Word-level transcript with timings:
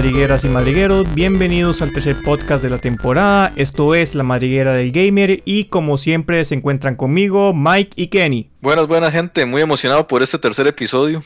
madrigueras 0.00 0.44
y 0.44 0.48
madrigueros. 0.48 1.14
Bienvenidos 1.14 1.82
al 1.82 1.92
tercer 1.92 2.16
podcast 2.24 2.62
de 2.62 2.70
la 2.70 2.78
temporada. 2.78 3.52
Esto 3.56 3.94
es 3.94 4.14
La 4.14 4.22
Madriguera 4.22 4.74
del 4.74 4.92
Gamer 4.92 5.42
y 5.44 5.64
como 5.64 5.98
siempre 5.98 6.42
se 6.46 6.54
encuentran 6.54 6.96
conmigo 6.96 7.52
Mike 7.52 7.90
y 7.96 8.06
Kenny. 8.06 8.48
Buenas, 8.62 8.86
buenas 8.86 9.12
gente, 9.12 9.44
muy 9.44 9.60
emocionado 9.60 10.06
por 10.06 10.22
este 10.22 10.38
tercer 10.38 10.66
episodio. 10.66 11.22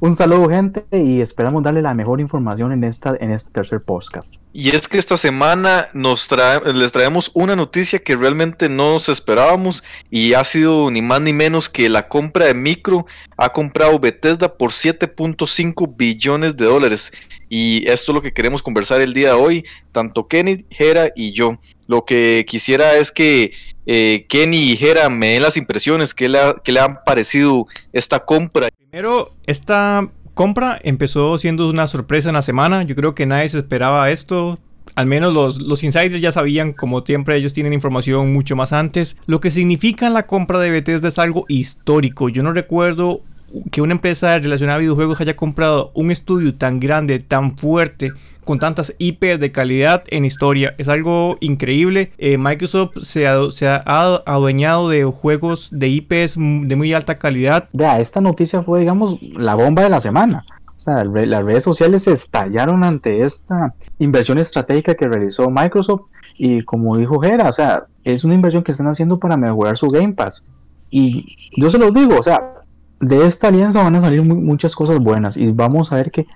Un 0.00 0.16
saludo 0.16 0.48
gente 0.48 0.84
y 0.90 1.20
esperamos 1.20 1.62
darle 1.62 1.80
la 1.80 1.94
mejor 1.94 2.20
información 2.20 2.72
en, 2.72 2.84
esta, 2.84 3.16
en 3.18 3.30
este 3.30 3.50
tercer 3.52 3.82
podcast. 3.82 4.36
Y 4.52 4.70
es 4.70 4.88
que 4.88 4.98
esta 4.98 5.16
semana 5.16 5.86
nos 5.94 6.28
trae, 6.28 6.60
les 6.72 6.92
traemos 6.92 7.30
una 7.34 7.56
noticia 7.56 7.98
que 7.98 8.16
realmente 8.16 8.68
no 8.68 8.94
nos 8.94 9.08
esperábamos 9.08 9.82
y 10.10 10.34
ha 10.34 10.44
sido 10.44 10.90
ni 10.90 11.02
más 11.02 11.20
ni 11.20 11.32
menos 11.32 11.68
que 11.68 11.88
la 11.88 12.08
compra 12.08 12.46
de 12.46 12.54
Micro 12.54 13.06
ha 13.36 13.52
comprado 13.52 13.98
Bethesda 13.98 14.56
por 14.56 14.72
7.5 14.72 15.94
billones 15.96 16.56
de 16.56 16.66
dólares. 16.66 17.12
Y 17.48 17.88
esto 17.88 18.12
es 18.12 18.14
lo 18.16 18.22
que 18.22 18.32
queremos 18.32 18.62
conversar 18.62 19.00
el 19.00 19.14
día 19.14 19.28
de 19.28 19.34
hoy, 19.34 19.64
tanto 19.92 20.26
Kenny, 20.26 20.64
Hera 20.70 21.10
y 21.14 21.32
yo. 21.32 21.58
Lo 21.86 22.04
que 22.04 22.46
quisiera 22.48 22.96
es 22.96 23.12
que 23.12 23.52
eh, 23.86 24.26
Kenny 24.28 24.72
y 24.72 24.78
me 25.10 25.28
den 25.28 25.42
las 25.42 25.56
impresiones 25.56 26.14
que 26.14 26.28
le, 26.28 26.38
que 26.62 26.72
le 26.72 26.80
han 26.80 27.02
parecido 27.04 27.66
esta 27.92 28.20
compra. 28.20 28.68
Primero, 28.90 29.34
esta 29.46 30.08
compra 30.34 30.78
empezó 30.82 31.36
siendo 31.38 31.68
una 31.68 31.86
sorpresa 31.86 32.28
en 32.28 32.34
la 32.34 32.42
semana. 32.42 32.82
Yo 32.84 32.94
creo 32.94 33.14
que 33.14 33.26
nadie 33.26 33.48
se 33.48 33.58
esperaba 33.58 34.10
esto. 34.10 34.58
Al 34.94 35.06
menos 35.06 35.32
los, 35.32 35.60
los, 35.60 35.84
insiders 35.84 36.20
ya 36.20 36.32
sabían, 36.32 36.72
como 36.72 37.00
siempre 37.00 37.36
ellos 37.36 37.54
tienen 37.54 37.72
información 37.72 38.32
mucho 38.32 38.56
más 38.56 38.72
antes. 38.72 39.16
Lo 39.26 39.40
que 39.40 39.50
significa 39.50 40.10
la 40.10 40.26
compra 40.26 40.58
de 40.58 40.70
Bethesda 40.70 41.08
es 41.08 41.18
algo 41.18 41.46
histórico. 41.48 42.28
Yo 42.28 42.42
no 42.42 42.52
recuerdo 42.52 43.22
que 43.70 43.82
una 43.82 43.92
empresa 43.92 44.38
relacionada 44.38 44.76
a 44.76 44.80
videojuegos 44.80 45.20
haya 45.20 45.36
comprado 45.36 45.92
un 45.94 46.10
estudio 46.10 46.54
tan 46.54 46.80
grande, 46.80 47.18
tan 47.20 47.56
fuerte, 47.56 48.12
con 48.44 48.58
tantas 48.58 48.94
IPs 48.98 49.40
de 49.40 49.52
calidad 49.52 50.04
en 50.08 50.24
historia. 50.24 50.74
Es 50.78 50.88
algo 50.88 51.36
increíble. 51.40 52.12
Eh, 52.18 52.38
Microsoft 52.38 52.98
se 52.98 53.26
ha, 53.26 53.84
adueñado 54.26 54.88
de 54.88 55.04
juegos 55.04 55.68
de 55.72 55.88
IPs 55.88 56.36
de 56.36 56.76
muy 56.76 56.92
alta 56.92 57.16
calidad. 57.16 57.68
Ya, 57.72 57.98
esta 57.98 58.20
noticia 58.20 58.62
fue, 58.62 58.80
digamos, 58.80 59.22
la 59.36 59.54
bomba 59.54 59.82
de 59.82 59.90
la 59.90 60.00
semana. 60.00 60.44
O 60.76 60.80
sea, 60.80 61.04
las 61.04 61.44
redes 61.44 61.62
sociales 61.62 62.08
estallaron 62.08 62.82
ante 62.82 63.20
esta 63.20 63.72
inversión 64.00 64.38
estratégica 64.38 64.94
que 64.94 65.06
realizó 65.06 65.48
Microsoft. 65.48 66.02
Y 66.36 66.62
como 66.62 66.96
dijo 66.96 67.20
Gera, 67.20 67.48
o 67.48 67.52
sea, 67.52 67.84
es 68.02 68.24
una 68.24 68.34
inversión 68.34 68.64
que 68.64 68.72
están 68.72 68.88
haciendo 68.88 69.18
para 69.18 69.36
mejorar 69.36 69.78
su 69.78 69.88
Game 69.88 70.14
Pass. 70.14 70.44
Y 70.90 71.24
yo 71.56 71.70
se 71.70 71.78
los 71.78 71.94
digo, 71.94 72.18
o 72.18 72.22
sea, 72.22 72.62
de 73.02 73.26
esta 73.26 73.48
alianza 73.48 73.82
van 73.82 73.96
a 73.96 74.00
salir 74.00 74.22
muchas 74.22 74.74
cosas 74.74 74.98
buenas 75.00 75.36
y 75.36 75.50
vamos 75.50 75.92
a 75.92 75.96
ver 75.96 76.10
que, 76.10 76.26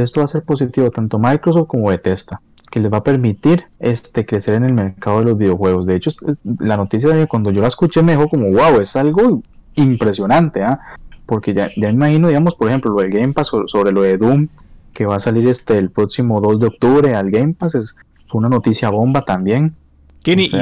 esto 0.00 0.20
va 0.20 0.24
a 0.24 0.28
ser 0.28 0.44
positivo 0.44 0.90
tanto 0.90 1.18
Microsoft 1.18 1.66
como 1.66 1.88
Bethesda 1.88 2.40
que 2.72 2.80
les 2.80 2.90
va 2.90 2.98
a 2.98 3.04
permitir 3.04 3.66
este 3.78 4.24
crecer 4.24 4.54
en 4.54 4.64
el 4.64 4.72
mercado 4.72 5.18
de 5.18 5.26
los 5.26 5.36
videojuegos. 5.36 5.84
De 5.84 5.94
hecho, 5.94 6.10
la 6.58 6.78
noticia 6.78 7.10
de 7.10 7.26
cuando 7.26 7.50
yo 7.50 7.60
la 7.60 7.68
escuché 7.68 8.02
me 8.02 8.12
dijo 8.12 8.28
como, 8.28 8.50
wow, 8.50 8.80
es 8.80 8.96
algo 8.96 9.42
impresionante, 9.74 10.62
¿ah? 10.62 10.80
porque 11.26 11.52
ya, 11.52 11.68
ya 11.76 11.90
imagino, 11.90 12.28
digamos, 12.28 12.54
por 12.54 12.68
ejemplo, 12.68 12.90
lo 12.90 13.02
del 13.02 13.10
Game 13.10 13.34
Pass 13.34 13.48
sobre, 13.66 13.92
lo 13.92 14.00
de 14.02 14.16
Doom, 14.16 14.48
que 14.94 15.04
va 15.04 15.16
a 15.16 15.20
salir 15.20 15.46
este 15.48 15.76
el 15.76 15.90
próximo 15.90 16.40
2 16.40 16.60
de 16.60 16.66
octubre 16.66 17.14
al 17.14 17.30
Game 17.30 17.52
Pass, 17.52 17.74
es, 17.74 17.94
fue 18.26 18.38
una 18.38 18.48
noticia 18.48 18.88
bomba 18.88 19.20
también. 19.20 19.74
Kenny, 20.22 20.48
y 20.50 20.56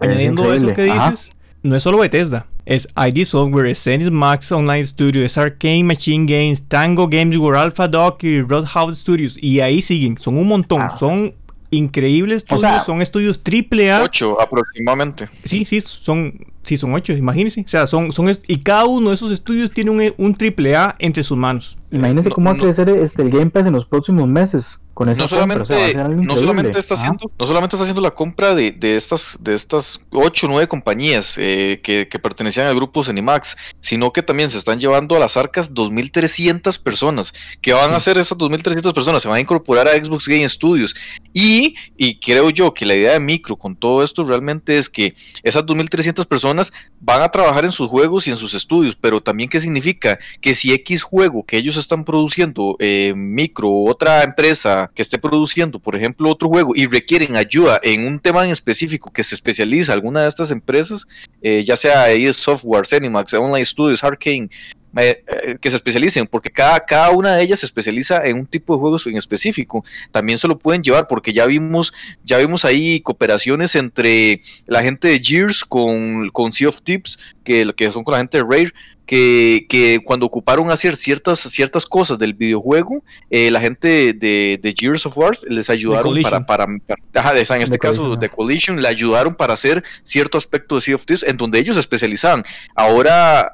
añadiendo 0.00 0.54
eso 0.54 0.72
que 0.72 0.84
dices, 0.84 1.32
no 1.62 1.76
es 1.76 1.82
solo 1.82 1.98
Bethesda. 1.98 2.46
Es 2.66 2.88
ID 2.96 3.24
Software, 3.24 3.66
es 3.66 4.10
Max 4.10 4.52
Online 4.52 4.84
Studio, 4.84 5.24
es 5.24 5.36
Arcane 5.36 5.84
Machine 5.84 6.26
Games, 6.26 6.68
Tango 6.68 7.08
Games, 7.08 7.36
World 7.36 7.60
Alpha 7.60 7.88
Doc 7.88 8.22
y 8.22 8.42
Roadhouse 8.42 8.98
Studios. 8.98 9.42
Y 9.42 9.60
ahí 9.60 9.82
siguen, 9.82 10.18
son 10.18 10.36
un 10.36 10.46
montón. 10.46 10.82
Ah. 10.82 10.96
Son 10.96 11.34
increíbles 11.70 12.38
estudios, 12.38 12.84
son 12.84 13.02
estudios 13.02 13.42
triple 13.42 13.90
A. 13.90 14.02
Ocho 14.02 14.40
aproximadamente. 14.40 15.28
Sí, 15.44 15.64
sí, 15.64 15.80
son 15.80 16.32
Sí, 16.62 16.76
son 16.76 16.92
ocho, 16.94 17.12
imagínense. 17.14 17.62
O 17.62 17.68
sea, 17.68 17.86
son, 17.86 18.12
son 18.12 18.30
y 18.46 18.58
cada 18.58 18.84
uno 18.84 19.08
de 19.08 19.14
esos 19.14 19.32
estudios 19.32 19.70
tiene 19.70 19.90
un, 19.90 20.02
un 20.18 20.34
triple 20.34 20.76
A 20.76 20.94
entre 20.98 21.22
sus 21.22 21.36
manos. 21.36 21.76
Imagínense 21.90 22.30
cómo 22.30 22.50
va 22.50 22.56
a 22.56 22.58
crecer 22.58 22.88
este, 22.90 23.22
el 23.22 23.30
Game 23.30 23.50
Pass 23.50 23.66
en 23.66 23.72
los 23.72 23.86
próximos 23.86 24.28
meses 24.28 24.84
con 25.00 25.08
esa 25.08 25.22
no 25.22 25.28
solamente, 25.28 25.94
no 25.94 26.36
solamente 26.36 26.78
está 26.78 26.92
haciendo, 26.92 27.32
no 27.38 27.46
solamente 27.46 27.74
está 27.74 27.84
haciendo 27.84 28.02
la 28.02 28.10
compra 28.10 28.54
de, 28.54 28.70
de 28.70 28.96
estas 28.96 29.38
de 29.40 29.54
estas 29.54 29.98
ocho 30.10 30.46
o 30.46 30.50
nueve 30.50 30.68
compañías 30.68 31.38
eh, 31.38 31.80
que, 31.82 32.06
que, 32.06 32.18
pertenecían 32.18 32.66
al 32.66 32.74
grupo 32.74 33.02
Cenimax, 33.02 33.56
sino 33.80 34.12
que 34.12 34.22
también 34.22 34.50
se 34.50 34.58
están 34.58 34.78
llevando 34.78 35.16
a 35.16 35.18
las 35.18 35.38
arcas 35.38 35.72
2.300 35.72 36.82
personas. 36.82 37.32
¿Qué 37.62 37.72
van 37.72 37.94
a 37.94 37.96
hacer 37.96 38.18
esas 38.18 38.36
2.300 38.36 38.92
personas? 38.92 39.22
Se 39.22 39.28
van 39.28 39.38
a 39.38 39.40
incorporar 39.40 39.88
a 39.88 39.92
Xbox 39.92 40.28
Game 40.28 40.46
Studios. 40.46 40.94
Y, 41.32 41.76
y 41.96 42.20
creo 42.20 42.50
yo 42.50 42.74
que 42.74 42.84
la 42.84 42.94
idea 42.94 43.12
de 43.12 43.20
Micro 43.20 43.56
con 43.56 43.76
todo 43.76 44.04
esto 44.04 44.24
realmente 44.24 44.76
es 44.76 44.90
que 44.90 45.14
esas 45.42 45.64
2.300 45.64 46.26
personas 46.26 46.74
van 47.00 47.22
a 47.22 47.30
trabajar 47.30 47.64
en 47.64 47.72
sus 47.72 47.88
juegos 47.88 48.26
y 48.26 48.32
en 48.32 48.36
sus 48.36 48.52
estudios, 48.52 48.96
pero 48.96 49.22
también 49.22 49.48
qué 49.48 49.60
significa 49.60 50.18
que 50.42 50.54
si 50.54 50.74
X 50.74 51.02
juego 51.02 51.44
que 51.44 51.56
ellos 51.56 51.78
están 51.78 52.04
produciendo, 52.04 52.76
eh, 52.80 53.14
micro, 53.16 53.70
otra 53.84 54.24
empresa 54.24 54.89
que 54.94 55.02
esté 55.02 55.18
produciendo, 55.18 55.78
por 55.78 55.96
ejemplo, 55.96 56.30
otro 56.30 56.48
juego 56.48 56.72
y 56.74 56.86
requieren 56.86 57.36
ayuda 57.36 57.80
en 57.82 58.06
un 58.06 58.20
tema 58.20 58.44
en 58.44 58.50
específico 58.50 59.12
que 59.12 59.24
se 59.24 59.34
especializa 59.34 59.92
alguna 59.92 60.22
de 60.22 60.28
estas 60.28 60.50
empresas, 60.50 61.06
eh, 61.42 61.62
ya 61.64 61.76
sea 61.76 62.02
ahí 62.04 62.32
Software, 62.32 62.86
Cinemax, 62.86 63.34
Online 63.34 63.64
Studios, 63.64 64.04
Arcane, 64.04 64.48
eh, 64.96 65.22
que 65.60 65.70
se 65.70 65.76
especialicen, 65.76 66.26
porque 66.26 66.50
cada, 66.50 66.80
cada 66.80 67.10
una 67.10 67.36
de 67.36 67.44
ellas 67.44 67.60
se 67.60 67.66
especializa 67.66 68.24
en 68.24 68.38
un 68.38 68.46
tipo 68.46 68.74
de 68.74 68.80
juegos 68.80 69.06
en 69.06 69.16
específico. 69.16 69.84
También 70.10 70.36
se 70.36 70.48
lo 70.48 70.58
pueden 70.58 70.82
llevar, 70.82 71.06
porque 71.06 71.32
ya 71.32 71.46
vimos, 71.46 71.92
ya 72.24 72.38
vimos 72.38 72.64
ahí 72.64 73.00
cooperaciones 73.00 73.76
entre 73.76 74.40
la 74.66 74.82
gente 74.82 75.06
de 75.06 75.20
Gears 75.20 75.64
con, 75.64 76.28
con 76.30 76.52
Sea 76.52 76.70
of 76.70 76.82
Tips, 76.82 77.36
que, 77.44 77.72
que 77.76 77.90
son 77.92 78.02
con 78.02 78.12
la 78.12 78.18
gente 78.18 78.38
de 78.38 78.44
Rare, 78.44 78.72
que, 79.10 79.66
que, 79.68 79.98
cuando 80.04 80.24
ocuparon 80.24 80.70
hacer 80.70 80.94
ciertas, 80.94 81.40
ciertas 81.40 81.84
cosas 81.84 82.16
del 82.16 82.32
videojuego, 82.32 83.02
eh, 83.28 83.50
la 83.50 83.60
gente 83.60 84.12
de, 84.12 84.56
de, 84.62 84.74
Gears 84.78 85.04
of 85.04 85.18
War 85.18 85.36
les 85.48 85.68
ayudaron 85.68 86.22
para, 86.22 86.46
para, 86.46 86.64
en 86.64 87.62
este 87.62 87.80
caso 87.80 88.14
de 88.14 88.28
Collision, 88.28 88.80
le 88.80 88.86
ayudaron 88.86 89.34
para 89.34 89.54
hacer 89.54 89.82
cierto 90.04 90.38
aspecto 90.38 90.76
de 90.76 90.82
Sea 90.82 90.94
of 90.94 91.04
Thieves 91.06 91.24
en 91.24 91.36
donde 91.36 91.58
ellos 91.58 91.74
se 91.74 91.80
especializaban. 91.80 92.44
Ahora 92.76 93.50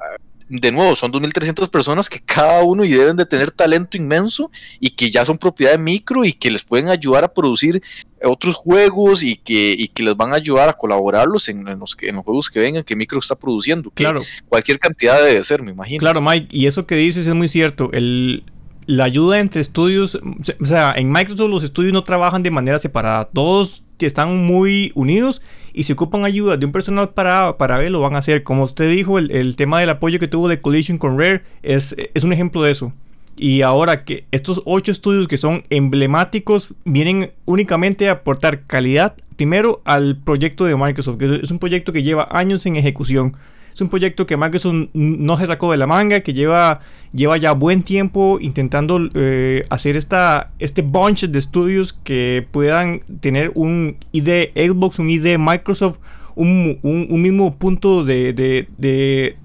de 0.49 0.71
nuevo, 0.71 0.95
son 0.95 1.11
2.300 1.11 1.69
personas 1.69 2.07
que 2.07 2.19
cada 2.19 2.63
uno 2.63 2.85
y 2.85 2.91
deben 2.91 3.17
de 3.17 3.25
tener 3.25 3.51
talento 3.51 3.97
inmenso 3.97 4.49
y 4.79 4.91
que 4.91 5.09
ya 5.09 5.25
son 5.25 5.37
propiedad 5.37 5.73
de 5.73 5.77
micro 5.77 6.23
y 6.23 6.33
que 6.33 6.51
les 6.51 6.63
pueden 6.63 6.89
ayudar 6.89 7.23
a 7.23 7.33
producir 7.33 7.81
otros 8.23 8.55
juegos 8.55 9.23
y 9.23 9.35
que, 9.35 9.75
y 9.77 9.87
que 9.89 10.03
les 10.03 10.15
van 10.15 10.33
a 10.33 10.35
ayudar 10.35 10.69
a 10.69 10.73
colaborarlos 10.73 11.49
en, 11.49 11.63
los, 11.63 11.95
en 12.01 12.15
los 12.15 12.23
juegos 12.23 12.49
que 12.49 12.59
vengan 12.59 12.83
que 12.83 12.95
micro 12.95 13.19
está 13.19 13.35
produciendo. 13.35 13.91
Claro. 13.91 14.21
Cualquier 14.49 14.79
cantidad 14.79 15.23
debe 15.23 15.43
ser, 15.43 15.61
me 15.61 15.71
imagino. 15.71 15.99
Claro, 15.99 16.21
Mike, 16.21 16.47
y 16.51 16.65
eso 16.67 16.85
que 16.85 16.95
dices 16.95 17.27
es 17.27 17.33
muy 17.33 17.47
cierto. 17.47 17.89
El, 17.93 18.43
la 18.87 19.03
ayuda 19.03 19.39
entre 19.39 19.61
estudios, 19.61 20.15
o 20.15 20.65
sea, 20.65 20.93
en 20.95 21.11
Microsoft 21.11 21.49
los 21.49 21.63
estudios 21.63 21.93
no 21.93 22.03
trabajan 22.03 22.41
de 22.41 22.51
manera 22.51 22.79
separada, 22.79 23.25
todos 23.25 23.83
están 23.99 24.45
muy 24.45 24.91
unidos 24.95 25.41
y 25.73 25.83
si 25.83 25.93
ocupan 25.93 26.23
ayuda 26.23 26.57
de 26.57 26.65
un 26.65 26.71
personal 26.71 27.09
para, 27.09 27.57
para 27.57 27.77
ver, 27.77 27.91
lo 27.91 28.01
van 28.01 28.15
a 28.15 28.19
hacer. 28.19 28.43
Como 28.43 28.63
usted 28.63 28.89
dijo, 28.89 29.19
el, 29.19 29.55
tema 29.55 29.79
del 29.79 29.89
apoyo 29.89 30.19
que 30.19 30.27
tuvo 30.27 30.47
de 30.47 30.61
Collision 30.61 30.97
con 30.97 31.19
Rare 31.19 31.43
es, 31.61 31.95
es 32.13 32.23
un 32.23 32.33
ejemplo 32.33 32.63
de 32.63 32.71
eso. 32.71 32.93
Y 33.37 33.61
ahora 33.61 34.03
que 34.03 34.25
estos 34.31 34.63
ocho 34.65 34.91
estudios 34.91 35.27
que 35.27 35.37
son 35.37 35.63
emblemáticos 35.69 36.73
vienen 36.85 37.31
únicamente 37.45 38.09
a 38.09 38.13
aportar 38.13 38.65
calidad 38.65 39.15
primero 39.35 39.81
al 39.85 40.17
proyecto 40.17 40.65
de 40.65 40.75
Microsoft, 40.75 41.17
que 41.17 41.39
es 41.43 41.51
un 41.51 41.59
proyecto 41.59 41.93
que 41.93 42.03
lleva 42.03 42.27
años 42.31 42.65
en 42.65 42.75
ejecución. 42.75 43.37
Es 43.73 43.81
un 43.81 43.89
proyecto 43.89 44.25
que 44.25 44.35
Microsoft 44.35 44.87
no 44.93 45.37
se 45.37 45.45
sacó 45.45 45.69
de 45.69 45.77
la 45.77 45.85
manga, 45.85 46.21
que 46.21 46.33
lleva, 46.33 46.79
lleva 47.13 47.37
ya 47.37 47.51
buen 47.51 47.83
tiempo 47.83 48.39
intentando 48.41 49.07
eh, 49.13 49.63
hacer 49.69 49.95
esta, 49.95 50.51
este 50.57 50.81
bunch 50.81 51.25
de 51.25 51.37
estudios 51.37 51.93
que 51.93 52.47
puedan 52.51 53.01
tener 53.21 53.51
un 53.53 53.97
ID 54.13 54.49
Xbox, 54.55 54.97
un 54.97 55.09
ID 55.09 55.37
Microsoft, 55.37 55.99
un, 56.37 57.21
mismo 57.21 57.55
punto 57.55 58.05
de, 58.05 58.33
de, 58.33 58.67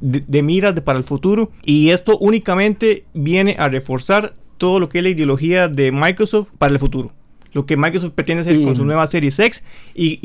de, 0.01 0.43
mira 0.43 0.75
para 0.75 0.99
el 0.99 1.05
futuro. 1.05 1.51
Y 1.65 1.91
esto 1.91 2.19
únicamente 2.19 3.05
viene 3.15 3.57
a 3.59 3.69
reforzar 3.69 4.35
todo 4.59 4.79
lo 4.79 4.89
que 4.89 4.99
es 4.99 5.05
la 5.05 5.11
ideología 5.11 5.69
de 5.69 5.91
Microsoft 5.91 6.51
para 6.59 6.73
el 6.73 6.79
futuro 6.79 7.11
lo 7.53 7.67
que 7.67 7.77
Microsoft 7.77 8.13
pretende 8.13 8.43
hacer 8.43 8.63
con 8.63 8.75
su 8.75 8.85
nueva 8.85 9.07
Series 9.07 9.39
X 9.39 9.63
y, 9.95 10.19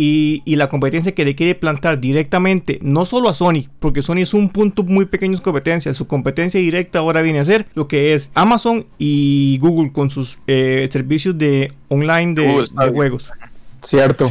y, 0.45 0.55
la 0.55 0.69
competencia 0.69 1.13
que 1.13 1.25
le 1.25 1.35
quiere 1.35 1.55
plantar 1.55 1.99
directamente, 1.99 2.79
no 2.81 3.05
solo 3.05 3.29
a 3.29 3.33
Sony, 3.33 3.65
porque 3.79 4.01
Sony 4.01 4.19
es 4.19 4.33
un 4.33 4.49
punto 4.49 4.83
muy 4.83 5.05
pequeño 5.05 5.35
de 5.35 5.43
competencia, 5.43 5.93
su 5.93 6.07
competencia 6.07 6.59
directa 6.59 6.99
ahora 6.99 7.21
viene 7.21 7.39
a 7.39 7.45
ser 7.45 7.67
lo 7.73 7.87
que 7.87 8.13
es 8.13 8.29
Amazon 8.33 8.85
y 8.97 9.57
Google 9.61 9.91
con 9.91 10.09
sus 10.09 10.39
eh, 10.47 10.87
servicios 10.91 11.37
de 11.37 11.71
online 11.89 12.33
de, 12.33 12.91
juegos. 12.91 13.29
Cierto. 13.83 14.29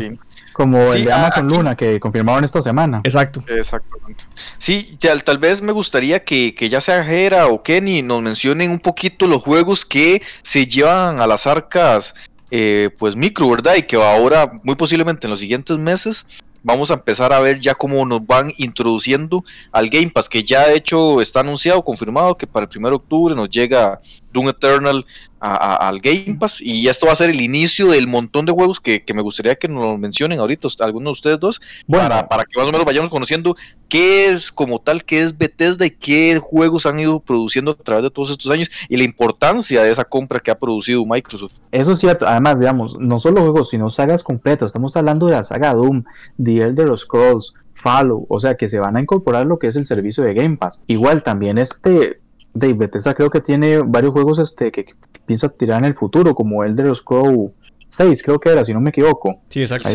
Como 0.56 0.90
el 0.94 1.04
de 1.04 1.12
Amazon 1.12 1.48
Luna 1.48 1.76
que 1.76 2.00
confirmaron 2.00 2.42
esta 2.42 2.62
semana. 2.62 3.02
Exacto. 3.04 3.42
Exactamente. 3.46 4.24
Sí, 4.56 4.98
tal 5.22 5.36
vez 5.36 5.60
me 5.60 5.70
gustaría 5.70 6.24
que, 6.24 6.54
ya 6.70 6.80
sea 6.80 7.04
Jera 7.04 7.48
o 7.48 7.62
Kenny 7.62 8.00
nos 8.00 8.22
mencionen 8.22 8.70
un 8.70 8.78
poquito 8.78 9.26
los 9.26 9.42
juegos 9.42 9.84
que 9.84 10.22
se 10.40 10.66
llevan 10.66 11.20
a 11.20 11.26
las 11.26 11.46
arcas 11.46 12.14
eh, 12.50 12.88
pues 12.98 13.16
micro, 13.16 13.50
¿verdad? 13.50 13.74
Y 13.76 13.82
que 13.82 13.96
ahora, 13.96 14.50
muy 14.62 14.76
posiblemente 14.76 15.26
en 15.26 15.32
los 15.32 15.40
siguientes 15.40 15.76
meses, 15.76 16.26
vamos 16.66 16.90
a 16.90 16.94
empezar 16.94 17.32
a 17.32 17.38
ver 17.38 17.60
ya 17.60 17.76
cómo 17.76 18.04
nos 18.04 18.26
van 18.26 18.52
introduciendo 18.58 19.44
al 19.70 19.88
Game 19.88 20.10
Pass, 20.10 20.28
que 20.28 20.42
ya 20.42 20.66
de 20.66 20.74
hecho 20.74 21.20
está 21.20 21.40
anunciado, 21.40 21.84
confirmado 21.84 22.36
que 22.36 22.48
para 22.48 22.66
el 22.66 22.76
1 22.76 22.88
de 22.88 22.96
octubre 22.96 23.34
nos 23.36 23.48
llega 23.48 24.00
Doom 24.32 24.48
Eternal 24.48 25.06
al 25.38 26.00
Game 26.00 26.36
Pass 26.40 26.60
y 26.60 26.88
esto 26.88 27.06
va 27.06 27.12
a 27.12 27.16
ser 27.16 27.30
el 27.30 27.40
inicio 27.40 27.88
del 27.90 28.08
montón 28.08 28.46
de 28.46 28.52
juegos 28.52 28.80
que, 28.80 29.04
me 29.14 29.22
gustaría 29.22 29.54
que 29.54 29.68
nos 29.68 29.96
mencionen 29.96 30.40
ahorita 30.40 30.66
algunos 30.80 31.04
de 31.04 31.12
ustedes 31.12 31.38
dos 31.38 31.60
para, 31.88 32.26
para, 32.26 32.44
que 32.44 32.58
más 32.58 32.68
o 32.68 32.72
menos 32.72 32.84
vayamos 32.84 33.10
conociendo 33.10 33.56
qué 33.88 34.28
es 34.28 34.50
como 34.50 34.80
tal, 34.80 35.04
qué 35.04 35.20
es 35.20 35.36
Bethesda 35.36 35.86
y 35.86 35.90
qué 35.90 36.40
juegos 36.42 36.86
han 36.86 36.98
ido 36.98 37.20
produciendo 37.20 37.72
a 37.72 37.74
través 37.74 38.04
de 38.04 38.10
todos 38.10 38.30
estos 38.30 38.50
años 38.50 38.70
y 38.88 38.96
la 38.96 39.04
importancia 39.04 39.82
de 39.82 39.90
esa 39.90 40.04
compra 40.04 40.40
que 40.40 40.50
ha 40.50 40.58
producido 40.58 41.04
Microsoft. 41.04 41.58
Eso 41.70 41.92
es 41.92 41.98
cierto, 41.98 42.26
además 42.26 42.58
digamos, 42.58 42.96
no 42.98 43.18
solo 43.18 43.42
juegos 43.42 43.70
sino 43.70 43.90
sagas 43.90 44.22
completas, 44.22 44.68
estamos 44.68 44.96
hablando 44.96 45.26
de 45.26 45.32
la 45.32 45.44
saga 45.44 45.74
Doom, 45.74 46.04
The 46.42 46.58
Elder 46.58 46.96
Scrolls, 46.98 47.54
Fallout, 47.74 48.26
o 48.28 48.40
sea 48.40 48.56
que 48.56 48.68
se 48.68 48.78
van 48.78 48.96
a 48.96 49.00
incorporar 49.00 49.46
lo 49.46 49.58
que 49.58 49.68
es 49.68 49.76
el 49.76 49.86
servicio 49.86 50.24
de 50.24 50.34
Game 50.34 50.56
Pass. 50.56 50.82
Igual 50.86 51.22
también 51.22 51.58
este 51.58 52.20
de 52.54 52.72
Bethesda 52.72 53.14
creo 53.14 53.28
que 53.28 53.40
tiene 53.40 53.78
varios 53.78 54.12
juegos 54.12 54.38
este 54.38 54.72
que, 54.72 54.86
piensa 55.26 55.48
tirar 55.48 55.80
en 55.80 55.86
el 55.86 55.94
futuro, 55.94 56.34
como 56.34 56.64
Elder 56.64 56.94
Scrolls 56.94 57.50
6, 57.90 58.22
creo 58.22 58.38
que 58.38 58.50
era, 58.50 58.64
si 58.64 58.72
no 58.72 58.80
me 58.80 58.90
equivoco. 58.90 59.40
Sí, 59.48 59.62
exacto. 59.62 59.88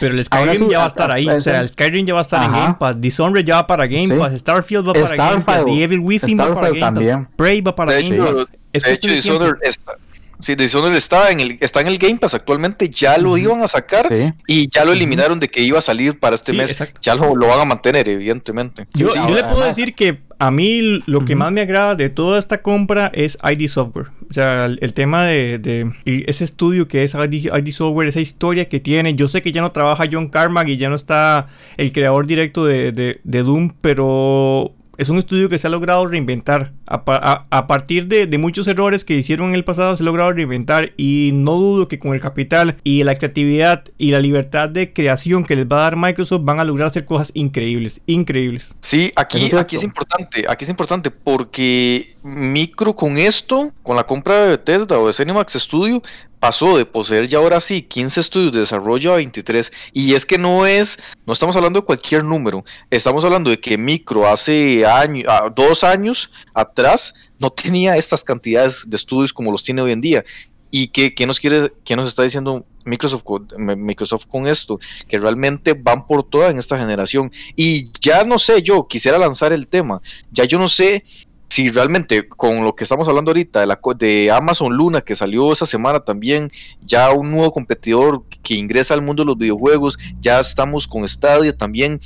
Pero 0.00 0.14
el 0.14 0.24
Skyrim 0.24 0.68
ya 0.68 0.78
va 0.78 0.84
a 0.84 0.88
estar 0.88 1.10
ahí. 1.10 1.28
O 1.28 1.40
sea, 1.40 1.60
el 1.60 1.68
Skyrim 1.68 2.06
ya 2.06 2.14
va 2.14 2.20
a 2.20 2.22
estar 2.22 2.44
en 2.44 2.52
Game 2.52 2.76
Pass. 2.78 3.00
Dishonored 3.00 3.44
ya 3.44 3.56
va 3.56 3.66
para 3.66 3.86
Game 3.86 4.14
Pass. 4.14 4.38
Starfield 4.38 4.88
va 4.88 4.92
para 4.92 5.16
Game 5.16 5.42
Pass. 5.42 5.64
The 5.64 5.82
Evil 5.82 6.00
Within 6.00 6.38
va 6.38 6.54
para 6.54 6.70
Game 6.70 7.00
Pass. 7.00 7.28
Prey 7.36 7.60
va 7.60 7.74
para 7.74 7.92
Game 7.92 8.16
Pass. 8.16 8.46
De 8.72 8.92
hecho, 8.92 9.08
Dishonored 9.08 9.56
está, 9.62 9.96
Sí, 10.40 10.54
Dishonored 10.54 10.96
está 10.96 11.30
en 11.30 11.40
el 11.40 11.58
está 11.60 11.80
en 11.80 11.88
el 11.88 11.98
Game 11.98 12.18
Pass 12.18 12.34
actualmente, 12.34 12.90
ya 12.90 13.16
lo 13.16 13.38
iban 13.38 13.62
a 13.62 13.68
sacar 13.68 14.06
y 14.46 14.68
ya 14.68 14.84
lo 14.84 14.92
eliminaron 14.92 15.40
de 15.40 15.48
que 15.48 15.62
iba 15.62 15.78
a 15.78 15.82
salir 15.82 16.18
para 16.18 16.34
este 16.34 16.52
mes. 16.52 16.76
Ya 17.00 17.14
lo, 17.14 17.34
van 17.34 17.60
a 17.60 17.64
mantener, 17.64 18.08
evidentemente. 18.08 18.86
Yo, 18.92 19.08
le 19.14 19.44
puedo 19.44 19.64
decir 19.64 19.94
que 19.94 20.20
a 20.38 20.50
mí 20.50 21.00
lo 21.06 21.24
que 21.24 21.34
más 21.34 21.50
me 21.52 21.62
agrada 21.62 21.94
de 21.94 22.10
toda 22.10 22.38
esta 22.38 22.62
compra 22.62 23.10
es 23.14 23.38
ID 23.42 23.68
Software. 23.68 24.08
O 24.28 24.32
sea, 24.32 24.66
el, 24.66 24.92
tema 24.92 25.24
de, 25.24 25.92
ese 26.04 26.44
estudio 26.44 26.88
que 26.88 27.04
es 27.04 27.14
ID, 27.14 27.70
Software, 27.70 28.08
esa 28.08 28.20
historia 28.20 28.68
que 28.68 28.80
tiene. 28.80 29.14
Yo 29.14 29.28
sé 29.28 29.40
que 29.40 29.52
ya 29.52 29.62
no 29.62 29.72
trabaja 29.72 30.04
John 30.10 30.28
Carmack 30.28 30.68
y 30.68 30.76
ya 30.76 30.88
no 30.88 30.94
está 30.94 31.46
el 31.76 31.92
creador 31.92 32.26
directo 32.26 32.64
de, 32.64 32.92
de 32.92 33.42
Doom, 33.42 33.72
pero 33.80 34.75
es 34.98 35.08
un 35.08 35.18
estudio 35.18 35.48
que 35.48 35.58
se 35.58 35.66
ha 35.66 35.70
logrado 35.70 36.06
reinventar. 36.06 36.72
A, 36.86 37.66
partir 37.66 38.06
de, 38.06 38.38
muchos 38.38 38.66
errores 38.68 39.04
que 39.04 39.14
hicieron 39.14 39.48
en 39.48 39.54
el 39.54 39.64
pasado, 39.64 39.96
se 39.96 40.02
ha 40.02 40.06
logrado 40.06 40.32
reinventar. 40.32 40.92
Y 40.96 41.30
no 41.34 41.54
dudo 41.54 41.88
que 41.88 41.98
con 41.98 42.14
el 42.14 42.20
capital 42.20 42.76
y 42.84 43.02
la 43.04 43.14
creatividad 43.14 43.84
y 43.98 44.10
la 44.10 44.20
libertad 44.20 44.68
de 44.68 44.92
creación 44.92 45.44
que 45.44 45.56
les 45.56 45.66
va 45.66 45.78
a 45.78 45.82
dar 45.82 45.96
Microsoft, 45.96 46.44
van 46.44 46.60
a 46.60 46.64
lograr 46.64 46.88
hacer 46.88 47.04
cosas 47.04 47.30
increíbles. 47.34 48.00
Increíbles. 48.06 48.74
Sí, 48.80 49.12
aquí, 49.16 49.50
aquí 49.56 49.76
es 49.76 49.82
importante. 49.82 50.44
Aquí 50.48 50.64
es 50.64 50.70
importante 50.70 51.10
porque 51.10 52.14
Micro 52.22 52.94
con 52.94 53.18
esto, 53.18 53.70
con 53.82 53.96
la 53.96 54.04
compra 54.04 54.44
de 54.44 54.50
Bethesda 54.50 54.98
o 54.98 55.06
de 55.06 55.12
Cinemax 55.12 55.54
Studio, 55.54 56.02
pasó 56.40 56.76
de 56.76 56.84
poseer 56.84 57.28
ya 57.28 57.38
ahora 57.38 57.60
sí 57.60 57.82
15 57.82 58.20
estudios 58.20 58.52
de 58.52 58.60
desarrollo 58.60 59.12
a 59.12 59.16
23. 59.16 59.72
Y 59.92 60.14
es 60.14 60.26
que 60.26 60.38
no 60.38 60.66
es, 60.66 60.98
no 61.26 61.32
estamos 61.32 61.56
hablando 61.56 61.80
de 61.80 61.86
cualquier 61.86 62.24
número, 62.24 62.64
estamos 62.90 63.24
hablando 63.24 63.50
de 63.50 63.60
que 63.60 63.78
Micro 63.78 64.26
hace 64.26 64.86
año, 64.86 65.24
ah, 65.28 65.52
dos 65.54 65.84
años 65.84 66.30
atrás 66.54 67.14
no 67.38 67.50
tenía 67.50 67.96
estas 67.96 68.24
cantidades 68.24 68.88
de 68.88 68.96
estudios 68.96 69.32
como 69.32 69.52
los 69.52 69.62
tiene 69.62 69.82
hoy 69.82 69.92
en 69.92 70.00
día. 70.00 70.24
¿Y 70.70 70.88
qué, 70.88 71.26
nos 71.26 71.40
quiere, 71.40 71.72
qué 71.84 71.96
nos 71.96 72.08
está 72.08 72.22
diciendo 72.22 72.66
Microsoft 72.84 73.22
con, 73.22 73.48
Microsoft 73.56 74.26
con 74.26 74.46
esto? 74.46 74.78
Que 75.08 75.18
realmente 75.18 75.74
van 75.74 76.06
por 76.06 76.28
toda 76.28 76.50
en 76.50 76.58
esta 76.58 76.76
generación. 76.76 77.32
Y 77.54 77.88
ya 78.00 78.24
no 78.24 78.38
sé, 78.38 78.62
yo 78.62 78.86
quisiera 78.86 79.16
lanzar 79.16 79.52
el 79.52 79.68
tema. 79.68 80.02
Ya 80.32 80.44
yo 80.44 80.58
no 80.58 80.68
sé 80.68 81.04
si 81.48 81.70
realmente 81.70 82.28
con 82.28 82.64
lo 82.64 82.74
que 82.74 82.84
estamos 82.84 83.08
hablando 83.08 83.30
ahorita 83.30 83.60
de, 83.60 83.66
la, 83.66 83.80
de 83.96 84.30
Amazon 84.30 84.74
Luna 84.74 85.00
que 85.00 85.14
salió 85.14 85.52
esta 85.52 85.66
semana 85.66 86.00
también, 86.00 86.50
ya 86.82 87.10
un 87.12 87.30
nuevo 87.30 87.52
competidor 87.52 88.24
que 88.42 88.54
ingresa 88.54 88.94
al 88.94 89.02
mundo 89.02 89.22
de 89.22 89.26
los 89.26 89.38
videojuegos, 89.38 89.98
ya 90.20 90.40
estamos 90.40 90.86
con 90.86 91.06
Stadia 91.06 91.56
también 91.56 92.00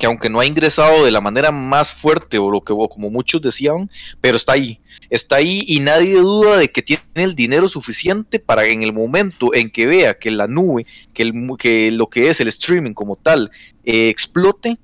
que 0.00 0.06
aunque 0.06 0.30
no 0.30 0.40
ha 0.40 0.46
ingresado 0.46 1.04
de 1.04 1.10
la 1.10 1.20
manera 1.20 1.52
más 1.52 1.92
fuerte 1.92 2.38
o 2.38 2.50
lo 2.50 2.62
que 2.62 2.72
como 2.72 3.10
muchos 3.10 3.42
decían, 3.42 3.90
pero 4.22 4.38
está 4.38 4.52
ahí, 4.52 4.80
está 5.10 5.36
ahí 5.36 5.62
y 5.68 5.78
nadie 5.80 6.14
duda 6.14 6.56
de 6.56 6.72
que 6.72 6.80
tiene 6.80 7.02
el 7.16 7.34
dinero 7.34 7.68
suficiente 7.68 8.38
para 8.38 8.64
en 8.64 8.82
el 8.82 8.94
momento 8.94 9.54
en 9.54 9.68
que 9.68 9.86
vea 9.86 10.18
que 10.18 10.30
la 10.30 10.46
nube, 10.46 10.86
que, 11.12 11.22
el, 11.22 11.34
que 11.58 11.90
lo 11.90 12.08
que 12.08 12.30
es 12.30 12.40
el 12.40 12.48
streaming 12.48 12.94
como 12.94 13.16
tal 13.16 13.50
eh, 13.84 14.08
explote, 14.08 14.78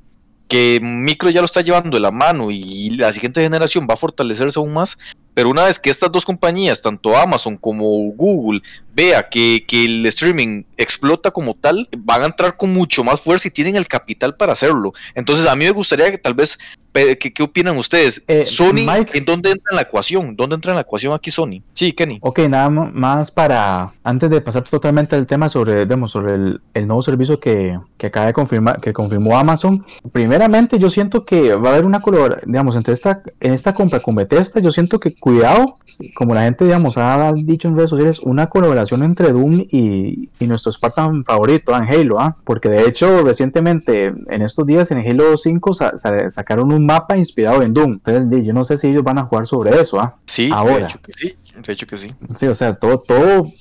que 0.48 0.78
Micro 0.82 1.31
ya 1.31 1.40
lo 1.40 1.46
está 1.46 1.60
llevando 1.60 1.96
de 1.96 2.00
la 2.00 2.10
mano 2.10 2.50
y 2.50 2.90
la 2.90 3.12
siguiente 3.12 3.43
generación 3.43 3.87
va 3.88 3.94
a 3.94 3.98
fortalecerse 3.98 4.58
aún 4.58 4.72
más, 4.72 4.98
pero 5.34 5.50
una 5.50 5.64
vez 5.64 5.78
que 5.78 5.90
estas 5.90 6.10
dos 6.10 6.25
compañías, 6.25 6.81
tanto 6.81 7.16
Amazon 7.16 7.58
como 7.58 7.87
Google, 8.12 8.62
vea 8.94 9.28
que, 9.28 9.64
que, 9.66 9.84
el 9.84 10.06
streaming 10.06 10.62
explota 10.76 11.31
como 11.31 11.55
tal, 11.55 11.88
van 11.99 12.23
a 12.23 12.26
entrar 12.26 12.56
con 12.56 12.73
mucho 12.73 13.05
más 13.05 13.20
fuerza 13.20 13.49
y 13.49 13.50
tienen 13.50 13.76
el 13.76 13.87
capital 13.87 14.37
para 14.37 14.52
hacerlo. 14.52 14.93
Entonces 15.14 15.46
a 15.46 15.56
mí 15.56 15.64
me 15.64 15.70
gustaría 15.70 16.11
que 16.11 16.19
tal 16.19 16.34
vez 16.34 16.58
¿Qué, 17.19 17.32
qué 17.32 17.43
opinan 17.43 17.76
ustedes? 17.76 18.25
Eh, 18.26 18.44
Sony, 18.44 18.88
¿en 19.12 19.25
dónde 19.26 19.50
entra 19.50 19.70
en 19.70 19.76
la 19.76 19.82
ecuación? 19.82 20.34
¿Dónde 20.34 20.55
entra 20.55 20.73
en 20.73 20.76
la 20.76 20.81
ecuación 20.81 21.12
aquí 21.12 21.31
Sony? 21.31 21.61
Sí, 21.75 21.93
Kenny. 21.93 22.19
Ok, 22.23 22.40
nada 22.49 22.70
más 22.70 23.31
para, 23.31 23.93
antes 24.02 24.31
de 24.31 24.40
pasar 24.40 24.64
totalmente 24.64 25.14
al 25.14 25.26
tema 25.26 25.50
sobre, 25.50 25.84
digamos, 25.84 26.12
sobre 26.12 26.34
el, 26.34 26.61
el, 26.73 26.87
nuevo 26.87 27.02
servicio 27.02 27.38
que, 27.38 27.78
que, 27.99 28.06
acaba 28.06 28.26
de 28.26 28.32
confirmar, 28.32 28.81
que 28.81 28.94
confirmó 28.94 29.37
Amazon, 29.37 29.84
primeramente 30.11 30.78
yo 30.78 30.88
siento 30.88 31.26
que 31.26 31.52
va 31.52 31.70
a 31.70 31.73
haber 31.75 31.84
una 31.84 32.00
colaboración, 32.00 32.50
digamos, 32.50 32.76
entre 32.76 32.94
esta, 32.94 33.23
en 33.40 33.52
esta 33.52 33.75
compra 33.75 34.00
con 34.00 34.14
Bethesda, 34.14 34.61
yo 34.61 34.73
siento 34.73 34.99
que 34.99 35.14
cuidado, 35.14 35.78
como 36.14 36.34
la 36.34 36.44
gente, 36.44 36.64
digamos, 36.64 36.96
ha 36.96 37.31
dicho 37.34 37.69
en 37.69 37.76
redes 37.76 37.90
sociales, 37.90 38.20
una 38.20 38.49
colaboración 38.49 39.02
entre 39.02 39.33
Doom 39.33 39.66
y, 39.71 40.30
y 40.40 40.47
nuestro 40.47 40.65
Spartan 40.73 41.25
favorito, 41.25 41.76
en 41.76 41.85
Halo, 41.85 42.20
¿ah? 42.20 42.37
porque 42.44 42.68
de 42.68 42.87
hecho 42.87 43.23
recientemente, 43.23 44.06
en 44.06 44.42
estos 44.42 44.66
días, 44.66 44.90
en 44.90 44.99
Halo 44.99 45.37
5 45.37 45.73
sacaron 46.30 46.73
un 46.73 46.87
mapa 46.87 47.16
inspirado 47.16 47.62
en 47.62 47.75
Doom. 47.75 48.00
Entonces, 48.04 48.46
yo 48.46 48.52
no 48.52 48.64
sé 48.64 48.76
si 48.76 48.88
ellos 48.88 49.02
van 49.02 49.18
a 49.18 49.25
jugar 49.25 49.46
sobre 49.46 49.80
eso, 49.80 50.00
¿ah? 50.00 50.16
Sí, 50.26 50.50
ahora. 50.52 50.78
De 50.78 50.85
hecho 50.85 51.00
que 51.02 51.12
sí. 51.12 51.37
De 51.56 51.73
hecho 51.73 51.87
que 51.87 51.96
sí. 51.96 52.08
Sí, 52.38 52.46
o 52.46 52.54
sea, 52.54 52.75
todo, 52.75 52.99
todo. 52.99 53.52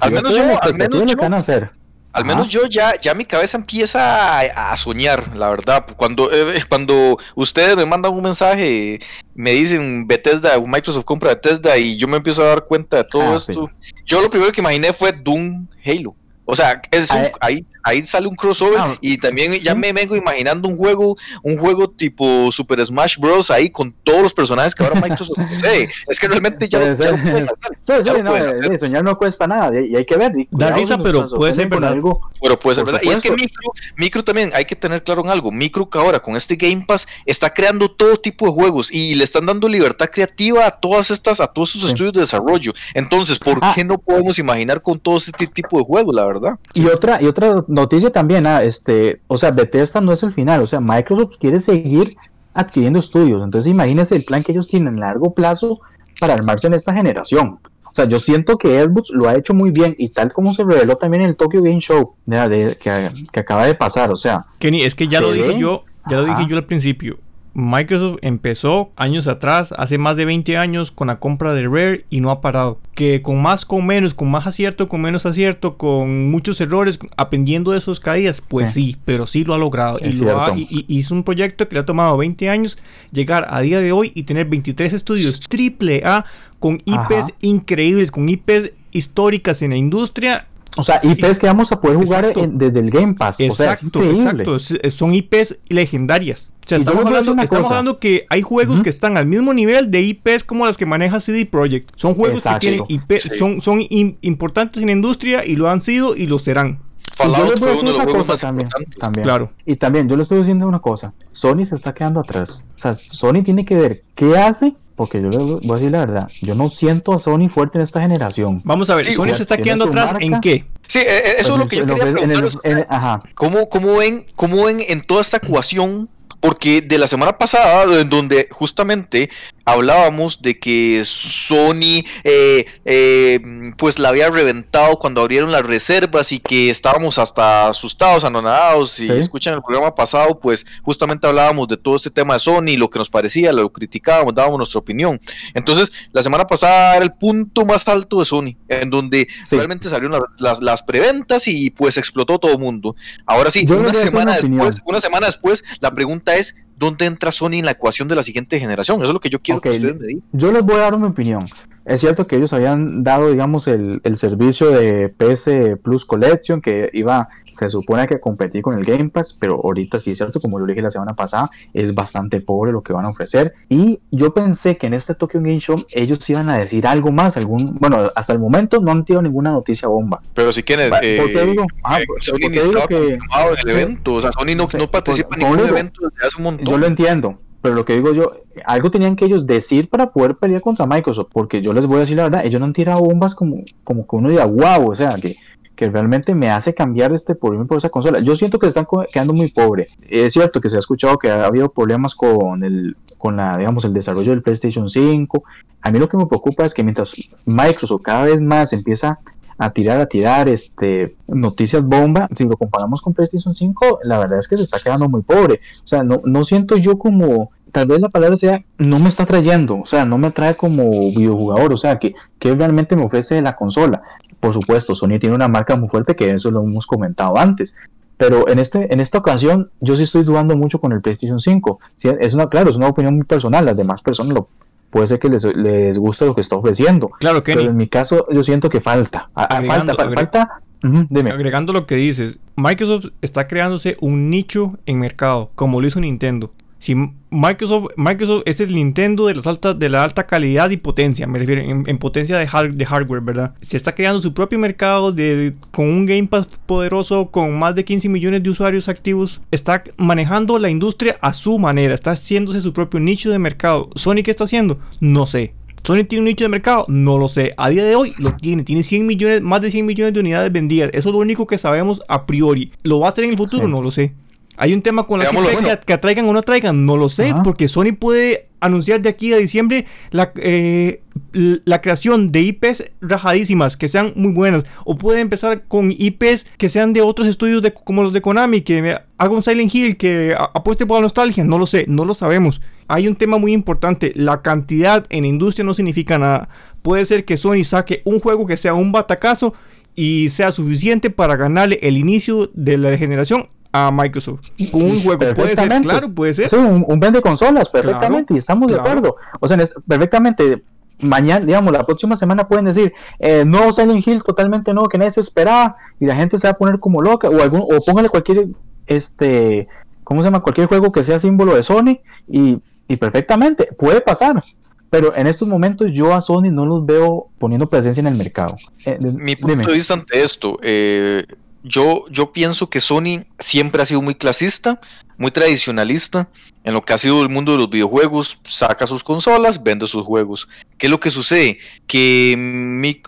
al 0.00 0.12
menos 0.12 0.34
yo, 0.34 0.62
al 0.62 0.74
menos 0.74 1.04
yo, 1.10 1.16
van 1.16 1.34
a 1.34 1.38
hacer. 1.38 1.70
Al 2.12 2.24
menos 2.24 2.48
yo 2.48 2.66
ya, 2.66 2.98
ya 3.00 3.14
mi 3.14 3.24
cabeza 3.24 3.58
empieza 3.58 4.40
a, 4.40 4.76
soñar, 4.76 5.36
la 5.36 5.50
verdad. 5.50 5.86
Cuando, 5.96 6.32
eh, 6.32 6.62
cuando 6.68 7.18
ustedes 7.34 7.76
me 7.76 7.86
mandan 7.86 8.12
un 8.12 8.22
mensaje, 8.22 8.98
me 9.34 9.52
dicen 9.52 10.06
Bethesda, 10.06 10.58
Microsoft 10.58 11.04
compra 11.04 11.34
Bethesda 11.34 11.76
y 11.76 11.96
yo 11.96 12.08
me 12.08 12.16
empiezo 12.16 12.42
a 12.42 12.46
dar 12.46 12.64
cuenta 12.64 12.98
de 12.98 13.04
todo 13.04 13.32
ah, 13.32 13.36
esto. 13.36 13.70
Yo 14.06 14.22
lo 14.22 14.30
primero 14.30 14.50
que 14.52 14.60
imaginé 14.60 14.92
fue 14.92 15.12
Doom 15.12 15.68
Halo. 15.84 16.16
O 16.50 16.56
sea, 16.56 16.80
es 16.90 17.10
ah, 17.10 17.24
eh. 17.24 17.32
ahí, 17.40 17.66
ahí 17.82 18.06
sale 18.06 18.26
un 18.26 18.34
crossover 18.34 18.78
ah, 18.80 18.96
y 19.02 19.18
también 19.18 19.52
ya 19.60 19.74
me 19.74 19.92
vengo 19.92 20.16
imaginando 20.16 20.66
un 20.66 20.78
juego, 20.78 21.14
un 21.42 21.58
juego 21.58 21.90
tipo 21.90 22.50
Super 22.50 22.80
Smash 22.86 23.18
Bros. 23.18 23.50
ahí 23.50 23.68
con 23.68 23.92
todos 23.92 24.22
los 24.22 24.32
personajes 24.32 24.74
que 24.74 24.82
ahora 24.82 24.98
Microsoft 24.98 25.36
posee. 25.36 25.90
Es 26.06 26.18
que 26.18 26.26
realmente 26.26 26.66
ya, 26.66 26.78
lo, 26.78 26.94
ya 26.94 27.10
pueden 27.10 27.50
hacer. 27.50 27.78
Sí, 27.82 27.92
sí, 28.02 28.22
no, 28.22 28.34
eh, 28.34 28.78
soñar 28.78 29.04
no 29.04 29.18
cuesta 29.18 29.46
nada 29.46 29.78
y 29.78 29.94
hay 29.94 30.06
que 30.06 30.16
ver. 30.16 30.32
Da 30.50 30.70
risa, 30.70 30.96
pero 30.96 31.28
puede 31.28 31.52
ser 31.52 31.68
verdad. 31.68 31.92
Algo, 31.92 32.18
pero 32.40 32.58
puede 32.58 32.76
ser 32.76 32.86
verdad. 32.86 33.00
Y 33.02 33.10
es 33.10 33.20
que 33.20 33.30
micro, 33.32 33.70
micro 33.98 34.24
también 34.24 34.50
hay 34.54 34.64
que 34.64 34.74
tener 34.74 35.04
claro 35.04 35.22
en 35.22 35.30
algo. 35.30 35.52
Micro 35.52 35.90
que 35.90 35.98
ahora 35.98 36.18
con 36.18 36.34
este 36.34 36.56
Game 36.56 36.82
Pass 36.88 37.06
está 37.26 37.52
creando 37.52 37.90
todo 37.90 38.16
tipo 38.16 38.46
de 38.46 38.52
juegos 38.52 38.90
y 38.90 39.14
le 39.16 39.24
están 39.24 39.44
dando 39.44 39.68
libertad 39.68 40.08
creativa 40.10 40.66
a 40.66 40.70
todas 40.70 41.10
estas, 41.10 41.40
a 41.40 41.52
todos 41.52 41.68
sus 41.68 41.84
estudios 41.84 42.14
de 42.14 42.20
desarrollo. 42.20 42.72
Entonces, 42.94 43.38
¿por 43.38 43.58
ah. 43.60 43.72
qué 43.74 43.84
no 43.84 43.98
podemos 43.98 44.38
imaginar 44.38 44.80
con 44.80 44.98
todo 44.98 45.18
este 45.18 45.46
tipo 45.46 45.76
de 45.76 45.84
juegos, 45.84 46.16
la 46.16 46.24
verdad? 46.24 46.37
Y 46.74 46.86
otra, 46.86 47.22
y 47.22 47.26
otra 47.26 47.64
noticia 47.68 48.10
también, 48.10 48.46
ah, 48.46 48.62
este, 48.62 49.20
o 49.26 49.38
sea, 49.38 49.50
Bethesda 49.50 50.00
no 50.00 50.12
es 50.12 50.22
el 50.22 50.32
final, 50.32 50.62
o 50.62 50.66
sea, 50.66 50.80
Microsoft 50.80 51.36
quiere 51.38 51.60
seguir 51.60 52.16
adquiriendo 52.54 52.98
estudios, 52.98 53.42
entonces 53.42 53.70
imagínense 53.70 54.16
el 54.16 54.24
plan 54.24 54.42
que 54.42 54.52
ellos 54.52 54.68
tienen 54.68 54.96
a 54.96 55.06
largo 55.06 55.32
plazo 55.34 55.80
para 56.20 56.34
armarse 56.34 56.66
en 56.66 56.74
esta 56.74 56.92
generación. 56.92 57.58
O 57.84 57.94
sea, 57.94 58.04
yo 58.06 58.18
siento 58.18 58.58
que 58.58 58.82
Xbox 58.82 59.10
lo 59.10 59.28
ha 59.28 59.36
hecho 59.36 59.54
muy 59.54 59.70
bien 59.70 59.94
y 59.98 60.10
tal 60.10 60.32
como 60.32 60.52
se 60.52 60.62
reveló 60.62 60.96
también 60.96 61.22
en 61.22 61.30
el 61.30 61.36
Tokyo 61.36 61.62
Game 61.62 61.80
Show 61.80 62.14
que, 62.26 63.40
acaba 63.40 63.66
de 63.66 63.74
pasar, 63.74 64.12
o 64.12 64.16
sea. 64.16 64.46
Kenny, 64.58 64.82
es 64.82 64.94
que 64.94 65.08
ya 65.08 65.20
lo 65.20 65.32
dije 65.32 65.58
yo, 65.58 65.84
ya 66.08 66.18
lo 66.18 66.24
dije 66.24 66.46
yo 66.48 66.56
al 66.56 66.66
principio. 66.66 67.18
Microsoft 67.58 68.18
empezó 68.22 68.92
años 68.94 69.26
atrás, 69.26 69.74
hace 69.76 69.98
más 69.98 70.16
de 70.16 70.24
20 70.24 70.56
años, 70.56 70.92
con 70.92 71.08
la 71.08 71.18
compra 71.18 71.54
de 71.54 71.66
Rare 71.66 72.04
y 72.08 72.20
no 72.20 72.30
ha 72.30 72.40
parado. 72.40 72.78
Que 72.94 73.20
con 73.20 73.42
más, 73.42 73.66
con 73.66 73.84
menos, 73.84 74.14
con 74.14 74.30
más 74.30 74.46
acierto, 74.46 74.86
con 74.88 75.00
menos 75.00 75.26
acierto, 75.26 75.76
con 75.76 76.30
muchos 76.30 76.60
errores, 76.60 77.00
aprendiendo 77.16 77.72
de 77.72 77.80
sus 77.80 77.98
caídas, 77.98 78.40
pues 78.48 78.72
sí, 78.72 78.96
pero 79.04 79.26
sí 79.26 79.42
lo 79.42 79.54
ha 79.54 79.58
logrado. 79.58 79.98
y, 80.00 80.12
lo 80.12 80.40
ha, 80.40 80.56
y, 80.56 80.86
es 81.00 81.10
un 81.10 81.24
proyecto 81.24 81.68
que 81.68 81.74
le 81.74 81.80
ha 81.80 81.84
tomado 81.84 82.16
20 82.16 82.48
años 82.48 82.78
llegar 83.10 83.48
a 83.50 83.60
día 83.60 83.80
de 83.80 83.90
hoy 83.90 84.12
y 84.14 84.22
tener 84.22 84.46
23 84.46 84.92
estudios 84.92 85.40
triple 85.40 86.02
A 86.04 86.24
con 86.60 86.80
IPs 86.84 87.34
increíbles, 87.40 88.12
con 88.12 88.28
IPs 88.28 88.72
históricas 88.92 89.62
en 89.62 89.70
la 89.70 89.76
industria 89.76 90.46
o 90.78 90.82
sea, 90.84 91.00
IPs 91.02 91.40
que 91.40 91.46
vamos 91.46 91.72
a 91.72 91.80
poder 91.80 91.96
jugar 91.96 92.32
desde 92.32 92.78
el 92.78 92.90
Game 92.90 93.14
Pass. 93.14 93.40
Exacto, 93.40 94.00
exacto. 94.02 94.58
Son 94.58 95.12
IPs 95.12 95.58
legendarias. 95.68 96.52
O 96.64 96.68
sea, 96.68 96.78
estamos, 96.78 97.04
hablando, 97.04 97.98
que 97.98 98.26
hay 98.28 98.42
juegos 98.42 98.80
que 98.80 98.90
están 98.90 99.16
al 99.16 99.26
mismo 99.26 99.54
nivel 99.54 99.90
de 99.90 100.02
IPs 100.02 100.44
como 100.44 100.66
las 100.66 100.76
que 100.76 100.86
maneja 100.86 101.18
CD 101.18 101.46
Projekt. 101.46 101.90
Son 101.96 102.14
juegos 102.14 102.42
que 102.42 102.58
tienen 102.60 102.84
IPs, 102.88 103.38
son, 103.38 103.60
son 103.60 103.80
importantes 104.20 104.82
en 104.82 104.86
la 104.86 104.92
industria 104.92 105.44
y 105.44 105.56
lo 105.56 105.68
han 105.68 105.82
sido 105.82 106.14
y 106.14 106.26
lo 106.26 106.38
serán. 106.38 106.78
y 107.18 107.36
yo 107.36 107.50
les 107.50 107.60
voy 107.60 107.70
a 107.70 107.72
decir 107.72 107.88
una 107.88 108.06
cosa 108.06 108.36
también, 108.36 108.68
también. 108.98 109.24
Claro. 109.24 109.52
Y 109.66 109.76
también, 109.76 110.08
yo 110.08 110.16
le 110.16 110.22
estoy 110.22 110.38
diciendo 110.38 110.68
una 110.68 110.80
cosa. 110.80 111.12
Sony 111.32 111.64
se 111.64 111.74
está 111.74 111.92
quedando 111.92 112.20
atrás. 112.20 112.68
O 112.76 112.78
sea, 112.78 112.96
Sony 113.08 113.42
tiene 113.42 113.64
que 113.64 113.74
ver 113.74 114.04
qué 114.14 114.36
hace 114.36 114.76
porque 114.98 115.22
yo 115.22 115.30
le 115.30 115.38
voy 115.38 115.70
a 115.70 115.74
decir 115.74 115.92
la 115.92 116.00
verdad, 116.00 116.28
yo 116.42 116.54
no 116.56 116.68
siento 116.68 117.14
a 117.14 117.18
Sony 117.18 117.48
fuerte 117.48 117.78
en 117.78 117.84
esta 117.84 118.00
generación. 118.00 118.60
Vamos 118.64 118.90
a 118.90 118.96
ver, 118.96 119.10
¿Sony 119.10 119.32
se 119.32 119.42
está 119.42 119.56
quedando 119.56 119.84
atrás 119.84 120.16
en 120.18 120.40
qué? 120.40 120.64
Sí, 120.88 120.98
eh, 120.98 121.04
eh, 121.06 121.34
eso 121.38 121.52
es 121.52 121.58
lo 121.58 121.68
que 121.68 121.76
yo 121.76 121.86
quería 121.86 122.12
preguntar. 122.12 123.22
¿Cómo, 123.34 123.68
¿Cómo, 123.68 123.96
ven, 123.96 124.26
cómo 124.34 124.64
ven 124.64 124.80
en 124.86 125.02
toda 125.02 125.20
esta 125.20 125.36
ecuación 125.36 126.08
porque 126.40 126.80
de 126.82 126.98
la 126.98 127.08
semana 127.08 127.38
pasada, 127.38 128.00
en 128.00 128.08
donde 128.08 128.48
justamente 128.50 129.30
hablábamos 129.72 130.40
de 130.42 130.58
que 130.58 131.02
Sony 131.04 132.04
eh, 132.24 132.66
eh, 132.84 133.40
pues 133.76 133.98
la 133.98 134.08
había 134.08 134.30
reventado 134.30 134.98
cuando 134.98 135.20
abrieron 135.20 135.52
las 135.52 135.62
reservas 135.62 136.32
y 136.32 136.40
que 136.40 136.70
estábamos 136.70 137.18
hasta 137.18 137.68
asustados, 137.68 138.24
anonadados. 138.24 138.92
Si 138.92 139.10
escuchan 139.10 139.54
el 139.54 139.62
programa 139.62 139.94
pasado, 139.94 140.38
pues 140.40 140.66
justamente 140.82 141.26
hablábamos 141.26 141.68
de 141.68 141.76
todo 141.76 141.96
este 141.96 142.10
tema 142.10 142.34
de 142.34 142.40
Sony, 142.40 142.76
lo 142.76 142.88
que 142.88 142.98
nos 142.98 143.10
parecía, 143.10 143.52
lo 143.52 143.70
criticábamos, 143.72 144.34
dábamos 144.34 144.58
nuestra 144.58 144.80
opinión. 144.80 145.20
Entonces, 145.54 145.92
la 146.12 146.22
semana 146.22 146.46
pasada 146.46 146.96
era 146.96 147.04
el 147.04 147.12
punto 147.12 147.64
más 147.64 147.86
alto 147.88 148.18
de 148.20 148.24
Sony, 148.24 148.56
en 148.68 148.90
donde 148.90 149.28
realmente 149.50 149.88
salieron 149.88 150.22
las, 150.38 150.82
preventas 150.82 151.48
y 151.48 151.70
pues 151.70 151.96
explotó 151.98 152.38
todo 152.38 152.52
el 152.52 152.58
mundo. 152.58 152.96
Ahora 153.26 153.50
sí, 153.50 153.66
una 153.68 153.92
semana, 153.92 154.36
después, 154.36 154.78
una 154.86 155.00
semana 155.00 155.26
después, 155.26 155.64
la 155.80 155.92
pregunta 155.92 156.36
es, 156.36 156.56
¿dónde 156.78 157.06
entra 157.06 157.32
Sony 157.32 157.54
en 157.54 157.64
la 157.64 157.72
ecuación 157.72 158.08
de 158.08 158.14
la 158.14 158.22
siguiente 158.22 158.58
generación? 158.58 158.98
Eso 158.98 159.06
es 159.08 159.12
lo 159.12 159.20
que 159.20 159.30
yo 159.30 159.40
quiero 159.40 159.60
que 159.60 159.70
ustedes 159.70 159.98
me 159.98 160.06
digan. 160.06 160.22
Yo 160.32 160.52
les 160.52 160.62
voy 160.62 160.76
a 160.76 160.78
dar 160.78 160.98
mi 160.98 161.06
opinión. 161.06 161.48
Es 161.84 162.00
cierto 162.00 162.26
que 162.26 162.36
ellos 162.36 162.52
habían 162.52 163.02
dado, 163.02 163.30
digamos, 163.30 163.66
el, 163.66 164.00
el 164.04 164.18
servicio 164.18 164.70
de 164.70 165.08
PS 165.08 165.80
Plus 165.82 166.04
Collection 166.04 166.60
que 166.60 166.90
iba 166.92 167.28
se 167.58 167.70
supone 167.70 168.06
que 168.06 168.20
competir 168.20 168.62
con 168.62 168.78
el 168.78 168.84
Game 168.84 169.10
Pass, 169.10 169.36
pero 169.38 169.60
ahorita 169.62 170.00
sí 170.00 170.12
es 170.12 170.18
cierto, 170.18 170.40
como 170.40 170.60
yo 170.60 170.66
dije 170.66 170.80
la 170.80 170.90
semana 170.90 171.14
pasada, 171.14 171.50
es 171.74 171.94
bastante 171.94 172.40
pobre 172.40 172.72
lo 172.72 172.82
que 172.82 172.92
van 172.92 173.04
a 173.04 173.08
ofrecer. 173.08 173.52
Y 173.68 174.00
yo 174.10 174.32
pensé 174.32 174.76
que 174.76 174.86
en 174.86 174.94
este 174.94 175.14
Tokyo 175.14 175.40
Game 175.40 175.58
Show 175.58 175.84
ellos 175.90 176.28
iban 176.30 176.48
a 176.50 176.58
decir 176.58 176.86
algo 176.86 177.10
más, 177.10 177.36
algún, 177.36 177.76
bueno, 177.80 178.10
hasta 178.14 178.32
el 178.32 178.38
momento 178.38 178.80
no 178.80 178.92
han 178.92 179.04
tenido 179.04 179.22
ninguna 179.22 179.50
noticia 179.50 179.88
bomba. 179.88 180.20
Pero 180.34 180.52
si 180.52 180.62
quieren, 180.62 180.92
eh, 181.02 181.18
¿por 181.20 181.32
qué 181.32 181.46
digo? 181.46 181.66
Ah, 181.82 181.98
Sony 182.20 182.48
ni 182.50 182.58
estaba 182.58 182.86
que, 182.86 183.14
en 183.14 183.20
el 183.64 183.70
evento, 183.70 184.14
o 184.14 184.20
sea, 184.20 184.30
Sony 184.32 184.54
no, 184.56 184.68
no 184.78 184.90
participa 184.90 185.34
en 185.34 185.42
ningún 185.42 185.60
evento 185.60 186.08
desde 186.08 186.26
hace 186.26 186.36
un 186.38 186.44
montón. 186.44 186.66
Yo 186.66 186.78
lo 186.78 186.86
entiendo, 186.86 187.40
pero 187.60 187.74
lo 187.74 187.84
que 187.84 187.94
digo 187.94 188.12
yo, 188.12 188.32
algo 188.64 188.90
tenían 188.90 189.16
que 189.16 189.24
ellos 189.24 189.46
decir 189.46 189.88
para 189.88 190.12
poder 190.12 190.36
pelear 190.36 190.60
contra 190.60 190.86
Microsoft, 190.86 191.30
porque 191.32 191.60
yo 191.60 191.72
les 191.72 191.86
voy 191.86 191.96
a 191.96 192.00
decir 192.00 192.16
la 192.16 192.24
verdad, 192.24 192.46
ellos 192.46 192.60
no 192.60 192.66
han 192.66 192.72
tirado 192.72 193.00
bombas 193.00 193.34
como, 193.34 193.64
como 193.84 194.06
que 194.06 194.16
uno 194.16 194.30
diga, 194.30 194.46
wow, 194.46 194.90
o 194.90 194.94
sea, 194.94 195.16
que 195.16 195.36
que 195.78 195.88
realmente 195.88 196.34
me 196.34 196.50
hace 196.50 196.74
cambiar 196.74 197.12
este 197.12 197.36
por 197.36 197.64
por 197.68 197.78
esa 197.78 197.88
consola. 197.88 198.18
Yo 198.18 198.34
siento 198.34 198.58
que 198.58 198.66
están 198.66 198.84
quedando 199.12 199.32
muy 199.32 199.52
pobre. 199.52 199.86
Es 200.08 200.32
cierto 200.32 200.60
que 200.60 200.68
se 200.68 200.74
ha 200.74 200.80
escuchado 200.80 201.18
que 201.18 201.30
ha 201.30 201.44
habido 201.44 201.68
problemas 201.68 202.16
con 202.16 202.64
el 202.64 202.96
con 203.16 203.36
la 203.36 203.56
digamos 203.56 203.84
el 203.84 203.92
desarrollo 203.92 204.32
del 204.32 204.42
PlayStation 204.42 204.90
5. 204.90 205.44
A 205.82 205.90
mí 205.92 206.00
lo 206.00 206.08
que 206.08 206.16
me 206.16 206.26
preocupa 206.26 206.64
es 206.64 206.74
que 206.74 206.82
mientras 206.82 207.14
Microsoft 207.44 208.02
cada 208.02 208.24
vez 208.24 208.40
más 208.40 208.72
empieza 208.72 209.20
a 209.56 209.70
tirar 209.70 210.00
a 210.00 210.06
tirar 210.06 210.48
este 210.48 211.14
noticias 211.28 211.84
bomba, 211.84 212.28
si 212.36 212.42
lo 212.42 212.56
comparamos 212.56 213.00
con 213.00 213.14
PlayStation 213.14 213.54
5, 213.54 214.00
la 214.02 214.18
verdad 214.18 214.40
es 214.40 214.48
que 214.48 214.56
se 214.56 214.64
está 214.64 214.80
quedando 214.80 215.08
muy 215.08 215.22
pobre. 215.22 215.60
O 215.84 215.86
sea, 215.86 216.02
no, 216.02 216.20
no 216.24 216.42
siento 216.42 216.76
yo 216.76 216.98
como 216.98 217.52
tal 217.70 217.86
vez 217.86 218.00
la 218.00 218.08
palabra 218.08 218.36
sea, 218.36 218.64
no 218.78 218.98
me 218.98 219.08
está 219.08 219.26
trayendo, 219.26 219.80
o 219.80 219.86
sea, 219.86 220.04
no 220.04 220.18
me 220.18 220.28
atrae 220.28 220.56
como 220.56 220.90
videojugador, 220.90 221.72
o 221.72 221.76
sea, 221.76 221.98
que, 221.98 222.14
que 222.38 222.54
realmente 222.54 222.96
me 222.96 223.04
ofrece 223.04 223.40
la 223.42 223.56
consola. 223.56 224.02
Por 224.40 224.52
supuesto, 224.52 224.94
Sony 224.94 225.18
tiene 225.18 225.34
una 225.34 225.48
marca 225.48 225.76
muy 225.76 225.88
fuerte, 225.88 226.14
que 226.14 226.30
eso 226.30 226.50
lo 226.50 226.62
hemos 226.62 226.86
comentado 226.86 227.36
antes, 227.38 227.76
pero 228.16 228.48
en, 228.48 228.58
este, 228.58 228.92
en 228.92 229.00
esta 229.00 229.18
ocasión 229.18 229.70
yo 229.80 229.96
sí 229.96 230.02
estoy 230.04 230.24
dudando 230.24 230.56
mucho 230.56 230.80
con 230.80 230.92
el 230.92 231.00
PlayStation 231.00 231.40
5. 231.40 231.80
Es 232.20 232.34
una, 232.34 232.48
claro, 232.48 232.70
es 232.70 232.76
una 232.76 232.88
opinión 232.88 233.16
muy 233.16 233.24
personal, 233.24 233.64
las 233.64 233.76
demás 233.76 234.02
personas 234.02 234.34
lo, 234.34 234.48
puede 234.90 235.08
ser 235.08 235.18
que 235.18 235.28
les, 235.28 235.44
les 235.44 235.98
guste 235.98 236.26
lo 236.26 236.34
que 236.34 236.40
está 236.40 236.56
ofreciendo. 236.56 237.10
Claro, 237.20 237.42
que 237.42 237.54
Pero 237.54 237.70
en 237.70 237.76
mi 237.76 237.88
caso 237.88 238.26
yo 238.30 238.42
siento 238.42 238.68
que 238.68 238.80
falta. 238.80 239.30
falta, 239.34 239.94
falta 239.94 240.62
Agregando 240.82 241.72
lo 241.72 241.86
que 241.86 241.96
dices, 241.96 242.38
Microsoft 242.56 243.08
está 243.20 243.48
creándose 243.48 243.96
un 244.00 244.30
nicho 244.30 244.78
en 244.86 244.98
mercado, 244.98 245.50
como 245.54 245.80
lo 245.80 245.86
hizo 245.86 246.00
Nintendo. 246.00 246.52
Si 246.78 246.94
Microsoft, 247.30 247.88
Microsoft 247.96 248.42
es 248.46 248.60
el 248.60 248.74
Nintendo 248.74 249.26
de, 249.26 249.34
las 249.34 249.46
altas, 249.46 249.78
de 249.78 249.88
la 249.88 250.04
alta 250.04 250.26
calidad 250.26 250.70
y 250.70 250.76
potencia, 250.76 251.26
me 251.26 251.38
refiero 251.38 251.60
en, 251.60 251.98
potencia 251.98 252.38
de, 252.38 252.46
de, 252.72 252.86
hardware, 252.86 253.20
¿verdad? 253.20 253.54
Se 253.60 253.76
está 253.76 253.94
creando 253.94 254.20
su 254.20 254.32
propio 254.32 254.58
mercado 254.58 255.12
de, 255.12 255.54
con 255.72 255.86
un 255.86 256.06
Game 256.06 256.28
Pass 256.28 256.48
poderoso, 256.66 257.30
con 257.30 257.58
más 257.58 257.74
de 257.74 257.84
15 257.84 258.08
millones 258.08 258.42
de 258.42 258.50
usuarios 258.50 258.88
activos. 258.88 259.40
Está 259.50 259.82
manejando 259.96 260.58
la 260.58 260.70
industria 260.70 261.18
a 261.20 261.34
su 261.34 261.58
manera, 261.58 261.94
está 261.94 262.12
haciéndose 262.12 262.62
su 262.62 262.72
propio 262.72 263.00
nicho 263.00 263.30
de 263.30 263.38
mercado. 263.38 263.90
¿Sony 263.94 264.22
qué 264.24 264.30
está 264.30 264.44
haciendo? 264.44 264.78
No 265.00 265.26
sé. 265.26 265.54
¿Sony 265.84 266.04
tiene 266.04 266.20
un 266.20 266.26
nicho 266.26 266.44
de 266.44 266.50
mercado? 266.50 266.84
No 266.88 267.18
lo 267.18 267.28
sé. 267.28 267.54
A 267.56 267.70
día 267.70 267.84
de 267.84 267.96
hoy 267.96 268.12
lo 268.18 268.36
tiene. 268.36 268.62
Tiene 268.62 268.82
100 268.82 269.06
millones, 269.06 269.42
más 269.42 269.60
de 269.60 269.70
100 269.70 269.86
millones 269.86 270.12
de 270.12 270.20
unidades 270.20 270.52
vendidas. 270.52 270.90
Eso 270.92 271.08
es 271.08 271.12
lo 271.12 271.18
único 271.18 271.46
que 271.46 271.56
sabemos 271.56 272.02
a 272.08 272.26
priori. 272.26 272.72
¿Lo 272.82 273.00
va 273.00 273.06
a 273.06 273.10
hacer 273.10 273.24
en 273.24 273.30
el 273.30 273.36
futuro? 273.36 273.68
No 273.68 273.80
lo 273.80 273.90
sé. 273.90 274.12
Hay 274.58 274.74
un 274.74 274.82
tema 274.82 275.04
con 275.04 275.20
la 275.20 275.26
que, 275.26 275.78
que, 275.86 275.92
atraigan 275.92 276.26
o 276.26 276.32
no 276.32 276.40
atraigan, 276.40 276.84
no 276.84 276.96
lo 276.96 277.08
sé, 277.08 277.32
porque 277.44 277.68
Sony 277.68 277.94
puede 277.98 278.48
anunciar 278.60 279.00
de 279.00 279.08
aquí 279.08 279.32
a 279.32 279.36
diciembre 279.36 279.86
la, 280.10 280.32
eh, 280.34 281.00
la 281.32 281.80
creación 281.80 282.32
de 282.32 282.40
IPs 282.40 282.90
rajadísimas, 283.00 283.76
que 283.76 283.86
sean 283.86 284.12
muy 284.16 284.32
buenas, 284.32 284.64
o 284.84 284.98
puede 284.98 285.20
empezar 285.20 285.64
con 285.68 285.92
IPs 285.96 286.46
que 286.58 286.68
sean 286.68 286.92
de 286.92 287.02
otros 287.02 287.28
estudios 287.28 287.62
de, 287.62 287.72
como 287.72 288.02
los 288.02 288.12
de 288.12 288.20
Konami, 288.20 288.62
que 288.62 288.98
haga 289.16 289.30
un 289.30 289.44
Silent 289.44 289.72
Hill, 289.72 289.96
que 289.96 290.34
apueste 290.36 290.86
por 290.86 290.96
la 290.96 291.02
nostalgia, 291.02 291.44
no 291.44 291.56
lo 291.58 291.66
sé, 291.66 291.84
no 291.86 292.04
lo 292.04 292.14
sabemos. 292.14 292.60
Hay 292.88 293.06
un 293.06 293.14
tema 293.14 293.38
muy 293.38 293.52
importante, 293.52 294.12
la 294.16 294.42
cantidad 294.42 295.06
en 295.10 295.24
industria 295.24 295.64
no 295.64 295.74
significa 295.74 296.18
nada. 296.18 296.48
Puede 296.82 297.04
ser 297.04 297.24
que 297.24 297.36
Sony 297.36 297.62
saque 297.62 298.02
un 298.04 298.18
juego 298.18 298.44
que 298.44 298.56
sea 298.56 298.74
un 298.74 298.90
batacazo 298.90 299.54
y 299.94 300.30
sea 300.30 300.50
suficiente 300.50 301.10
para 301.10 301.36
ganarle 301.36 301.78
el 301.82 301.96
inicio 301.96 302.50
de 302.54 302.76
la 302.76 302.96
generación 302.98 303.50
a 303.86 303.90
Microsoft 303.90 304.40
con 304.70 304.82
un 304.82 305.02
juego. 305.02 305.34
Puede 305.34 305.56
ser, 305.56 305.82
claro, 305.82 306.12
puede 306.12 306.34
ser. 306.34 306.54
un, 306.54 306.84
un, 306.86 307.00
vende 307.00 307.20
consolas, 307.20 307.68
perfectamente, 307.68 308.34
y 308.34 308.38
estamos 308.38 308.68
de 308.68 308.78
acuerdo. 308.78 309.16
O 309.40 309.48
sea, 309.48 309.56
perfectamente, 309.86 310.62
mañana, 311.00 311.44
digamos, 311.44 311.72
la 311.72 311.84
próxima 311.84 312.16
semana 312.16 312.48
pueden 312.48 312.66
decir, 312.66 312.92
eh, 313.18 313.44
no 313.46 313.72
Silent 313.72 314.06
Hill 314.06 314.22
totalmente 314.22 314.72
nuevo 314.72 314.88
que 314.88 314.98
nadie 314.98 315.12
se 315.12 315.20
esperaba, 315.20 315.76
y 316.00 316.06
la 316.06 316.16
gente 316.16 316.38
se 316.38 316.46
va 316.46 316.52
a 316.52 316.56
poner 316.56 316.78
como 316.80 317.00
loca, 317.00 317.28
o 317.28 317.40
algún, 317.42 317.62
o 317.62 317.84
póngale 317.84 318.08
cualquier, 318.08 318.46
este, 318.86 319.68
¿cómo 320.04 320.20
se 320.20 320.26
llama? 320.26 320.40
Cualquier 320.40 320.68
juego 320.68 320.92
que 320.92 321.04
sea 321.04 321.18
símbolo 321.18 321.54
de 321.54 321.62
Sony, 321.62 322.00
y, 322.26 322.60
y 322.88 322.96
perfectamente, 322.96 323.68
puede 323.78 324.00
pasar. 324.00 324.42
Pero 324.90 325.14
en 325.14 325.26
estos 325.26 325.46
momentos 325.46 325.88
yo 325.92 326.14
a 326.14 326.22
Sony 326.22 326.50
no 326.50 326.64
los 326.64 326.86
veo 326.86 327.28
poniendo 327.38 327.68
presencia 327.68 328.00
en 328.00 328.06
el 328.06 328.14
mercado. 328.14 328.56
Eh, 328.86 328.96
Mi 328.98 329.36
punto 329.36 329.68
de 329.68 329.74
vista 329.74 329.92
ante 329.92 330.22
esto, 330.22 330.58
eh, 330.62 331.26
yo, 331.68 332.04
yo 332.10 332.32
pienso 332.32 332.70
que 332.70 332.80
Sony 332.80 333.24
siempre 333.38 333.82
ha 333.82 333.86
sido 333.86 334.02
muy 334.02 334.14
clasista, 334.14 334.80
muy 335.18 335.30
tradicionalista 335.30 336.30
en 336.64 336.74
lo 336.74 336.84
que 336.84 336.92
ha 336.92 336.98
sido 336.98 337.22
el 337.22 337.28
mundo 337.28 337.52
de 337.52 337.58
los 337.58 337.70
videojuegos. 337.70 338.38
Saca 338.46 338.86
sus 338.86 339.04
consolas, 339.04 339.62
vende 339.62 339.86
sus 339.86 340.04
juegos. 340.04 340.48
¿Qué 340.78 340.86
es 340.86 340.90
lo 340.90 341.00
que 341.00 341.10
sucede? 341.10 341.58
Que 341.86 342.34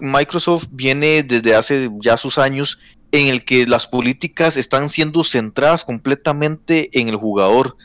Microsoft 0.01 0.67
viene 0.71 1.23
desde 1.23 1.55
hace 1.55 1.91
ya 2.01 2.17
sus 2.17 2.39
años 2.39 2.79
en 3.13 3.29
el 3.29 3.45
que 3.45 3.67
las 3.67 3.87
políticas 3.87 4.57
están 4.57 4.89
siendo 4.89 5.25
centradas 5.25 5.85
completamente 5.85 6.91
en 6.99 7.09
el 7.09 7.17
jugador. 7.17 7.77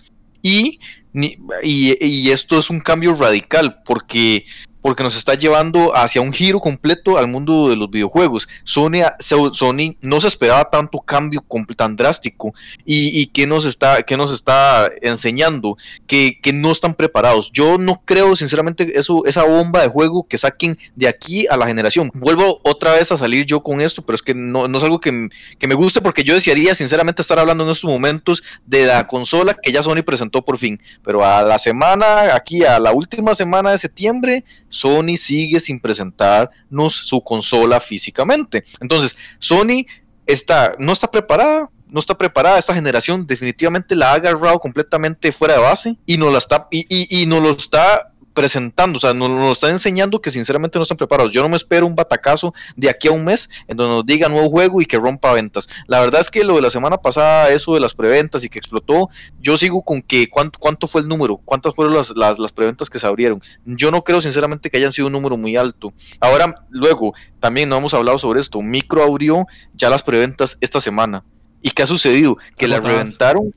Y, 0.42 0.80
y, 1.14 2.06
y 2.06 2.32
esto 2.32 2.60
es 2.60 2.70
un 2.70 2.80
cambio 2.80 3.16
radical 3.16 3.82
porque 3.84 4.46
porque 4.86 5.02
nos 5.02 5.18
está 5.18 5.34
llevando 5.34 5.98
hacia 5.98 6.22
un 6.22 6.32
giro 6.32 6.60
completo 6.60 7.18
al 7.18 7.28
mundo 7.28 7.70
de 7.70 7.76
los 7.76 7.90
videojuegos. 7.90 8.48
Sony, 8.66 9.02
Sony 9.20 9.96
no 10.00 10.22
se 10.22 10.28
esperaba 10.28 10.70
tanto 10.70 11.00
cambio 11.00 11.44
tan 11.76 11.96
drástico 11.96 12.54
y, 12.86 13.20
y 13.20 13.26
que 13.26 13.48
nos 13.48 13.66
está, 13.66 14.04
que 14.04 14.16
nos 14.16 14.32
está 14.32 14.92
enseñando 15.02 15.76
que, 16.06 16.40
no 16.54 16.72
están 16.72 16.94
preparados. 16.94 17.50
Yo 17.52 17.80
no 17.80 18.04
creo 18.06 18.36
sinceramente 18.36 19.00
eso, 19.00 19.26
esa 19.26 19.44
bomba 19.44 19.82
de 19.82 19.88
juego 19.88 20.28
que 20.28 20.38
saquen 20.38 20.78
de 20.96 21.08
aquí 21.08 21.48
a 21.48 21.58
la 21.58 21.66
generación. 21.66 22.12
Vuelvo 22.14 22.62
otra 22.62 22.94
vez 22.94 23.12
a 23.12 23.18
salir 23.18 23.44
yo 23.48 23.64
con 23.64 23.82
esto, 23.82 24.06
pero 24.06 24.16
es 24.16 24.22
que 24.22 24.36
no, 24.36 24.68
es 24.68 24.84
algo 24.84 25.00
que 25.00 25.12
me 25.12 25.74
guste 25.74 26.00
porque 26.00 26.24
yo 26.24 26.36
desearía 26.36 26.76
sinceramente 26.76 27.24
estar 27.24 27.40
hablando 27.40 27.64
en 27.64 27.72
estos 27.72 27.90
momentos 27.90 28.44
de 28.68 28.86
la 28.86 29.08
consola 29.08 29.56
que 29.60 29.72
ya 29.72 29.82
Sony 29.82 30.04
presentó 30.06 30.46
por 30.46 30.60
fin. 30.60 30.80
Pero 31.04 31.26
a 31.26 31.42
la 31.42 31.58
semana, 31.58 32.36
aquí 32.36 32.64
a 32.64 32.80
la 32.80 32.92
última 32.92 33.34
semana 33.34 33.72
de 33.72 33.80
septiembre, 33.80 34.44
Sony 34.76 35.18
sigue 35.18 35.60
sin 35.60 35.80
presentarnos 35.80 36.94
su 36.94 37.22
consola 37.22 37.80
físicamente. 37.80 38.64
Entonces, 38.82 39.18
Sony 39.40 39.86
está, 40.26 40.76
no 40.80 40.92
está 40.92 41.10
preparada, 41.10 41.70
no 41.88 42.00
está 42.00 42.18
preparada 42.18 42.58
esta 42.58 42.74
generación, 42.74 43.26
definitivamente 43.26 43.96
la 43.96 44.12
ha 44.12 44.16
agarrado 44.16 44.60
completamente 44.60 45.32
fuera 45.32 45.56
de 45.56 45.62
base 45.62 45.98
y 46.06 46.18
no 46.18 46.30
la 46.30 46.40
está, 46.40 46.68
y, 46.72 46.86
y, 46.90 47.26
lo 47.26 47.52
está 47.52 48.12
presentando, 48.36 48.98
o 48.98 49.00
sea, 49.02 49.14
nos, 49.14 49.30
nos 49.30 49.54
están 49.54 49.72
enseñando 49.72 50.22
que 50.22 50.30
sinceramente 50.30 50.78
no 50.78 50.84
están 50.84 50.98
preparados. 50.98 51.32
Yo 51.32 51.42
no 51.42 51.50
me 51.50 51.56
espero 51.56 51.88
un 51.88 51.96
batacazo 51.96 52.54
de 52.76 52.90
aquí 52.90 53.08
a 53.08 53.12
un 53.12 53.26
mes 53.26 53.50
en 53.68 53.78
donde 53.78 53.96
nos 53.96 54.06
diga 54.06 54.30
nuevo 54.30 54.50
juego 54.50 54.82
y 54.82 54.86
que 54.86 54.98
rompa 54.98 55.34
ventas. 55.34 55.68
La 55.88 56.02
verdad 56.02 56.22
es 56.22 56.30
que 56.30 56.44
lo 56.44 56.56
de 56.56 56.62
la 56.62 56.70
semana 56.70 56.98
pasada, 56.98 57.50
eso 57.50 57.74
de 57.74 57.80
las 57.80 57.96
preventas 57.96 58.44
y 58.44 58.50
que 58.50 58.60
explotó, 58.60 59.10
yo 59.40 59.58
sigo 59.58 59.82
con 59.82 60.02
que 60.02 60.30
cuánto, 60.30 60.60
cuánto 60.60 60.86
fue 60.86 61.02
el 61.02 61.08
número, 61.08 61.38
cuántas 61.38 61.74
fueron 61.74 61.96
las, 61.96 62.12
las, 62.16 62.38
las 62.38 62.52
preventas 62.52 62.90
que 62.90 63.00
se 63.00 63.08
abrieron. 63.08 63.42
Yo 63.66 63.90
no 63.90 64.04
creo 64.04 64.22
sinceramente 64.22 64.70
que 64.70 64.78
hayan 64.78 64.92
sido 64.92 65.08
un 65.08 65.14
número 65.14 65.38
muy 65.38 65.56
alto. 65.56 65.94
Ahora, 66.20 66.54
luego, 66.70 67.14
también 67.40 67.70
no 67.70 67.78
hemos 67.78 67.94
hablado 67.94 68.18
sobre 68.18 68.42
esto, 68.42 68.62
Micro 68.62 69.02
abrió 69.02 69.46
ya 69.74 69.90
las 69.90 70.04
preventas 70.04 70.58
esta 70.60 70.82
semana. 70.82 71.24
¿Y 71.62 71.72
qué 71.72 71.84
ha 71.84 71.88
sucedido? 71.88 72.38
Que 72.58 72.68
la 72.68 72.80
reventaron 72.80 73.52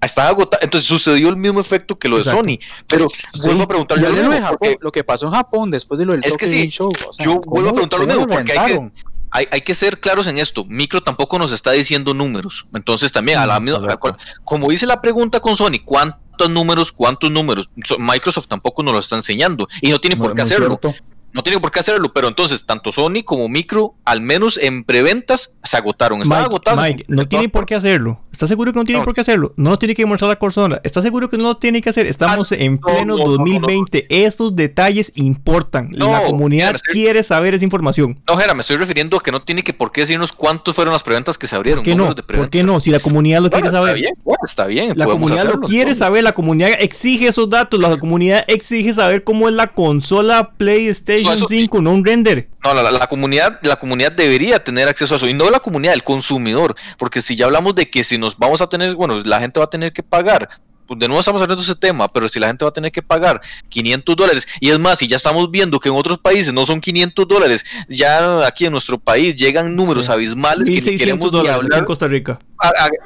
están 0.00 0.26
agotadas. 0.26 0.64
Entonces 0.64 0.88
sucedió 0.88 1.28
el 1.28 1.36
mismo 1.36 1.60
efecto 1.60 1.98
que 1.98 2.08
lo 2.08 2.18
de 2.18 2.24
Sony. 2.24 2.58
Pero 2.86 3.06
vuelvo 3.44 3.62
a 3.62 3.68
preguntar 3.68 3.98
lo, 3.98 4.78
lo 4.80 4.92
que 4.92 5.04
pasó 5.04 5.26
en 5.26 5.32
Japón 5.32 5.70
después 5.70 5.98
de 5.98 6.06
lo 6.06 6.12
del 6.12 6.22
es 6.24 6.36
que 6.36 6.46
sí, 6.46 6.68
Show. 6.68 6.92
yo 7.18 7.40
vuelvo 7.46 7.70
a 7.70 7.72
preguntar 7.72 8.00
lo 8.00 8.06
mismo 8.06 8.26
porque 8.26 8.52
hay 8.52 8.72
que, 8.72 8.90
hay, 9.30 9.48
hay, 9.50 9.60
que 9.60 9.74
ser 9.74 10.00
claros 10.00 10.26
en 10.26 10.38
esto. 10.38 10.64
Micro 10.66 11.02
tampoco 11.02 11.38
nos 11.38 11.52
está 11.52 11.72
diciendo 11.72 12.14
números. 12.14 12.66
Entonces 12.74 13.12
también, 13.12 13.38
a 13.38 13.46
la 13.46 13.60
misma, 13.60 13.98
como 14.44 14.68
dice 14.68 14.86
la 14.86 15.00
pregunta 15.00 15.40
con 15.40 15.56
Sony, 15.56 15.80
¿cuántos 15.84 16.50
números? 16.50 16.92
¿Cuántos 16.92 17.30
números? 17.30 17.70
Microsoft 17.98 18.48
tampoco 18.48 18.82
nos 18.82 18.94
lo 18.94 19.00
está 19.00 19.16
enseñando 19.16 19.68
y 19.80 19.90
no 19.90 20.00
tiene 20.00 20.16
por 20.16 20.34
qué 20.34 20.42
hacerlo. 20.42 20.78
Cierto 20.80 21.11
no 21.32 21.42
tiene 21.42 21.60
por 21.60 21.70
qué 21.70 21.80
hacerlo, 21.80 22.12
pero 22.12 22.28
entonces 22.28 22.64
tanto 22.66 22.92
Sony 22.92 23.22
como 23.24 23.48
Micro, 23.48 23.94
al 24.04 24.20
menos 24.20 24.58
en 24.58 24.84
preventas, 24.84 25.54
se 25.62 25.76
agotaron. 25.76 26.22
Están 26.22 26.44
agotados. 26.44 26.80
Mike, 26.80 27.04
no 27.08 27.26
tiene 27.26 27.48
por 27.48 27.66
qué 27.66 27.74
hacerlo. 27.74 28.20
¿Estás 28.32 28.48
seguro 28.48 28.72
que 28.72 28.78
no 28.78 28.84
tiene 28.84 29.04
por 29.04 29.14
qué 29.14 29.20
hacerlo? 29.20 29.52
No 29.56 29.78
tiene 29.78 29.94
que 29.94 30.04
mostrar 30.04 30.28
la 30.30 30.36
consola. 30.36 30.80
¿Estás 30.82 31.04
seguro 31.04 31.28
que 31.28 31.36
no 31.36 31.44
lo 31.44 31.56
tiene 31.58 31.80
que 31.80 31.90
hacer? 31.90 32.06
Estamos 32.06 32.50
ah, 32.50 32.56
en 32.58 32.78
pleno 32.78 33.16
2020. 33.16 34.06
Estos 34.08 34.56
detalles 34.56 35.12
importan. 35.14 35.90
la 35.92 36.24
comunidad 36.24 36.74
quiere 36.90 37.22
saber 37.22 37.54
esa 37.54 37.64
información. 37.64 38.20
No, 38.26 38.36
Jera, 38.36 38.54
me 38.54 38.62
estoy 38.62 38.78
refiriendo 38.78 39.18
a 39.18 39.22
que 39.22 39.30
no 39.30 39.42
tiene 39.42 39.62
que 39.62 39.72
por 39.72 39.92
qué 39.92 40.00
decirnos 40.00 40.32
cuántos 40.32 40.74
fueron 40.74 40.92
las 40.92 41.02
preventas 41.02 41.38
que 41.38 41.46
se 41.46 41.54
abrieron. 41.54 41.84
¿Por 41.84 41.92
qué 41.92 41.94
no? 41.94 42.14
¿Por 42.14 42.50
qué 42.50 42.62
no? 42.62 42.80
Si 42.80 42.90
la 42.90 43.00
comunidad 43.00 43.42
lo 43.42 43.50
quiere 43.50 43.70
saber. 43.70 43.96
Está 43.96 44.00
bien, 44.00 44.14
está 44.44 44.66
bien. 44.66 44.92
La 44.96 45.06
comunidad 45.06 45.44
lo 45.44 45.60
quiere 45.60 45.94
saber. 45.94 46.24
La 46.24 46.32
comunidad 46.32 46.70
exige 46.80 47.28
esos 47.28 47.48
datos. 47.48 47.78
La 47.78 47.96
comunidad 47.96 48.44
exige 48.48 48.92
saber 48.92 49.22
cómo 49.22 49.48
es 49.48 49.54
la 49.54 49.68
consola 49.68 50.52
PlayStation 50.56 51.21
5, 51.24 51.80
no 51.80 51.92
un 51.92 52.04
render. 52.04 52.48
No, 52.64 52.74
la, 52.74 52.90
la, 52.90 53.06
comunidad, 53.06 53.58
la 53.62 53.76
comunidad 53.76 54.12
debería 54.12 54.62
tener 54.62 54.88
acceso 54.88 55.14
a 55.14 55.16
eso. 55.16 55.28
Y 55.28 55.34
no 55.34 55.50
la 55.50 55.60
comunidad, 55.60 55.94
el 55.94 56.04
consumidor. 56.04 56.76
Porque 56.98 57.22
si 57.22 57.36
ya 57.36 57.46
hablamos 57.46 57.74
de 57.74 57.90
que 57.90 58.04
si 58.04 58.18
nos 58.18 58.38
vamos 58.38 58.60
a 58.60 58.68
tener, 58.68 58.94
bueno, 58.94 59.20
la 59.24 59.40
gente 59.40 59.60
va 59.60 59.64
a 59.64 59.70
tener 59.70 59.92
que 59.92 60.02
pagar 60.02 60.48
de 60.96 61.08
nuevo 61.08 61.20
estamos 61.20 61.40
hablando 61.42 61.62
de 61.62 61.70
ese 61.70 61.76
tema, 61.76 62.12
pero 62.12 62.28
si 62.28 62.38
la 62.38 62.48
gente 62.48 62.64
va 62.64 62.70
a 62.70 62.72
tener 62.72 62.92
que 62.92 63.02
pagar 63.02 63.40
500 63.68 64.16
dólares, 64.16 64.48
y 64.60 64.70
es 64.70 64.78
más, 64.78 64.98
si 64.98 65.06
ya 65.06 65.16
estamos 65.16 65.50
viendo 65.50 65.80
que 65.80 65.88
en 65.88 65.94
otros 65.94 66.18
países 66.18 66.52
no 66.52 66.66
son 66.66 66.80
500 66.80 67.28
dólares, 67.28 67.64
ya 67.88 68.46
aquí 68.46 68.66
en 68.66 68.72
nuestro 68.72 68.98
país 68.98 69.36
llegan 69.36 69.74
números 69.76 70.08
abismales 70.08 70.68
que 70.68 70.96
queremos 70.96 71.30
dólares 71.30 71.62
hablar 71.62 71.78
en 71.80 71.84
Costa 71.84 72.08
Rica. 72.08 72.38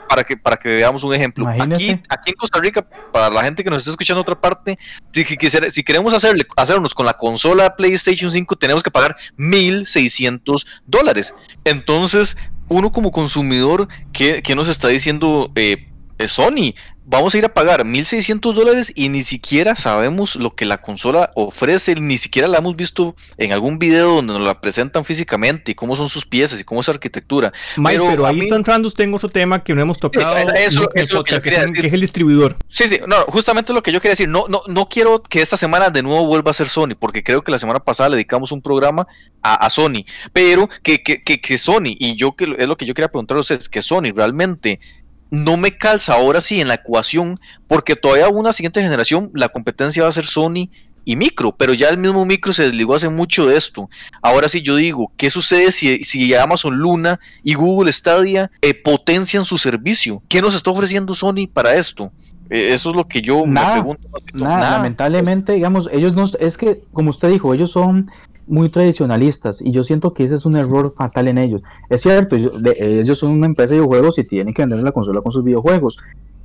Para, 0.09 0.23
que, 0.23 0.37
para 0.37 0.57
que 0.59 0.69
veamos 0.69 1.03
un 1.03 1.15
ejemplo. 1.15 1.49
Aquí, 1.49 1.99
aquí 2.09 2.31
en 2.31 2.35
Costa 2.35 2.61
Rica, 2.61 2.87
para 3.11 3.31
la 3.31 3.43
gente 3.43 3.65
que 3.65 3.71
nos 3.71 3.79
está 3.79 3.91
escuchando 3.91 4.21
en 4.21 4.23
otra 4.23 4.39
parte, 4.39 4.79
si, 5.13 5.25
si 5.25 5.83
queremos 5.83 6.13
hacerle, 6.13 6.47
hacernos 6.57 6.93
con 6.93 7.07
la 7.07 7.15
consola 7.15 7.75
PlayStation 7.75 8.31
5, 8.31 8.57
tenemos 8.57 8.83
que 8.83 8.91
pagar 8.91 9.17
1.600 9.39 10.67
dólares. 10.87 11.35
Entonces, 11.65 12.37
uno 12.69 12.93
como 12.93 13.11
consumidor, 13.11 13.89
¿qué, 14.13 14.43
qué 14.43 14.55
nos 14.55 14.69
está 14.69 14.89
diciendo 14.89 15.51
eh, 15.55 15.89
Sony? 16.27 16.75
Vamos 17.07 17.35
a 17.35 17.39
ir 17.39 17.45
a 17.45 17.55
pagar 17.55 17.85
1.600 17.85 18.53
dólares 18.53 18.93
y 18.95 19.09
ni 19.09 19.23
siquiera 19.23 19.77
sabemos 19.77 20.35
lo 20.37 20.55
que 20.55 20.65
la 20.65 20.79
consola 20.79 21.31
ofrece, 21.35 21.95
ni 21.95 22.19
siquiera 22.19 22.49
la 22.49 22.59
hemos 22.59 22.75
visto 22.75 23.15
en 23.39 23.53
algún 23.53 23.79
video 23.79 24.17
donde 24.17 24.35
nos 24.35 24.43
la 24.43 24.61
presentan 24.61 25.05
físicamente 25.05 25.73
y 25.73 25.75
cómo 25.77 25.95
son 25.95 26.09
sus 26.09 26.27
piezas 26.27 26.61
y 26.61 26.65
cómo 26.65 26.81
es 26.81 26.87
su 26.87 26.91
arquitectura. 26.91 27.53
pero, 27.83 28.27
ahí 28.27 28.41
está 28.41 28.57
entrando 28.57 28.89
usted 28.89 29.05
en 29.05 29.15
otro 29.15 29.29
tema 29.29 29.63
que 29.63 29.75
no 29.75 29.81
hemos 29.81 29.99
tocado, 29.99 30.35
eso, 30.55 30.91
es 30.95 31.13
lo 31.13 31.23
que, 31.23 31.41
que, 31.41 31.87
es 31.87 31.93
el 31.93 32.01
distribuidor. 32.01 32.57
Sí, 32.69 32.89
sí, 32.89 32.99
no, 33.07 33.17
justamente 33.29 33.73
lo 33.73 33.83
que 33.83 33.93
yo 33.93 34.01
quería 34.01 34.13
decir, 34.13 34.29
no, 34.29 34.47
no, 34.49 34.63
no 34.67 34.89
quiero 34.89 35.23
que 35.23 35.41
esta 35.41 35.57
semana 35.57 35.91
de 35.91 36.03
nuevo 36.03 36.27
vuelva 36.27 36.51
a 36.51 36.55
ser 36.55 36.69
Sony, 36.69 36.97
porque 36.99 37.23
creo 37.23 37.43
que 37.43 37.53
la 37.53 37.59
semana 37.59 37.79
pasada 37.79 38.09
le 38.09 38.17
dedicamos 38.17 38.51
un 38.51 38.63
programa 38.63 39.07
a, 39.43 39.55
a 39.55 39.71
Sony, 39.71 40.05
pero 40.33 40.69
que, 40.83 41.05
que, 41.05 41.23
que, 41.23 41.59
Sony, 41.59 41.95
y 41.99 42.17
yo 42.17 42.35
que 42.35 42.57
es 42.59 42.67
lo 42.67 42.77
que 42.77 42.85
yo 42.85 42.95
quería 42.95 43.09
preguntar 43.09 43.37
a 43.37 43.41
ustedes, 43.41 43.69
que 43.69 43.81
Sony 43.81 44.13
realmente 44.15 44.81
no 45.31 45.57
me 45.57 45.77
calza 45.77 46.15
ahora 46.15 46.41
sí 46.41 46.61
en 46.61 46.69
la 46.69 46.75
ecuación, 46.75 47.39
porque 47.67 47.97
todavía 47.97 48.29
una 48.29 48.53
siguiente 48.53 48.83
generación 48.83 49.31
la 49.35 49.49
competencia 49.49 50.03
va 50.03 50.09
a 50.09 50.13
ser 50.13 50.27
Sony 50.27 50.69
y 51.05 51.15
Micro, 51.15 51.53
pero 51.53 51.73
ya 51.73 51.89
el 51.89 51.99
mismo 51.99 52.27
Micro 52.27 52.53
se 52.53 52.65
desligó 52.65 52.97
hace 52.97 53.09
mucho 53.09 53.47
de 53.47 53.57
esto. 53.57 53.89
Ahora 54.21 54.49
sí 54.49 54.61
yo 54.61 54.75
digo, 54.75 55.13
¿qué 55.17 55.31
sucede 55.31 55.71
si, 55.71 56.03
si 56.03 56.35
Amazon 56.35 56.77
Luna 56.77 57.21
y 57.45 57.55
Google 57.55 57.93
Stadia 57.93 58.51
eh, 58.61 58.75
potencian 58.75 59.45
su 59.45 59.57
servicio? 59.57 60.21
¿Qué 60.29 60.43
nos 60.43 60.57
está 60.57 60.71
ofreciendo 60.73 61.15
Sony 61.15 61.47
para 61.51 61.77
esto? 61.77 62.11
Eh, 62.51 62.75
eso 62.75 62.91
es 62.91 62.97
lo 62.97 63.07
que 63.07 63.23
yo 63.23 63.47
me 63.47 63.61
pregunto. 63.73 64.09
nada, 64.35 64.79
lamentablemente, 64.79 65.53
digamos, 65.53 65.89
ellos 65.93 66.13
no, 66.15 66.29
es 66.41 66.57
que, 66.57 66.81
como 66.93 67.11
usted 67.11 67.31
dijo, 67.31 67.55
ellos 67.55 67.71
son 67.71 68.11
muy 68.47 68.69
tradicionalistas 68.69 69.61
y 69.61 69.71
yo 69.73 69.83
siento 69.83 70.13
que 70.13 70.25
ese 70.25 70.37
es 70.37 70.47
un 70.47 70.57
error 70.57 70.95
fatal 70.97 71.29
en 71.29 71.39
ellos. 71.39 71.63
Es 71.89 72.03
cierto, 72.03 72.37
ellos, 72.37 73.19
son 73.19 73.33
una 73.33 73.47
empresa 73.47 73.75
de 73.75 73.81
videojuegos 73.81 74.19
y 74.19 74.25
tienen 74.25 74.55
que 74.55 74.63
vender 74.63 74.83
la 74.83 74.93
consola 74.93 75.21
con 75.21 75.33
sus 75.33 75.45
videojuegos, 75.45 75.99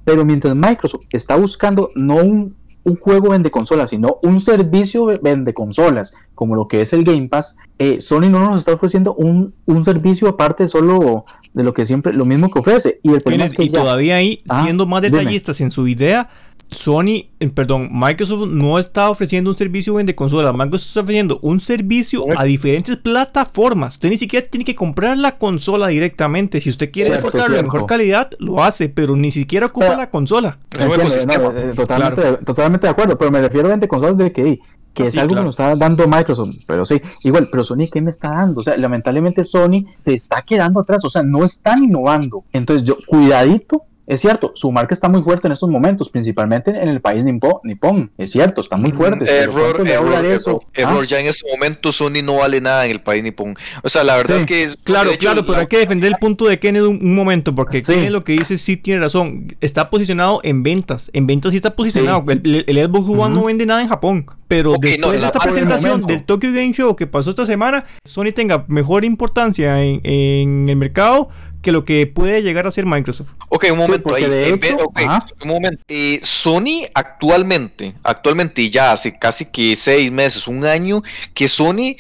pero 0.04 0.26
mientras 0.26 0.56
Microsoft 0.56 1.06
está 1.12 1.36
buscando 1.36 1.90
no 1.96 2.16
un, 2.16 2.56
un 2.84 2.96
juego 2.96 3.30
vende 3.30 3.52
consolas, 3.52 3.92
sino 3.92 4.18
un 4.24 4.40
servicio 4.40 5.06
vende 5.22 5.54
consolas, 5.54 6.14
como 6.34 6.56
lo 6.56 6.68
que 6.68 6.82
es 6.82 6.94
el 6.94 7.04
Game 7.04 7.28
Pass, 7.28 7.56
eh, 7.78 8.02
Sony 8.02 8.30
no 8.30 8.40
nos 8.40 8.58
está 8.58 8.74
ofreciendo 8.74 9.14
un, 9.14 9.54
un, 9.66 9.86
servicio 9.86 10.28
aparte 10.28 10.68
solo 10.68 11.26
de 11.54 11.64
lo 11.64 11.74
que 11.74 11.86
siempre, 11.86 12.14
lo 12.14 12.26
mismo 12.26 12.50
que 12.50 12.60
ofrece. 12.60 13.00
Y, 13.04 13.10
el 13.10 13.42
es 13.42 13.56
que 13.56 13.66
y 13.66 13.70
todavía 13.70 14.16
ahí, 14.16 14.44
ah, 14.50 14.64
siendo 14.64 14.88
más 14.88 15.04
detallistas 15.04 15.62
en 15.62 15.72
su 15.72 15.88
idea, 15.88 16.30
Sony, 16.72 17.28
eh, 17.42 17.50
perdón, 17.54 17.90
Microsoft 17.92 18.48
no 18.48 18.80
está 18.80 19.10
ofreciendo 19.10 19.50
un 19.50 19.56
servicio 19.56 19.94
de 19.98 20.16
consola. 20.16 20.54
Microsoft 20.54 20.88
está 20.88 21.02
ofreciendo 21.02 21.38
un 21.42 21.60
servicio 21.60 22.24
a 22.38 22.46
diferentes 22.46 22.96
plataformas. 22.96 23.96
Usted 23.96 24.10
ni 24.10 24.18
siquiera 24.18 24.48
tiene 24.48 24.64
que 24.64 24.74
comprar 24.74 25.18
la 25.18 25.38
consola 25.38 25.88
directamente. 25.88 26.62
Si 26.62 26.70
usted 26.70 26.90
quiere 26.90 27.14
disfrutar 27.14 27.52
de 27.52 27.62
mejor 27.62 27.86
calidad, 27.86 28.30
lo 28.40 28.64
hace, 28.64 28.88
pero 28.88 29.18
ni 29.18 29.32
siquiera 29.32 29.66
ocupa 29.66 29.98
la 29.98 30.10
consola. 30.10 30.60
Eh, 30.80 31.74
totalmente, 31.76 32.88
de 32.88 32.90
acuerdo, 32.90 33.18
pero 33.18 33.32
me 33.32 33.42
refiero 33.42 33.68
a 33.68 33.72
vende 33.72 33.90
consolas 33.90 34.16
de 34.16 34.32
que, 34.32 34.60
que 34.94 35.04
es 35.04 35.18
algo 35.18 35.36
que 35.36 35.42
nos 35.42 35.56
está 35.56 35.76
dando 35.76 36.08
Microsoft. 36.08 36.56
Pero 36.66 36.86
sí, 36.86 37.02
igual, 37.24 37.50
pero 37.52 37.66
Sony, 37.66 37.90
¿qué 37.92 38.02
me 38.02 38.12
está 38.12 38.30
dando? 38.30 38.62
O 38.62 38.64
sea, 38.64 38.78
lamentablemente 38.78 39.44
Sony 39.44 39.84
se 40.06 40.14
está 40.14 40.42
quedando 40.48 40.80
atrás, 40.80 41.04
o 41.04 41.10
sea, 41.10 41.22
no 41.22 41.44
están 41.44 41.84
innovando. 41.84 42.46
Entonces, 42.54 42.88
yo, 42.88 42.96
cuidadito 43.08 43.84
es 44.12 44.20
cierto, 44.20 44.52
su 44.56 44.74
marca 44.74 44.94
está 44.94 45.08
muy 45.08 45.24
fuerte 45.24 45.48
en 45.48 45.54
estos 45.54 45.70
momentos, 45.70 46.10
principalmente 46.10 46.72
en 46.72 46.90
el 46.90 47.00
país 47.00 47.24
nipón. 47.24 48.12
Es 48.18 48.32
cierto, 48.32 48.60
está 48.60 48.76
muy 48.76 48.92
fuerte. 48.92 49.24
Error, 49.24 49.88
error, 49.88 50.26
error, 50.26 50.62
error, 50.74 51.08
Ya 51.08 51.20
en 51.20 51.28
este 51.28 51.50
momento 51.50 51.94
Sony 51.94 52.22
no 52.22 52.36
vale 52.36 52.60
nada 52.60 52.84
en 52.84 52.92
el 52.92 53.02
país 53.02 53.24
nipón. 53.24 53.56
O 53.84 53.88
sea, 53.88 54.04
la 54.04 54.18
verdad 54.18 54.36
es 54.36 54.46
que... 54.46 54.68
Claro, 54.84 55.12
claro, 55.18 55.46
pero 55.46 55.60
hay 55.60 55.68
que 55.68 55.78
defender 55.78 56.10
el 56.10 56.18
punto 56.20 56.46
de 56.46 56.60
Kennedy 56.60 56.88
un, 56.88 57.16
momento, 57.16 57.56
porque 57.56 57.86
sí. 57.86 58.10
lo 58.10 58.22
que 58.26 58.34
dice 58.34 58.58
sí 58.58 58.76
tiene 58.76 59.00
razón. 59.00 59.48
Está 59.62 59.90
posicionado 59.90 60.42
en 60.44 60.62
ventas. 60.62 61.10
En 61.14 61.26
ventas 61.26 61.52
sí 61.52 61.56
está 61.56 61.74
posicionado. 61.74 62.26
El, 62.28 62.66
el, 62.68 62.86
Xbox 62.86 63.18
One 63.18 63.34
no 63.34 63.46
vende 63.46 63.66
nada 63.66 63.82
en 63.82 63.88
Japón. 63.88 64.26
Pero 64.50 64.76
después 64.78 65.22
de 65.22 65.26
esta 65.26 65.40
presentación 65.40 66.02
del 66.02 66.24
Tokyo 66.24 66.52
Game 66.52 66.74
Show 66.74 66.98
que 66.98 67.08
pasó 67.08 67.30
esta 67.30 67.46
semana, 67.46 67.86
Sony 68.04 68.34
tenga 68.36 68.66
mejor 68.68 69.06
importancia 69.06 69.82
en, 69.82 70.02
en 70.04 70.68
el 70.68 70.76
mercado 70.76 71.30
que 71.62 71.72
lo 71.72 71.84
que 71.84 72.08
puede 72.08 72.42
llegar 72.42 72.68
a 72.68 72.72
ser 72.72 72.86
Microsoft. 72.86 73.34
Ok, 73.50 73.68
un 73.72 73.78
momento 73.78 74.14
ahí. 74.14 74.24
un 74.24 75.48
momento. 75.48 75.84
Eh, 75.88 76.20
Sony 76.24 76.88
actualmente, 76.94 77.96
actualmente 78.04 78.70
ya 78.70 78.92
hace 78.92 79.18
casi 79.18 79.46
que 79.46 79.76
seis 79.76 80.12
meses, 80.12 80.48
un 80.48 80.66
año, 80.66 81.02
que 81.34 81.48
Sony, 81.48 81.96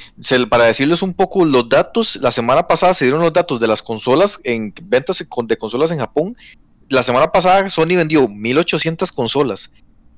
para 0.49 0.65
decirles 0.65 1.01
un 1.01 1.13
poco 1.13 1.45
los 1.45 1.69
datos, 1.69 2.17
la 2.17 2.31
semana 2.31 2.67
pasada 2.67 2.93
se 2.93 3.05
dieron 3.05 3.21
los 3.21 3.33
datos 3.33 3.59
de 3.59 3.67
las 3.67 3.81
consolas 3.81 4.39
en 4.43 4.73
ventas 4.83 5.23
de 5.47 5.57
consolas 5.57 5.91
en 5.91 5.99
Japón. 5.99 6.35
La 6.89 7.03
semana 7.03 7.31
pasada 7.31 7.69
Sony 7.69 7.95
vendió 7.95 8.27
1800 8.27 9.11
consolas, 9.11 9.71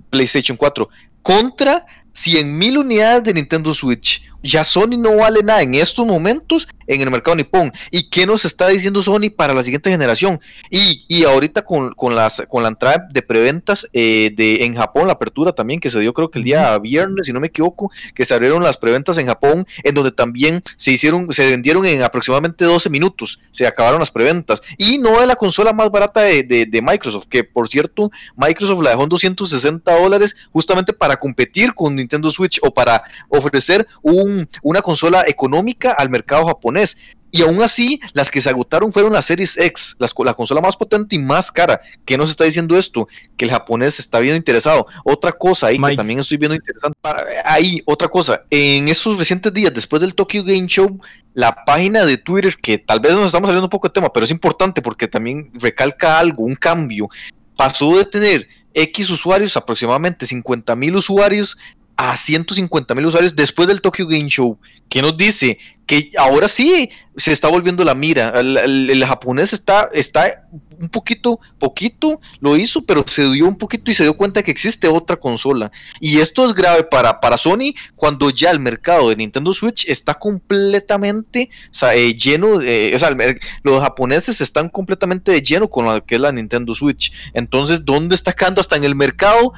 PlayStation 0.09 0.57
4, 0.57 0.89
contra 1.21 1.85
100.000 2.13 2.77
unidades 2.79 3.23
de 3.23 3.33
Nintendo 3.33 3.73
Switch. 3.73 4.29
Ya 4.43 4.63
Sony 4.63 4.97
no 4.97 5.17
vale 5.17 5.41
nada 5.41 5.61
en 5.61 5.75
estos 5.75 6.05
momentos 6.05 6.67
en 6.87 7.01
el 7.01 7.09
mercado 7.09 7.35
nipón. 7.35 7.71
¿Y 7.91 8.09
qué 8.09 8.25
nos 8.25 8.45
está 8.45 8.67
diciendo 8.67 9.01
Sony 9.01 9.29
para 9.35 9.53
la 9.53 9.63
siguiente 9.63 9.89
generación? 9.89 10.39
Y, 10.69 11.23
ahorita 11.23 11.63
con, 11.63 11.93
las, 12.13 12.43
con 12.49 12.63
la 12.63 12.69
entrada 12.69 13.07
de 13.09 13.21
preventas 13.21 13.87
eh, 13.93 14.31
de, 14.35 14.65
en 14.65 14.75
Japón, 14.75 15.07
la 15.07 15.13
apertura 15.13 15.53
también 15.53 15.79
que 15.79 15.89
se 15.89 15.99
dio 15.99 16.13
creo 16.13 16.29
que 16.29 16.39
el 16.39 16.45
día 16.45 16.77
viernes, 16.79 17.25
si 17.25 17.33
no 17.33 17.39
me 17.39 17.47
equivoco, 17.47 17.91
que 18.13 18.25
se 18.25 18.33
abrieron 18.33 18.63
las 18.63 18.77
preventas 18.77 19.17
en 19.17 19.27
Japón, 19.27 19.65
en 19.83 19.95
donde 19.95 20.11
también 20.11 20.61
se 20.75 20.91
hicieron, 20.91 21.31
se 21.31 21.49
vendieron 21.49 21.85
en 21.85 22.03
aproximadamente 22.03 22.65
12 22.65 22.89
minutos, 22.89 23.39
se 23.51 23.65
acabaron 23.65 23.99
las 23.99 24.11
preventas. 24.11 24.61
Y 24.77 24.97
no 24.97 25.21
es 25.21 25.27
la 25.27 25.35
consola 25.35 25.71
más 25.71 25.89
barata 25.89 26.21
de, 26.21 26.43
de 26.43 26.81
Microsoft, 26.81 27.27
que 27.29 27.43
por 27.43 27.69
cierto, 27.69 28.11
Microsoft 28.35 28.81
la 28.81 28.91
dejó 28.91 29.03
en 29.03 29.09
260 29.09 29.99
dólares 29.99 30.35
justamente 30.51 30.93
para 30.93 31.15
competir 31.15 31.73
con 31.73 31.95
Nintendo 31.95 32.29
Switch 32.29 32.59
o 32.61 32.73
para 32.73 33.03
ofrecer 33.29 33.87
un, 34.01 34.32
una 34.61 34.81
consola 34.81 35.23
económica 35.27 35.91
al 35.91 36.09
mercado 36.09 36.45
japonés. 36.45 36.97
Y 37.35 37.41
aún 37.41 37.63
así, 37.63 37.99
las 38.13 38.29
que 38.29 38.39
se 38.41 38.49
agotaron 38.51 38.93
fueron 38.93 39.11
las 39.11 39.25
Series 39.25 39.57
X, 39.57 39.95
la 39.97 40.35
consola 40.35 40.61
más 40.61 40.77
potente 40.77 41.15
y 41.15 41.19
más 41.19 41.51
cara. 41.51 41.81
¿Qué 42.05 42.15
nos 42.15 42.29
está 42.29 42.43
diciendo 42.43 42.77
esto? 42.77 43.07
Que 43.35 43.45
el 43.45 43.51
japonés 43.51 43.97
está 43.97 44.19
bien 44.19 44.35
interesado. 44.35 44.85
Otra 45.03 45.31
cosa 45.31 45.67
ahí 45.67 45.79
que 45.79 45.95
también 45.95 46.19
estoy 46.19 46.37
viendo 46.37 46.53
interesante. 46.53 46.95
ahí, 47.43 47.81
otra 47.85 48.07
cosa. 48.07 48.43
En 48.51 48.87
esos 48.87 49.17
recientes 49.17 49.51
días, 49.51 49.73
después 49.73 49.99
del 49.99 50.13
Tokyo 50.13 50.43
Game 50.43 50.67
Show, 50.67 51.01
la 51.33 51.65
página 51.65 52.05
de 52.05 52.17
Twitter, 52.17 52.55
que 52.55 52.77
tal 52.77 52.99
vez 52.99 53.13
nos 53.13 53.25
estamos 53.25 53.47
saliendo 53.47 53.65
un 53.65 53.71
poco 53.71 53.87
de 53.87 53.93
tema, 53.93 54.13
pero 54.13 54.25
es 54.25 54.31
importante 54.31 54.83
porque 54.83 55.07
también 55.07 55.49
recalca 55.55 56.19
algo, 56.19 56.43
un 56.43 56.53
cambio. 56.53 57.09
Pasó 57.57 57.97
de 57.97 58.05
tener 58.05 58.47
X 58.75 59.09
usuarios, 59.09 59.57
aproximadamente 59.57 60.27
50 60.27 60.75
mil 60.75 60.95
usuarios, 60.95 61.57
a 62.03 62.17
150 62.17 62.95
mil 62.95 63.05
usuarios 63.05 63.33
después 63.33 63.65
del 63.65 63.79
Tokyo 63.79 64.05
Game 64.05 64.27
Show. 64.27 64.59
¿Qué 64.89 65.01
nos 65.01 65.15
dice? 65.15 65.57
Que 65.85 66.09
ahora 66.19 66.49
sí 66.49 66.89
se 67.15 67.31
está 67.31 67.47
volviendo 67.47 67.85
la 67.85 67.95
mira. 67.95 68.33
El, 68.35 69.01
japonés 69.05 69.53
está, 69.53 69.89
está 69.93 70.45
un 70.81 70.89
poquito, 70.89 71.39
poquito 71.59 72.19
lo 72.41 72.57
hizo, 72.57 72.85
pero 72.85 73.05
se 73.07 73.31
dio 73.31 73.47
un 73.47 73.55
poquito 73.55 73.89
y 73.89 73.93
se 73.93 74.03
dio 74.03 74.17
cuenta 74.17 74.43
que 74.43 74.51
existe 74.51 74.89
otra 74.89 75.15
consola. 75.15 75.71
Y 76.01 76.19
esto 76.19 76.45
es 76.45 76.53
grave 76.53 76.83
para, 76.83 77.21
para 77.21 77.37
Sony 77.37 77.73
cuando 77.95 78.29
ya 78.31 78.51
el 78.51 78.59
mercado 78.59 79.07
de 79.07 79.15
Nintendo 79.15 79.53
Switch 79.53 79.87
está 79.87 80.15
completamente 80.15 81.49
eh, 81.95 82.15
lleno, 82.15 82.59
eh, 82.61 82.91
o 82.93 82.99
sea, 82.99 83.15
los 83.63 83.81
japoneses 83.81 84.41
están 84.41 84.67
completamente 84.67 85.31
de 85.31 85.41
lleno 85.41 85.69
con 85.69 85.85
lo 85.85 86.05
que 86.05 86.15
es 86.15 86.21
la 86.21 86.33
Nintendo 86.33 86.73
Switch. 86.73 87.13
Entonces, 87.33 87.85
¿dónde 87.85 88.13
está 88.13 88.33
quedando 88.33 88.59
hasta 88.59 88.75
en 88.75 88.83
el 88.83 88.93
mercado 88.93 89.53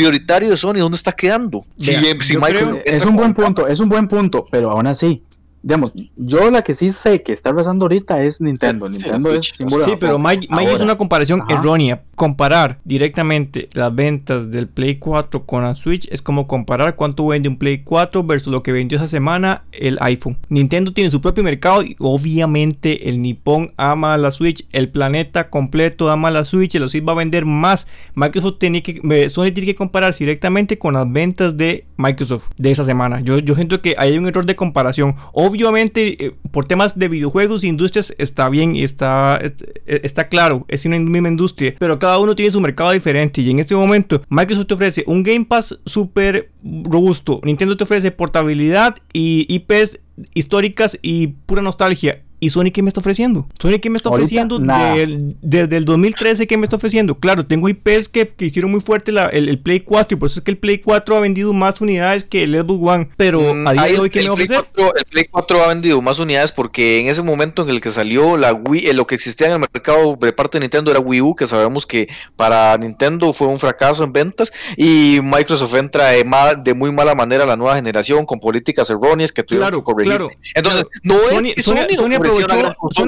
prioritario 0.00 0.48
de 0.48 0.56
Sony, 0.56 0.74
¿dónde 0.74 0.96
está 0.96 1.12
quedando? 1.12 1.64
es 1.76 3.04
un 3.04 3.16
buen 3.16 3.34
punto, 3.34 3.68
es 3.68 3.80
un 3.80 3.88
buen 3.88 4.08
punto, 4.08 4.46
pero 4.50 4.70
aún 4.70 4.86
así, 4.86 5.22
digamos, 5.62 5.92
yo 6.16 6.50
la 6.50 6.62
que 6.62 6.74
sí 6.74 6.90
sé 6.90 7.22
que 7.22 7.32
está 7.32 7.54
pasando 7.54 7.84
ahorita 7.84 8.22
es 8.22 8.40
Nintendo. 8.40 8.88
Nintendo 8.88 9.32
es 9.34 9.46
símbolo. 9.48 9.84
Sí, 9.84 9.92
pero 10.00 10.18
Mike, 10.18 10.48
Mike 10.50 10.72
es 10.72 10.80
una 10.80 10.96
comparación 10.96 11.42
errónea. 11.48 12.02
Comparar 12.14 12.78
directamente 12.84 13.68
las 13.72 13.94
ventas 13.94 14.50
del 14.50 14.68
Play 14.68 14.96
4 14.96 15.44
con 15.46 15.62
la 15.62 15.74
Switch 15.74 16.08
es 16.10 16.22
como 16.22 16.46
comparar 16.46 16.96
cuánto 16.96 17.26
vende 17.26 17.48
un 17.48 17.56
Play 17.56 17.82
4 17.82 18.24
versus 18.24 18.50
lo 18.50 18.62
que 18.62 18.72
vendió 18.72 18.98
esa 18.98 19.08
semana 19.08 19.64
el 19.72 19.98
iPhone. 20.00 20.38
Nintendo 20.48 20.92
tiene 20.92 21.10
su 21.10 21.20
propio 21.20 21.44
mercado 21.44 21.82
y 21.82 21.94
obviamente 21.98 23.08
el 23.08 23.20
Nippon 23.20 23.72
ama 23.76 24.16
la 24.16 24.30
Switch, 24.30 24.66
el 24.72 24.90
planeta 24.90 25.50
completo 25.50 26.10
ama 26.10 26.30
la 26.30 26.44
Switch, 26.44 26.74
el 26.74 26.88
Switch 26.88 27.06
va 27.06 27.12
a 27.12 27.16
vender 27.16 27.44
más. 27.44 27.86
Microsoft 28.14 28.58
tiene 28.58 28.82
que, 28.82 29.28
Sony 29.28 29.52
tiene 29.52 29.66
que 29.66 29.74
compararse 29.74 30.24
directamente 30.24 30.78
con 30.78 30.94
las 30.94 31.10
ventas 31.10 31.56
de 31.56 31.86
Microsoft 31.96 32.48
de 32.56 32.70
esa 32.70 32.84
semana. 32.84 33.20
Yo, 33.20 33.38
yo 33.38 33.54
siento 33.54 33.82
que 33.82 33.94
hay 33.98 34.16
un 34.16 34.26
error 34.26 34.46
de 34.46 34.56
comparación. 34.56 35.14
Obviamente, 35.32 35.49
eh, 35.54 36.32
por 36.50 36.66
temas 36.66 36.98
de 36.98 37.08
videojuegos 37.08 37.62
e 37.62 37.68
industrias 37.68 38.14
está 38.18 38.48
bien 38.48 38.76
y 38.76 38.84
está, 38.84 39.40
está, 39.86 40.28
claro, 40.28 40.64
es 40.68 40.84
una 40.84 40.98
misma 40.98 41.28
industria, 41.28 41.74
pero 41.78 41.98
cada 41.98 42.18
uno 42.18 42.34
tiene 42.34 42.52
su 42.52 42.60
mercado 42.60 42.92
diferente 42.92 43.40
y 43.40 43.50
en 43.50 43.60
este 43.60 43.74
momento 43.74 44.20
Microsoft 44.28 44.66
te 44.66 44.74
ofrece 44.74 45.04
un 45.06 45.22
Game 45.22 45.44
Pass 45.44 45.78
súper 45.84 46.50
robusto, 46.62 47.40
Nintendo 47.44 47.76
te 47.76 47.84
ofrece 47.84 48.10
portabilidad 48.10 48.96
y 49.12 49.46
IPs 49.48 50.00
históricas 50.34 50.98
y 51.02 51.28
pura 51.46 51.62
nostalgia. 51.62 52.22
¿Y 52.40 52.50
Sony 52.50 52.70
qué 52.72 52.82
me 52.82 52.88
está 52.88 53.00
ofreciendo? 53.00 53.46
¿Sony 53.58 53.78
qué 53.80 53.90
me 53.90 53.98
está 53.98 54.08
ofreciendo 54.08 54.58
desde 54.58 55.76
el 55.76 55.84
2013? 55.84 56.46
¿Qué 56.46 56.56
me 56.56 56.64
está 56.64 56.76
ofreciendo? 56.76 57.16
Claro, 57.16 57.46
tengo 57.46 57.68
IPs 57.68 58.08
que, 58.08 58.26
que 58.26 58.46
hicieron 58.46 58.70
muy 58.70 58.80
fuerte 58.80 59.12
el, 59.32 59.58
Play 59.60 59.80
4 59.80 60.16
y 60.16 60.18
por 60.18 60.30
eso 60.30 60.40
es 60.40 60.44
que 60.44 60.50
el 60.50 60.56
Play 60.56 60.78
4 60.78 61.16
ha 61.16 61.20
vendido 61.20 61.52
más 61.52 61.82
unidades 61.82 62.24
que 62.24 62.44
el 62.44 62.58
Xbox 62.58 62.80
One. 62.82 63.10
Pero 63.18 63.54
mm, 63.54 63.66
a 63.66 63.72
día 63.74 63.82
de 63.84 63.98
hoy, 63.98 64.10
¿qué 64.10 64.22
me 64.22 64.30
ofrece? 64.30 64.54
el 64.54 65.04
Play 65.10 65.24
4 65.30 65.62
ha 65.62 65.68
vendido 65.68 66.00
más 66.00 66.18
unidades 66.18 66.50
porque 66.50 67.00
en 67.00 67.08
ese 67.08 67.22
momento 67.22 67.62
en 67.62 67.68
el 67.68 67.82
que 67.82 67.90
salió 67.90 68.38
la 68.38 68.54
Wii, 68.54 68.86
eh, 68.86 68.94
lo 68.94 69.06
que 69.06 69.14
existía 69.14 69.48
en 69.48 69.52
el 69.52 69.58
mercado 69.58 70.16
de 70.18 70.32
parte 70.32 70.56
de 70.56 70.60
Nintendo 70.60 70.90
era 70.90 71.00
Wii 71.00 71.20
U, 71.20 71.34
que 71.34 71.46
sabemos 71.46 71.84
que 71.84 72.08
para 72.36 72.76
Nintendo 72.78 73.34
fue 73.34 73.48
un 73.48 73.60
fracaso 73.60 74.02
en 74.02 74.12
ventas 74.14 74.50
y 74.78 75.20
Microsoft 75.22 75.74
entra 75.74 76.08
de, 76.08 76.24
de 76.64 76.74
muy 76.74 76.90
mala 76.90 77.14
manera 77.14 77.44
a 77.44 77.46
la 77.46 77.56
nueva 77.56 77.76
generación 77.76 78.24
con 78.24 78.40
políticas 78.40 78.88
erróneas 78.88 79.30
que 79.30 79.42
tuvieron 79.42 79.68
claro, 79.68 79.80
que 79.80 79.84
corregir. 79.84 80.12
Claro, 80.12 80.30
Entonces, 80.54 80.84
no 81.02 81.16
es 81.16 81.64
Sony, 81.64 81.96
Sony 81.96 82.29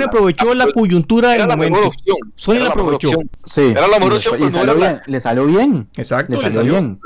aprovechó 0.04 0.54
la 0.54 0.66
coyuntura 0.72 1.30
del 1.30 1.46
momento. 1.46 1.92
Sony 2.34 2.54
la 2.54 2.68
aprovechó. 2.68 3.10
Sí. 3.44 3.62
Era 3.62 3.88
la 3.88 3.98
mejor 3.98 4.14
opción, 4.14 4.40
le 5.06 5.20
salió 5.20 5.46
bien. 5.46 5.88
Exacto, 5.96 6.32
le 6.32 6.52
salió 6.52 6.72
bien. 6.74 7.00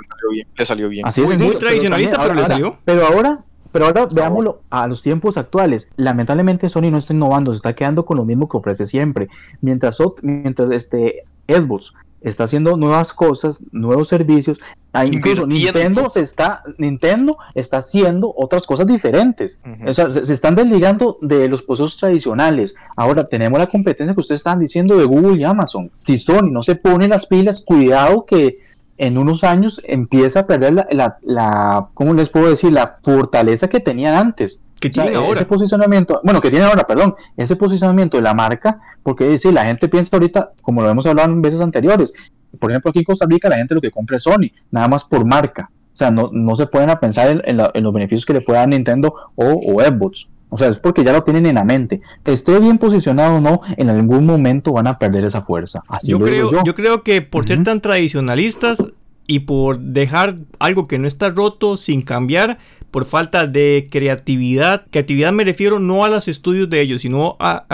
Le 0.57 0.66
salió 0.66 0.88
bien. 0.88 1.07
Así 1.07 1.22
es 1.22 1.38
muy 1.38 1.57
tradicionalista, 1.57 2.18
pero, 2.20 2.35
le 2.35 2.46
salió. 2.46 2.79
Pero 2.85 3.07
ahora 3.07 3.42
pero 3.72 3.88
ahora 3.88 4.09
veámoslo 4.11 4.62
a 4.70 4.87
los 4.87 5.02
tiempos 5.02 5.37
actuales. 5.37 5.90
Lamentablemente 5.96 6.70
Sony 6.70 6.90
no 6.90 6.96
está 6.96 7.12
innovando, 7.12 7.52
se 7.52 7.57
está 7.57 7.74
quedando 7.74 8.07
con 8.07 8.16
lo 8.16 8.24
mismo 8.24 8.48
que 8.48 8.57
ofrece 8.57 8.87
siempre. 8.87 9.29
Mientras, 9.61 9.98
mientras 10.22 10.70
este 10.70 11.24
Xbox 11.46 11.92
está 12.20 12.44
haciendo 12.44 12.76
nuevas 12.76 13.12
cosas, 13.12 13.62
nuevos 13.72 14.09
servicios. 14.09 14.61
Ah, 14.92 15.05
incluso 15.05 15.46
Nintendo 15.46 16.09
se 16.09 16.20
está, 16.20 16.62
Nintendo 16.79 17.37
está 17.55 17.79
haciendo 17.79 18.33
otras 18.37 18.66
cosas 18.66 18.87
diferentes. 18.87 19.62
O 19.87 19.92
sea, 19.92 20.09
se, 20.09 20.33
están 20.33 20.55
desligando 20.55 21.18
de 21.20 21.48
los 21.48 21.62
procesos 21.62 21.96
tradicionales. 21.96 22.74
Ahora 22.96 23.24
tenemos 23.24 23.59
la 23.59 23.66
competencia 23.66 24.14
que 24.14 24.20
ustedes 24.20 24.40
están 24.40 24.59
diciendo 24.59 24.96
de 24.96 25.05
Google 25.05 25.38
y 25.38 25.44
Amazon. 25.44 25.90
Si 26.02 26.18
Sony 26.18 26.50
no 26.50 26.62
se 26.62 26.76
pone 26.76 27.09
las 27.09 27.26
pilas, 27.26 27.62
cuidado 27.62 28.24
que 28.24 28.59
en 28.98 29.18
unos 29.18 29.44
años 29.44 29.83
empieza 29.85 30.40
a 30.40 30.46
perder 30.46 30.72
la, 30.72 30.88
la, 30.90 31.18
la 31.22 31.88
¿cómo 31.92 32.14
les 32.14 32.31
puedo 32.31 32.48
decir? 32.48 32.72
La 32.72 32.98
fortaleza 33.02 33.68
que 33.68 33.81
tenían 33.81 34.14
antes. 34.14 34.61
Que 34.80 34.90
tiene 34.90 35.14
ahora. 35.14 35.40
Ese 35.40 35.46
posicionamiento, 35.46 36.20
bueno, 36.22 36.40
que 36.40 36.50
tiene 36.50 36.66
ahora, 36.66 36.86
perdón, 36.86 37.14
ese 37.36 37.56
posicionamiento 37.56 38.16
de 38.16 38.22
la 38.22 38.34
marca, 38.34 38.80
porque 39.02 39.38
si 39.38 39.50
la 39.50 39.64
gente 39.64 39.88
piensa 39.88 40.16
ahorita, 40.16 40.52
como 40.62 40.82
lo 40.82 40.90
hemos 40.90 41.06
hablado 41.06 41.32
en 41.32 41.40
veces 41.40 41.60
anteriores, 41.60 42.12
por 42.58 42.70
ejemplo, 42.70 42.90
aquí 42.90 43.00
en 43.00 43.04
Costa 43.04 43.26
Rica 43.28 43.48
la 43.48 43.56
gente 43.56 43.74
lo 43.74 43.80
que 43.80 43.90
compra 43.90 44.16
es 44.16 44.22
Sony, 44.22 44.50
nada 44.70 44.88
más 44.88 45.04
por 45.04 45.24
marca. 45.24 45.70
O 45.92 45.96
sea, 45.96 46.10
no, 46.10 46.30
no 46.32 46.54
se 46.54 46.66
pueden 46.66 46.90
a 46.90 47.00
pensar 47.00 47.42
en, 47.44 47.56
los 47.56 47.92
beneficios 47.92 48.26
que 48.26 48.34
le 48.34 48.42
pueda 48.42 48.60
dar 48.60 48.68
Nintendo 48.68 49.14
o, 49.34 49.44
o 49.44 49.80
Xbox. 49.80 50.28
O 50.48 50.58
sea, 50.58 50.68
es 50.68 50.78
porque 50.78 51.02
ya 51.02 51.12
lo 51.12 51.24
tienen 51.24 51.46
en 51.46 51.56
la 51.56 51.64
mente. 51.64 52.00
Esté 52.24 52.58
bien 52.60 52.78
posicionado 52.78 53.36
o 53.36 53.40
no, 53.40 53.60
en 53.76 53.88
algún 53.88 54.26
momento 54.26 54.72
van 54.72 54.86
a 54.86 54.98
perder 54.98 55.24
esa 55.24 55.42
fuerza. 55.42 55.82
Así 55.88 56.10
yo, 56.10 56.20
creo, 56.20 56.50
yo. 56.62 56.74
creo 56.74 57.02
que 57.02 57.22
por 57.22 57.46
ser 57.48 57.62
tan 57.64 57.80
tradicionalistas 57.80 58.78
y 59.26 59.40
por 59.40 59.78
dejar 59.80 60.36
algo 60.58 60.86
que 60.86 60.98
no 60.98 61.06
está 61.06 61.30
roto 61.30 61.76
sin 61.76 62.02
cambiar, 62.02 62.58
por 62.90 63.04
falta 63.04 63.46
de 63.46 63.86
creatividad. 63.90 64.86
Creatividad 64.90 65.32
me 65.32 65.44
refiero 65.44 65.78
no 65.80 66.04
a 66.04 66.08
los 66.08 66.28
estudios 66.28 66.70
de 66.70 66.80
ellos, 66.80 67.02
sino 67.02 67.36
a, 67.40 67.66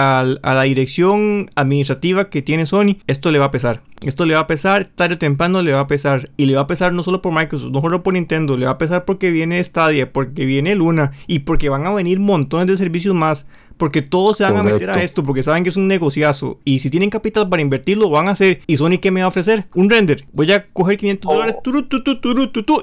la 0.42 0.62
dirección 0.62 1.48
administrativa 1.54 2.28
que 2.28 2.42
tiene 2.42 2.66
Sony. 2.66 2.96
Esto 3.06 3.30
le 3.30 3.38
va 3.38 3.46
a 3.46 3.50
pesar. 3.50 3.82
Esto 4.02 4.26
le 4.26 4.34
va 4.34 4.40
a 4.40 4.46
pesar, 4.48 4.86
tarde 4.86 5.14
o 5.14 5.18
temprano 5.18 5.62
le 5.62 5.72
va 5.72 5.80
a 5.80 5.86
pesar. 5.86 6.30
Y 6.36 6.46
le 6.46 6.56
va 6.56 6.62
a 6.62 6.66
pesar 6.66 6.92
no 6.92 7.04
solo 7.04 7.22
por 7.22 7.32
Microsoft, 7.32 7.70
no 7.70 7.80
solo 7.80 8.02
por 8.02 8.14
Nintendo, 8.14 8.56
le 8.56 8.66
va 8.66 8.72
a 8.72 8.78
pesar 8.78 9.04
porque 9.04 9.30
viene 9.30 9.62
Stadia, 9.62 10.12
porque 10.12 10.44
viene 10.44 10.74
Luna 10.74 11.12
y 11.28 11.40
porque 11.40 11.68
van 11.68 11.86
a 11.86 11.94
venir 11.94 12.18
montones 12.18 12.66
de 12.66 12.76
servicios 12.76 13.14
más. 13.14 13.46
Porque 13.82 14.00
todos 14.00 14.36
se 14.36 14.44
van 14.44 14.56
a 14.56 14.62
meter 14.62 14.90
a 14.90 15.02
esto 15.02 15.24
porque 15.24 15.42
saben 15.42 15.64
que 15.64 15.70
es 15.70 15.76
un 15.76 15.88
negociazo. 15.88 16.60
Y 16.64 16.78
si 16.78 16.88
tienen 16.88 17.10
capital 17.10 17.48
para 17.48 17.62
invertirlo, 17.62 18.10
van 18.10 18.28
a 18.28 18.30
hacer. 18.30 18.60
¿Y 18.68 18.76
Sony 18.76 18.98
qué 19.02 19.10
me 19.10 19.22
va 19.22 19.24
a 19.24 19.28
ofrecer? 19.30 19.66
Un 19.74 19.90
render. 19.90 20.24
Voy 20.32 20.52
a 20.52 20.62
coger 20.62 20.98
500 20.98 21.28
dólares 21.28 21.56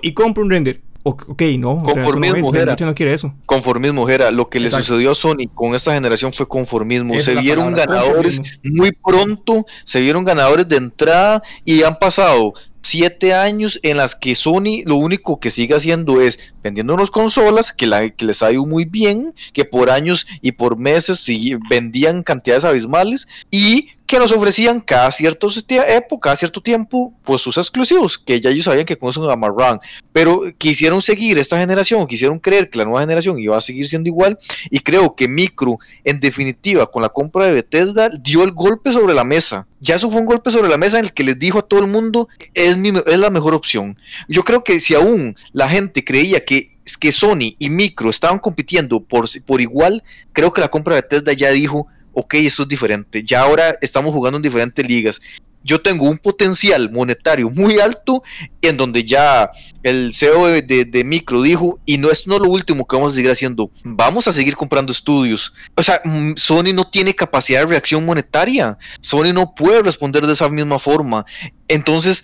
y 0.01 0.11
compro 0.11 0.43
un 0.43 0.49
render. 0.49 0.81
ok, 1.03 1.41
no. 1.57 1.83
Conformismo, 1.83 2.49
o 2.49 2.85
no, 2.85 2.95
quiere 2.95 3.13
eso. 3.13 3.33
Conformismo, 3.45 4.09
era. 4.09 4.29
Lo 4.29 4.49
que 4.49 4.59
le 4.59 4.69
sucedió 4.69 5.11
a 5.11 5.15
Sony 5.15 5.47
con 5.53 5.73
esta 5.73 5.93
generación 5.93 6.33
fue 6.33 6.45
conformismo. 6.49 7.17
se 7.21 7.35
vieron 7.35 7.73
ganadores 7.73 8.41
muy 8.65 8.91
pronto, 8.91 9.65
se 9.85 10.01
vieron 10.01 10.25
ganadores 10.25 10.67
de 10.67 10.75
entrada 10.75 11.41
y 11.63 11.83
han 11.83 11.97
pasado 11.97 12.55
siete 12.81 13.33
años 13.33 13.79
en 13.83 13.97
las 13.97 14.15
que 14.15 14.35
Sony 14.35 14.83
lo 14.85 14.95
único 14.95 15.39
que 15.39 15.49
sigue 15.49 15.75
haciendo 15.75 16.21
es 16.21 16.39
vendiéndonos 16.63 17.11
consolas 17.11 17.73
que, 17.73 17.87
les 17.87 18.43
ha 18.43 18.51
ido 18.51 18.65
muy 18.65 18.85
bien, 18.85 19.33
que 19.53 19.65
por 19.65 19.89
años 19.89 20.25
y 20.41 20.53
por 20.53 20.77
meses 20.77 21.25
vendían 21.69 22.23
cantidades 22.23 22.65
abismales 22.65 23.27
y 23.51 23.89
que 24.09 24.17
nos 24.17 24.31
ofrecían 24.31 24.79
cada 24.79 25.11
cierto 25.11 25.49
época, 25.69 26.29
cada 26.29 26.35
cierto 26.35 26.59
tiempo, 26.63 27.13
pues 27.23 27.43
sus 27.43 27.59
exclusivos, 27.59 28.17
que 28.17 28.41
ya 28.41 28.49
ellos 28.49 28.65
sabían 28.65 28.87
que 28.87 28.97
con 28.97 29.11
eso 29.11 29.21
no 29.21 29.29
amarran, 29.29 29.79
pero 30.11 30.41
quisieron 30.57 30.99
seguir 30.99 31.37
esta 31.37 31.59
generación, 31.59 32.07
quisieron 32.07 32.39
creer 32.39 32.71
que 32.71 32.79
la 32.79 32.85
nueva 32.85 33.01
generación 33.01 33.37
iba 33.37 33.55
a 33.55 33.61
seguir 33.61 33.87
siendo 33.87 34.09
igual, 34.09 34.39
y 34.71 34.79
creo 34.79 35.15
que 35.15 35.27
Micro, 35.27 35.77
en 36.03 36.19
definitiva, 36.19 36.87
con 36.87 37.03
la 37.03 37.09
compra 37.09 37.45
de 37.45 37.51
Bethesda, 37.51 38.09
dio 38.09 38.43
el 38.43 38.51
golpe 38.51 38.91
sobre 38.91 39.13
la 39.13 39.23
mesa. 39.23 39.67
Ya 39.79 39.95
eso 39.95 40.09
fue 40.09 40.19
un 40.19 40.25
golpe 40.25 40.49
sobre 40.49 40.69
la 40.69 40.77
mesa 40.77 40.97
en 40.97 41.05
el 41.05 41.13
que 41.13 41.23
les 41.23 41.37
dijo 41.37 41.59
a 41.59 41.67
todo 41.67 41.79
el 41.79 41.87
mundo, 41.87 42.29
es, 42.55 42.77
es 43.05 43.17
la 43.19 43.29
mejor 43.29 43.53
opción. 43.53 43.95
Yo 44.27 44.41
creo 44.41 44.63
que 44.63 44.79
si 44.79 44.95
aún 44.95 45.35
la 45.51 45.69
gente 45.69 46.03
creía 46.03 46.43
que, 46.43 46.67
que 46.99 47.11
Sony 47.11 47.55
y 47.59 47.69
Micro 47.69 48.09
estaban 48.09 48.39
compitiendo 48.39 49.01
por, 49.01 49.29
por 49.45 49.61
igual, 49.61 50.03
creo 50.33 50.51
que 50.51 50.61
la 50.61 50.69
compra 50.69 50.95
de 50.95 51.01
Bethesda 51.01 51.33
ya 51.33 51.51
dijo, 51.51 51.85
ok, 52.13 52.33
esto 52.35 52.63
es 52.63 52.69
diferente, 52.69 53.23
ya 53.23 53.41
ahora 53.41 53.77
estamos 53.81 54.13
jugando 54.13 54.37
en 54.37 54.43
diferentes 54.43 54.85
ligas. 54.85 55.21
Yo 55.61 55.81
tengo 55.81 56.09
un 56.09 56.17
potencial 56.17 56.89
monetario 56.89 57.49
muy 57.49 57.79
alto 57.79 58.23
en 58.61 58.77
donde 58.77 59.03
ya 59.03 59.51
el 59.83 60.13
CEO 60.13 60.45
de, 60.47 61.03
Micro 61.05 61.41
dijo, 61.41 61.77
y 61.85 61.97
no 61.97 62.09
es 62.11 62.27
no 62.27 62.39
lo 62.39 62.49
último 62.49 62.87
que 62.87 62.95
vamos 62.95 63.11
a 63.11 63.15
seguir 63.15 63.31
haciendo, 63.31 63.69
vamos 63.83 64.27
a 64.29 64.33
seguir 64.33 64.55
comprando 64.55 64.93
estudios. 64.93 65.53
O 65.75 65.83
sea, 65.83 66.01
mm, 66.05 66.35
Sony 66.37 66.73
no 66.73 66.89
tiene 66.89 67.13
capacidad 67.13 67.59
de 67.59 67.65
reacción 67.65 68.05
monetaria, 68.05 68.77
Sony 69.01 69.33
no 69.33 69.53
puede 69.53 69.83
responder 69.83 70.25
de 70.25 70.33
esa 70.33 70.47
misma 70.47 70.79
forma. 70.79 71.25
Entonces, 71.67 72.23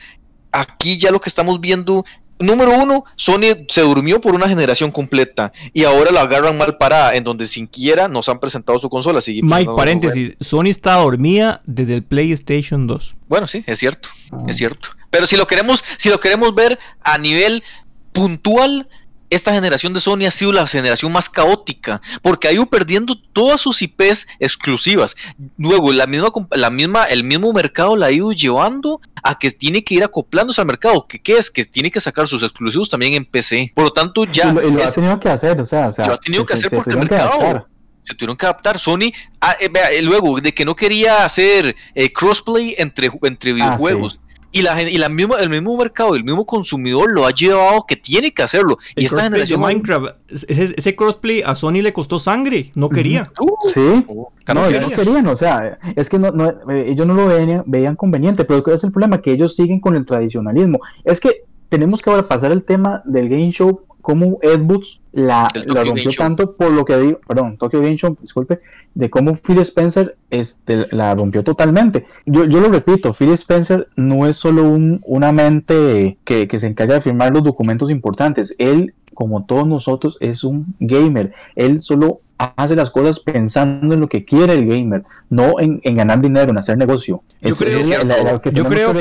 aquí 0.53 0.97
ya 0.97 1.11
lo 1.11 1.19
que 1.19 1.29
estamos 1.29 1.59
viendo 1.59 2.05
número 2.39 2.71
uno, 2.71 3.05
Sony 3.15 3.65
se 3.67 3.81
durmió 3.81 4.21
por 4.21 4.35
una 4.35 4.47
generación 4.47 4.91
completa 4.91 5.51
y 5.73 5.83
ahora 5.83 6.11
la 6.11 6.21
agarran 6.21 6.57
mal 6.57 6.77
parada, 6.77 7.15
en 7.15 7.23
donde 7.23 7.47
siquiera 7.47 8.07
nos 8.07 8.29
han 8.29 8.39
presentado 8.39 8.79
su 8.79 8.89
consola. 8.89 9.19
Mike, 9.25 9.71
paréntesis, 9.75 10.35
Sony 10.39 10.67
está 10.67 10.95
dormida 10.95 11.61
desde 11.65 11.95
el 11.95 12.03
PlayStation 12.03 12.87
2. 12.87 13.15
Bueno, 13.27 13.47
sí, 13.47 13.63
es 13.65 13.79
cierto, 13.79 14.09
es 14.47 14.57
cierto. 14.57 14.89
Pero 15.09 15.27
si 15.27 15.37
lo 15.37 15.47
queremos, 15.47 15.83
si 15.97 16.09
lo 16.09 16.19
queremos 16.19 16.53
ver 16.53 16.77
a 17.01 17.17
nivel 17.17 17.63
puntual, 18.11 18.87
esta 19.29 19.53
generación 19.53 19.93
de 19.93 19.99
Sony 19.99 20.25
ha 20.27 20.31
sido 20.31 20.51
la 20.51 20.67
generación 20.67 21.11
más 21.11 21.29
caótica, 21.29 22.01
porque 22.21 22.47
ha 22.47 22.51
ido 22.51 22.65
perdiendo 22.65 23.15
todas 23.33 23.61
sus 23.61 23.81
IPs 23.81 24.27
exclusivas. 24.39 25.15
Luego, 25.57 25.91
la 25.93 26.07
misma, 26.07 26.29
la 26.51 26.69
misma, 26.69 27.05
el 27.05 27.23
mismo 27.23 27.51
mercado 27.53 27.95
la 27.95 28.07
ha 28.07 28.11
ido 28.11 28.31
llevando 28.31 29.01
a 29.23 29.37
que 29.37 29.51
tiene 29.51 29.83
que 29.83 29.95
ir 29.95 30.03
acoplándose 30.03 30.61
al 30.61 30.67
mercado. 30.67 31.07
¿Qué, 31.07 31.19
qué 31.19 31.33
es? 31.33 31.49
Que 31.49 31.65
tiene 31.65 31.89
que 31.91 31.99
sacar 31.99 32.27
sus 32.27 32.43
exclusivos 32.43 32.89
también 32.89 33.13
en 33.13 33.25
PC. 33.25 33.71
Por 33.75 33.85
lo 33.85 33.91
tanto, 33.91 34.25
ya. 34.25 34.49
Y 34.49 34.71
lo, 34.71 34.83
ha 34.83 34.91
tenido 34.91 35.19
que 35.19 35.29
hacer, 35.29 35.59
o 35.59 35.65
sea. 35.65 35.91
lo 35.97 36.13
ha 36.13 36.17
tenido 36.17 36.45
que 36.45 36.53
hacer 36.53 36.69
porque 36.69 36.91
el 36.91 36.97
mercado 36.97 37.67
se 38.05 38.13
tuvieron 38.13 38.37
que 38.37 38.45
adaptar. 38.45 38.79
Sony, 38.79 39.11
ah, 39.41 39.55
eh, 39.59 39.71
eh, 39.93 40.01
luego 40.01 40.39
de 40.39 40.53
que 40.53 40.63
no 40.63 40.75
quería 40.75 41.25
hacer 41.25 41.75
eh, 41.95 42.13
crossplay 42.13 42.75
entre, 42.77 43.09
entre 43.23 43.51
ah, 43.51 43.53
videojuegos. 43.53 44.19
Y, 44.55 44.61
la, 44.61 44.81
y 44.81 44.97
la 44.97 45.09
misma, 45.09 45.35
el 45.41 45.49
mismo 45.49 45.75
mercado, 45.75 46.15
el 46.15 46.23
mismo 46.23 46.45
consumidor 46.45 47.11
lo 47.11 47.27
ha 47.27 47.31
llevado 47.31 47.85
que 47.85 47.97
tiene 47.97 48.33
que 48.33 48.41
hacerlo. 48.41 48.77
y 48.95 49.03
esta 49.03 49.23
generación. 49.23 49.59
Minecraft, 49.59 50.15
ese, 50.29 50.95
crossplay 50.95 51.41
a 51.41 51.55
Sony 51.55 51.81
le 51.81 51.91
costó 51.91 52.19
sangre, 52.19 52.71
no 52.73 52.87
quería. 52.87 53.29
sí, 53.67 53.81
uh, 54.07 54.27
no, 54.53 54.65
ellos 54.67 54.89
no 54.89 54.95
querían, 54.95 55.27
o 55.27 55.35
sea, 55.35 55.77
es 55.97 56.07
que 56.07 56.17
no, 56.17 56.31
no, 56.31 56.49
eh, 56.71 56.85
ellos 56.87 57.05
no 57.05 57.15
lo 57.15 57.27
veían, 57.27 57.63
veían 57.65 57.97
conveniente, 57.97 58.45
pero 58.45 58.63
es 58.73 58.85
el 58.85 58.93
problema? 58.93 59.21
Que 59.21 59.33
ellos 59.33 59.57
siguen 59.57 59.81
con 59.81 59.97
el 59.97 60.05
tradicionalismo. 60.05 60.79
Es 61.03 61.19
que 61.19 61.43
tenemos 61.67 62.01
que 62.01 62.09
ahora 62.09 62.25
pasar 62.25 62.53
el 62.53 62.63
tema 62.63 63.01
del 63.03 63.27
game 63.27 63.51
show 63.51 63.84
cómo 64.05 64.37
Ed 64.43 64.59
Boots 64.59 65.01
la, 65.11 65.49
rompió 65.65 66.11
tanto 66.11 66.55
por 66.55 66.71
lo 66.71 66.85
que 66.85 66.95
digo, 66.97 67.19
perdón, 67.27 67.57
Tokyo 67.57 67.81
Game 67.81 67.97
Show, 67.97 68.15
disculpe, 68.21 68.61
de 68.93 69.09
cómo 69.09 69.35
Phil 69.35 69.57
Spencer 69.59 70.15
este, 70.29 70.85
la 70.91 71.15
rompió 71.15 71.43
totalmente. 71.43 72.05
Yo, 72.27 72.45
yo 72.45 72.61
lo 72.61 72.69
repito, 72.69 73.13
Phil 73.13 73.31
Spencer 73.31 73.87
no 73.95 74.27
es 74.27 74.37
solo 74.37 74.61
un, 74.69 75.01
una 75.05 75.31
mente 75.31 76.19
que, 76.23 76.47
que 76.47 76.59
se 76.59 76.67
encarga 76.67 76.93
de 76.93 77.01
firmar 77.01 77.33
los 77.33 77.43
documentos 77.43 77.89
importantes, 77.89 78.53
él 78.59 78.93
como 79.15 79.45
todos 79.45 79.65
nosotros, 79.65 80.17
es 80.19 80.43
un 80.43 80.75
gamer. 80.79 81.33
Él 81.55 81.81
solo 81.81 82.21
hace 82.37 82.75
las 82.75 82.91
cosas 82.91 83.19
pensando 83.19 83.93
en 83.93 84.01
lo 84.01 84.09
que 84.09 84.25
quiere 84.25 84.53
el 84.53 84.67
gamer, 84.67 85.03
no 85.29 85.59
en, 85.59 85.79
ganar 85.95 86.21
dinero, 86.21 86.51
en 86.51 86.57
hacer 86.57 86.77
negocio. 86.77 87.23
Yo 87.41 87.55
creo, 87.55 88.41
que, 88.41 88.51
yo 88.51 88.65
creo 88.65 88.93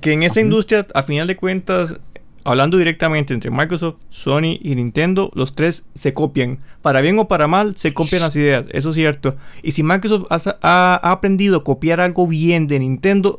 que, 0.00 0.12
en 0.12 0.22
esa 0.22 0.40
industria, 0.40 0.86
a 0.94 1.02
final 1.02 1.26
de 1.26 1.36
cuentas, 1.36 2.00
hablando 2.44 2.78
directamente 2.78 3.34
entre 3.34 3.50
Microsoft, 3.50 3.96
Sony 4.08 4.58
y 4.60 4.74
Nintendo, 4.74 5.30
los 5.34 5.54
tres 5.54 5.84
se 5.94 6.14
copian. 6.14 6.58
Para 6.82 7.00
bien 7.00 7.18
o 7.18 7.28
para 7.28 7.46
mal, 7.46 7.76
se 7.76 7.92
copian 7.92 8.22
las 8.22 8.36
ideas, 8.36 8.66
eso 8.70 8.90
es 8.90 8.96
cierto. 8.96 9.36
Y 9.62 9.72
si 9.72 9.82
Microsoft 9.82 10.26
ha, 10.62 11.00
aprendido 11.02 11.58
a 11.58 11.64
copiar 11.64 12.00
algo 12.00 12.26
bien 12.26 12.66
de 12.66 12.78
Nintendo, 12.78 13.38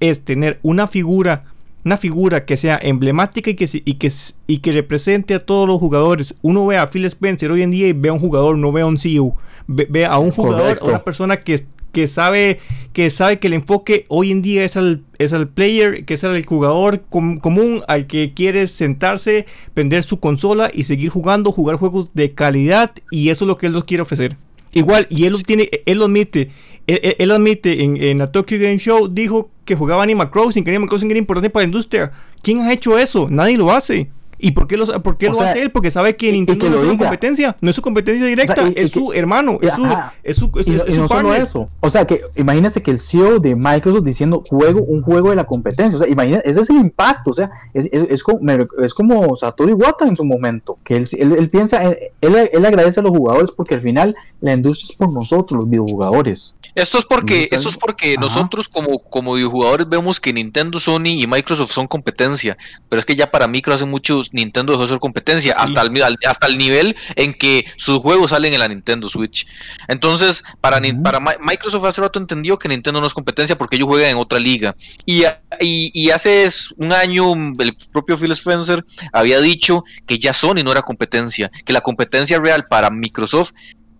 es 0.00 0.24
tener 0.24 0.58
una 0.62 0.86
figura, 0.86 1.42
una 1.84 1.96
figura 1.96 2.44
que 2.44 2.56
sea 2.56 2.78
emblemática 2.82 3.50
y 3.50 3.54
que, 3.54 3.68
y 3.72 3.94
que, 3.94 4.12
y 4.46 4.58
que 4.58 4.72
represente 4.72 5.34
a 5.34 5.44
todos 5.44 5.68
los 5.68 5.78
jugadores. 5.78 6.34
Uno 6.42 6.66
ve 6.66 6.76
a 6.76 6.88
Phil 6.88 7.04
Spencer 7.06 7.50
hoy 7.50 7.62
en 7.62 7.70
día 7.70 7.88
y 7.88 7.92
ve 7.92 8.10
a 8.10 8.12
un 8.12 8.20
jugador, 8.20 8.58
no 8.58 8.72
ve 8.72 8.82
a 8.82 8.86
un 8.86 8.98
CEO. 8.98 9.34
Ve, 9.68 10.04
a 10.04 10.18
un 10.18 10.32
jugador, 10.32 10.78
a 10.82 10.84
una 10.84 11.04
persona 11.04 11.40
que 11.40 11.64
que 11.92 12.08
sabe 12.08 12.58
que 12.92 13.10
sabe 13.10 13.38
que 13.38 13.46
el 13.46 13.54
enfoque 13.54 14.04
hoy 14.08 14.30
en 14.30 14.42
día 14.42 14.64
es 14.64 14.76
al, 14.76 15.02
es 15.18 15.32
al 15.32 15.48
player, 15.48 16.04
que 16.04 16.14
es 16.14 16.24
al 16.24 16.44
jugador 16.44 17.02
común, 17.08 17.82
al 17.88 18.06
que 18.06 18.34
quiere 18.34 18.66
sentarse, 18.66 19.46
prender 19.72 20.02
su 20.02 20.20
consola 20.20 20.70
y 20.72 20.84
seguir 20.84 21.08
jugando, 21.08 21.52
jugar 21.52 21.76
juegos 21.76 22.14
de 22.14 22.32
calidad 22.32 22.92
y 23.10 23.30
eso 23.30 23.44
es 23.44 23.48
lo 23.48 23.56
que 23.56 23.66
él 23.66 23.72
nos 23.72 23.84
quiere 23.84 24.02
ofrecer. 24.02 24.36
Igual, 24.74 25.06
y 25.10 25.24
él 25.24 25.32
lo 25.32 25.38
tiene, 25.38 25.70
él 25.86 25.98
lo 25.98 26.04
admite, 26.04 26.50
él, 26.86 27.28
lo 27.28 27.34
admite 27.34 27.82
en, 27.84 27.96
en, 27.96 28.18
la 28.18 28.32
Tokyo 28.32 28.58
Game 28.58 28.78
Show, 28.78 29.08
dijo 29.08 29.50
que 29.64 29.76
jugaba 29.76 30.02
Animal 30.02 30.30
Crossing, 30.30 30.64
que 30.64 30.70
Animal 30.70 30.88
Crossing 30.88 31.10
era 31.10 31.18
importante 31.18 31.50
para 31.50 31.62
la 31.62 31.68
industria. 31.68 32.12
¿Quién 32.42 32.60
ha 32.60 32.72
hecho 32.72 32.98
eso? 32.98 33.28
Nadie 33.30 33.56
lo 33.56 33.70
hace. 33.70 34.10
¿Y 34.44 34.50
por 34.50 34.66
qué, 34.66 34.76
lo, 34.76 34.86
por 35.04 35.16
qué 35.16 35.28
lo 35.28 35.40
hace 35.40 35.62
él? 35.62 35.70
Porque 35.70 35.92
sabe 35.92 36.16
que 36.16 36.32
Nintendo 36.32 36.68
no 36.68 36.82
es 36.82 36.88
su 36.88 36.96
competencia. 36.96 37.56
No 37.60 37.70
es 37.70 37.76
su 37.76 37.80
competencia 37.80 38.26
directa, 38.26 38.72
es 38.74 38.90
su 38.90 39.12
hermano, 39.12 39.58
es 39.62 39.72
su, 39.72 39.86
es 40.24 40.36
su, 40.36 40.50
es, 40.58 40.98
no 40.98 41.06
solo 41.06 41.32
eso. 41.32 41.68
O 41.78 41.88
sea, 41.88 42.04
que 42.08 42.22
imagínese 42.34 42.82
que 42.82 42.90
el 42.90 42.98
CEO 42.98 43.38
de 43.38 43.54
Microsoft 43.54 44.02
diciendo 44.02 44.42
juego 44.48 44.82
un 44.82 45.00
juego 45.02 45.30
de 45.30 45.36
la 45.36 45.44
competencia. 45.44 45.94
O 45.94 46.00
sea, 46.00 46.08
imagínese, 46.08 46.42
ese 46.44 46.60
es 46.60 46.70
el 46.70 46.76
impacto. 46.78 47.30
O 47.30 47.34
sea, 47.34 47.52
es, 47.72 47.88
es, 47.92 48.24
como, 48.24 48.40
es 48.82 48.92
como 48.92 49.36
Satoru 49.36 49.70
Iwata 49.70 50.08
en 50.08 50.16
su 50.16 50.24
momento. 50.24 50.76
Que 50.82 50.96
él, 50.96 51.08
él, 51.12 51.48
piensa, 51.48 51.80
él, 51.80 52.50
él, 52.52 52.66
agradece 52.66 52.98
a 52.98 53.04
los 53.04 53.12
jugadores 53.12 53.52
porque 53.52 53.76
al 53.76 53.82
final 53.82 54.16
la 54.40 54.54
industria 54.54 54.88
es 54.90 54.96
por 54.96 55.12
nosotros, 55.12 55.60
los 55.60 55.70
videojugadores. 55.70 56.56
Esto 56.74 56.98
es 56.98 57.04
porque, 57.04 57.46
esto 57.52 57.68
es 57.68 57.76
porque 57.76 58.16
nosotros 58.18 58.68
como, 58.68 58.98
como 58.98 59.34
videojugadores 59.34 59.88
vemos 59.88 60.18
que 60.18 60.32
Nintendo, 60.32 60.80
Sony 60.80 61.20
y 61.20 61.28
Microsoft 61.28 61.70
son 61.70 61.86
competencia. 61.86 62.56
Pero 62.88 62.98
es 62.98 63.06
que 63.06 63.14
ya 63.14 63.30
para 63.30 63.46
micro 63.46 63.72
hace 63.72 63.84
muchos 63.84 64.31
Nintendo 64.32 64.72
dejó 64.72 64.82
de 64.82 64.88
ser 64.88 64.98
competencia, 64.98 65.54
hasta, 65.58 65.82
el, 65.82 66.18
hasta 66.28 66.46
el 66.46 66.58
nivel 66.58 66.96
en 67.16 67.34
que 67.34 67.64
sus 67.76 67.98
juegos 67.98 68.30
salen 68.30 68.54
en 68.54 68.60
la 68.60 68.68
Nintendo 68.68 69.08
Switch. 69.08 69.46
Entonces, 69.88 70.42
para, 70.60 70.80
para 71.02 71.20
Microsoft 71.40 71.84
hace 71.84 72.00
rato 72.00 72.18
entendió 72.18 72.58
que 72.58 72.68
Nintendo 72.68 73.00
no 73.00 73.06
es 73.06 73.14
competencia 73.14 73.56
porque 73.56 73.76
ellos 73.76 73.88
juegan 73.88 74.10
en 74.10 74.16
otra 74.16 74.38
liga. 74.38 74.74
Y, 75.06 75.24
y, 75.60 76.10
hace 76.10 76.48
un 76.76 76.92
año 76.92 77.32
el 77.58 77.76
propio 77.92 78.16
Phil 78.16 78.32
Spencer 78.32 78.84
había 79.12 79.40
dicho 79.40 79.84
que 80.06 80.18
ya 80.18 80.32
Sony 80.32 80.62
no 80.64 80.72
era 80.72 80.82
competencia, 80.82 81.50
que 81.64 81.72
la 81.72 81.80
competencia 81.80 82.38
real 82.38 82.64
para 82.68 82.90
Microsoft 82.90 83.52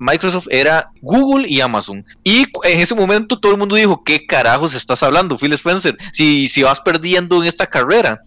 Microsoft 0.02 0.48
era 0.50 0.90
Google 1.00 1.48
y 1.48 1.60
Amazon. 1.60 2.04
Y 2.24 2.44
en 2.64 2.80
ese 2.80 2.94
momento 2.94 3.38
todo 3.38 3.52
el 3.52 3.58
mundo 3.58 3.76
dijo, 3.76 4.02
¿qué 4.04 4.26
carajos 4.26 4.74
estás 4.74 5.02
hablando, 5.02 5.38
Phil 5.38 5.52
Spencer? 5.52 5.96
Si, 6.12 6.48
si 6.48 6.62
vas 6.62 6.80
perdiendo 6.80 7.36
en 7.38 7.44
esta 7.44 7.66
carrera. 7.66 8.20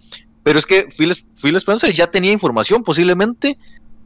Pero 0.46 0.60
es 0.60 0.68
que 0.68 0.88
Phil, 0.96 1.56
Spencer 1.56 1.92
ya 1.92 2.06
tenía 2.06 2.32
información 2.32 2.84
posiblemente 2.84 3.58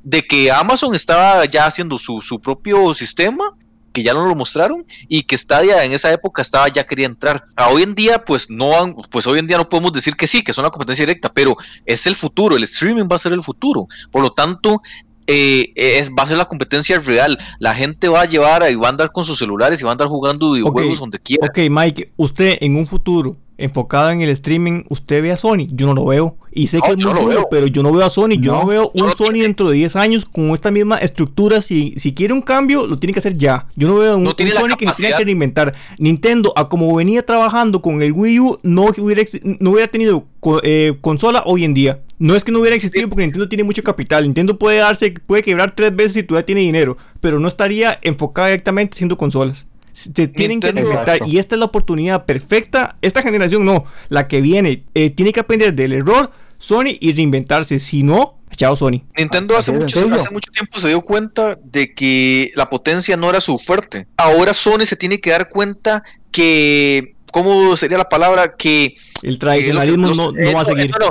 de 0.05 0.21
que 0.21 0.49
Amazon 0.49 0.95
estaba 0.95 1.43
ya 1.43 1.65
haciendo 1.65 1.97
su, 1.97 2.39
propio 2.41 2.93
sistema 2.93 3.43
que 3.91 4.03
ya 4.03 4.13
no 4.13 4.25
lo 4.25 4.35
mostraron 4.35 4.85
y 5.09 5.23
que 5.23 5.37
Stadia 5.37 5.83
en 5.83 5.91
esa 5.91 6.13
época 6.13 6.41
estaba 6.41 6.69
ya 6.69 6.85
quería 6.85 7.07
entrar. 7.07 7.43
A 7.57 7.67
hoy 7.67 7.83
en 7.83 7.93
día 7.93 8.23
pues 8.23 8.49
no 8.49 8.71
pues 9.09 9.27
hoy 9.27 9.39
en 9.39 9.47
día 9.47 9.57
no 9.57 9.67
podemos 9.67 9.91
decir 9.91 10.15
que 10.15 10.27
sí, 10.27 10.41
que 10.41 10.53
son 10.53 10.63
una 10.63 10.71
competencia 10.71 11.05
directa, 11.05 11.29
pero 11.29 11.57
es 11.85 12.07
el 12.07 12.15
futuro, 12.15 12.55
el 12.55 12.63
streaming 12.63 13.09
va 13.11 13.17
a 13.17 13.19
ser 13.19 13.33
el 13.33 13.41
futuro. 13.41 13.87
Por 14.09 14.21
lo 14.21 14.29
tanto, 14.29 14.81
eh, 15.27 15.73
es, 15.75 16.09
va 16.11 16.23
a 16.23 16.27
ser 16.27 16.37
la 16.37 16.45
competencia 16.45 16.99
real. 16.99 17.37
La 17.59 17.75
gente 17.75 18.07
va 18.07 18.21
a 18.21 18.25
llevar 18.25 18.63
y 18.71 18.75
va 18.75 18.87
a 18.87 18.91
andar 18.91 19.11
con 19.11 19.25
sus 19.25 19.37
celulares 19.39 19.81
y 19.81 19.83
va 19.83 19.89
a 19.89 19.91
andar 19.91 20.07
jugando 20.07 20.53
videojuegos 20.53 20.99
donde 20.99 21.19
quiera. 21.19 21.47
Ok, 21.47 21.69
Mike, 21.69 22.13
usted 22.15 22.59
en 22.61 22.77
un 22.77 22.87
futuro 22.87 23.35
enfocada 23.59 24.13
en 24.13 24.21
el 24.21 24.29
streaming, 24.29 24.83
usted 24.89 25.21
ve 25.21 25.31
a 25.31 25.37
Sony. 25.37 25.67
Yo 25.71 25.85
no 25.85 25.93
lo 25.93 26.05
veo. 26.05 26.37
Y 26.51 26.67
sé 26.67 26.79
que 26.81 26.91
es 26.91 26.97
muy 26.97 27.05
duro, 27.05 27.47
pero 27.51 27.67
yo 27.67 27.83
no 27.83 27.91
veo 27.91 28.05
a 28.05 28.09
Sony. 28.09 28.39
Yo 28.39 28.53
no, 28.53 28.65
veo 28.65 28.91
un 28.93 29.11
Sony 29.15 29.41
dentro 29.41 29.69
de 29.69 29.75
10 29.77 29.95
años 29.95 30.25
con 30.25 30.49
esta 30.51 30.71
misma 30.71 30.97
estructura. 30.97 31.61
Si, 31.61 31.93
si 31.97 32.13
quiere 32.13 32.33
un 32.33 32.41
cambio, 32.41 32.87
lo 32.87 32.97
tiene 32.97 33.13
que 33.13 33.19
hacer 33.19 33.37
ya. 33.37 33.67
Yo 33.75 33.87
no 33.87 33.97
veo 33.97 34.17
un, 34.17 34.25
Sony 34.25 34.75
que 34.77 34.87
se 34.93 35.03
tenga 35.03 35.17
que 35.17 35.25
reinventar. 35.25 35.75
Nintendo, 35.99 36.51
a 36.55 36.69
como 36.69 36.95
venía 36.95 37.25
trabajando 37.25 37.81
con 37.81 38.01
el 38.01 38.13
Wii 38.13 38.39
U, 38.39 38.57
no 38.63 38.85
hubiera, 38.97 39.23
no 39.59 39.71
hubiera 39.71 39.87
tenido 39.87 40.25
eh, 40.63 40.97
consola 41.01 41.43
hoy 41.45 41.65
en 41.65 41.73
día. 41.73 42.01
No 42.17 42.35
es 42.35 42.43
que 42.43 42.51
no 42.51 42.59
hubiera 42.59 42.75
existido 42.75 43.07
porque 43.07 43.23
Nintendo 43.23 43.47
tiene 43.47 43.63
mucho 43.63 43.81
capital. 43.81 44.23
Nintendo 44.23 44.59
puede 44.59 44.79
darse, 44.79 45.11
puede 45.11 45.41
quebrar 45.41 45.73
tres 45.73 45.95
veces 45.95 46.13
si 46.13 46.23
todavía 46.23 46.45
tiene 46.45 46.61
dinero, 46.61 46.97
pero 47.21 47.39
no 47.39 47.47
estaría 47.47 47.97
enfocada 48.01 48.49
directamente 48.49 48.95
haciendo 48.95 49.17
consolas. 49.17 49.67
Se 49.99 50.27
tienen 50.27 50.59
que 50.59 50.71
reinventar 50.71 51.19
y 51.25 51.39
esta 51.39 51.55
es 51.55 51.59
la 51.59 51.65
oportunidad 51.65 52.25
perfecta. 52.25 52.97
Esta 53.01 53.21
generación 53.21 53.65
no, 53.65 53.85
la 54.07 54.27
que 54.27 54.41
viene 54.41 54.83
eh, 54.93 55.09
tiene 55.09 55.33
que 55.33 55.41
aprender 55.41 55.73
del 55.73 55.93
error 55.93 56.31
Sony 56.57 56.95
y 56.99 57.13
reinventarse. 57.13 57.79
Si 57.79 58.03
no, 58.03 58.37
chao 58.55 58.75
Sony. 58.75 59.03
Nintendo 59.17 59.57
hace 59.57 59.71
mucho, 59.71 59.99
hace 60.13 60.29
mucho 60.29 60.51
tiempo 60.51 60.79
se 60.79 60.89
dio 60.89 61.01
cuenta 61.01 61.57
de 61.63 61.93
que 61.93 62.51
la 62.55 62.69
potencia 62.69 63.17
no 63.17 63.29
era 63.29 63.41
su 63.41 63.59
fuerte. 63.59 64.07
Ahora 64.17 64.53
Sony 64.53 64.85
se 64.85 64.95
tiene 64.95 65.19
que 65.19 65.31
dar 65.31 65.49
cuenta 65.49 66.03
que 66.31 67.15
¿cómo 67.31 67.75
sería 67.77 67.97
la 67.97 68.09
palabra? 68.09 68.55
Que 68.55 68.93
el 69.21 69.37
tradicionalismo 69.39 70.09
no, 70.09 70.31
no, 70.31 70.53
va 70.53 70.61
a 70.61 70.65
seguir. 70.65 70.91
No, 70.91 71.09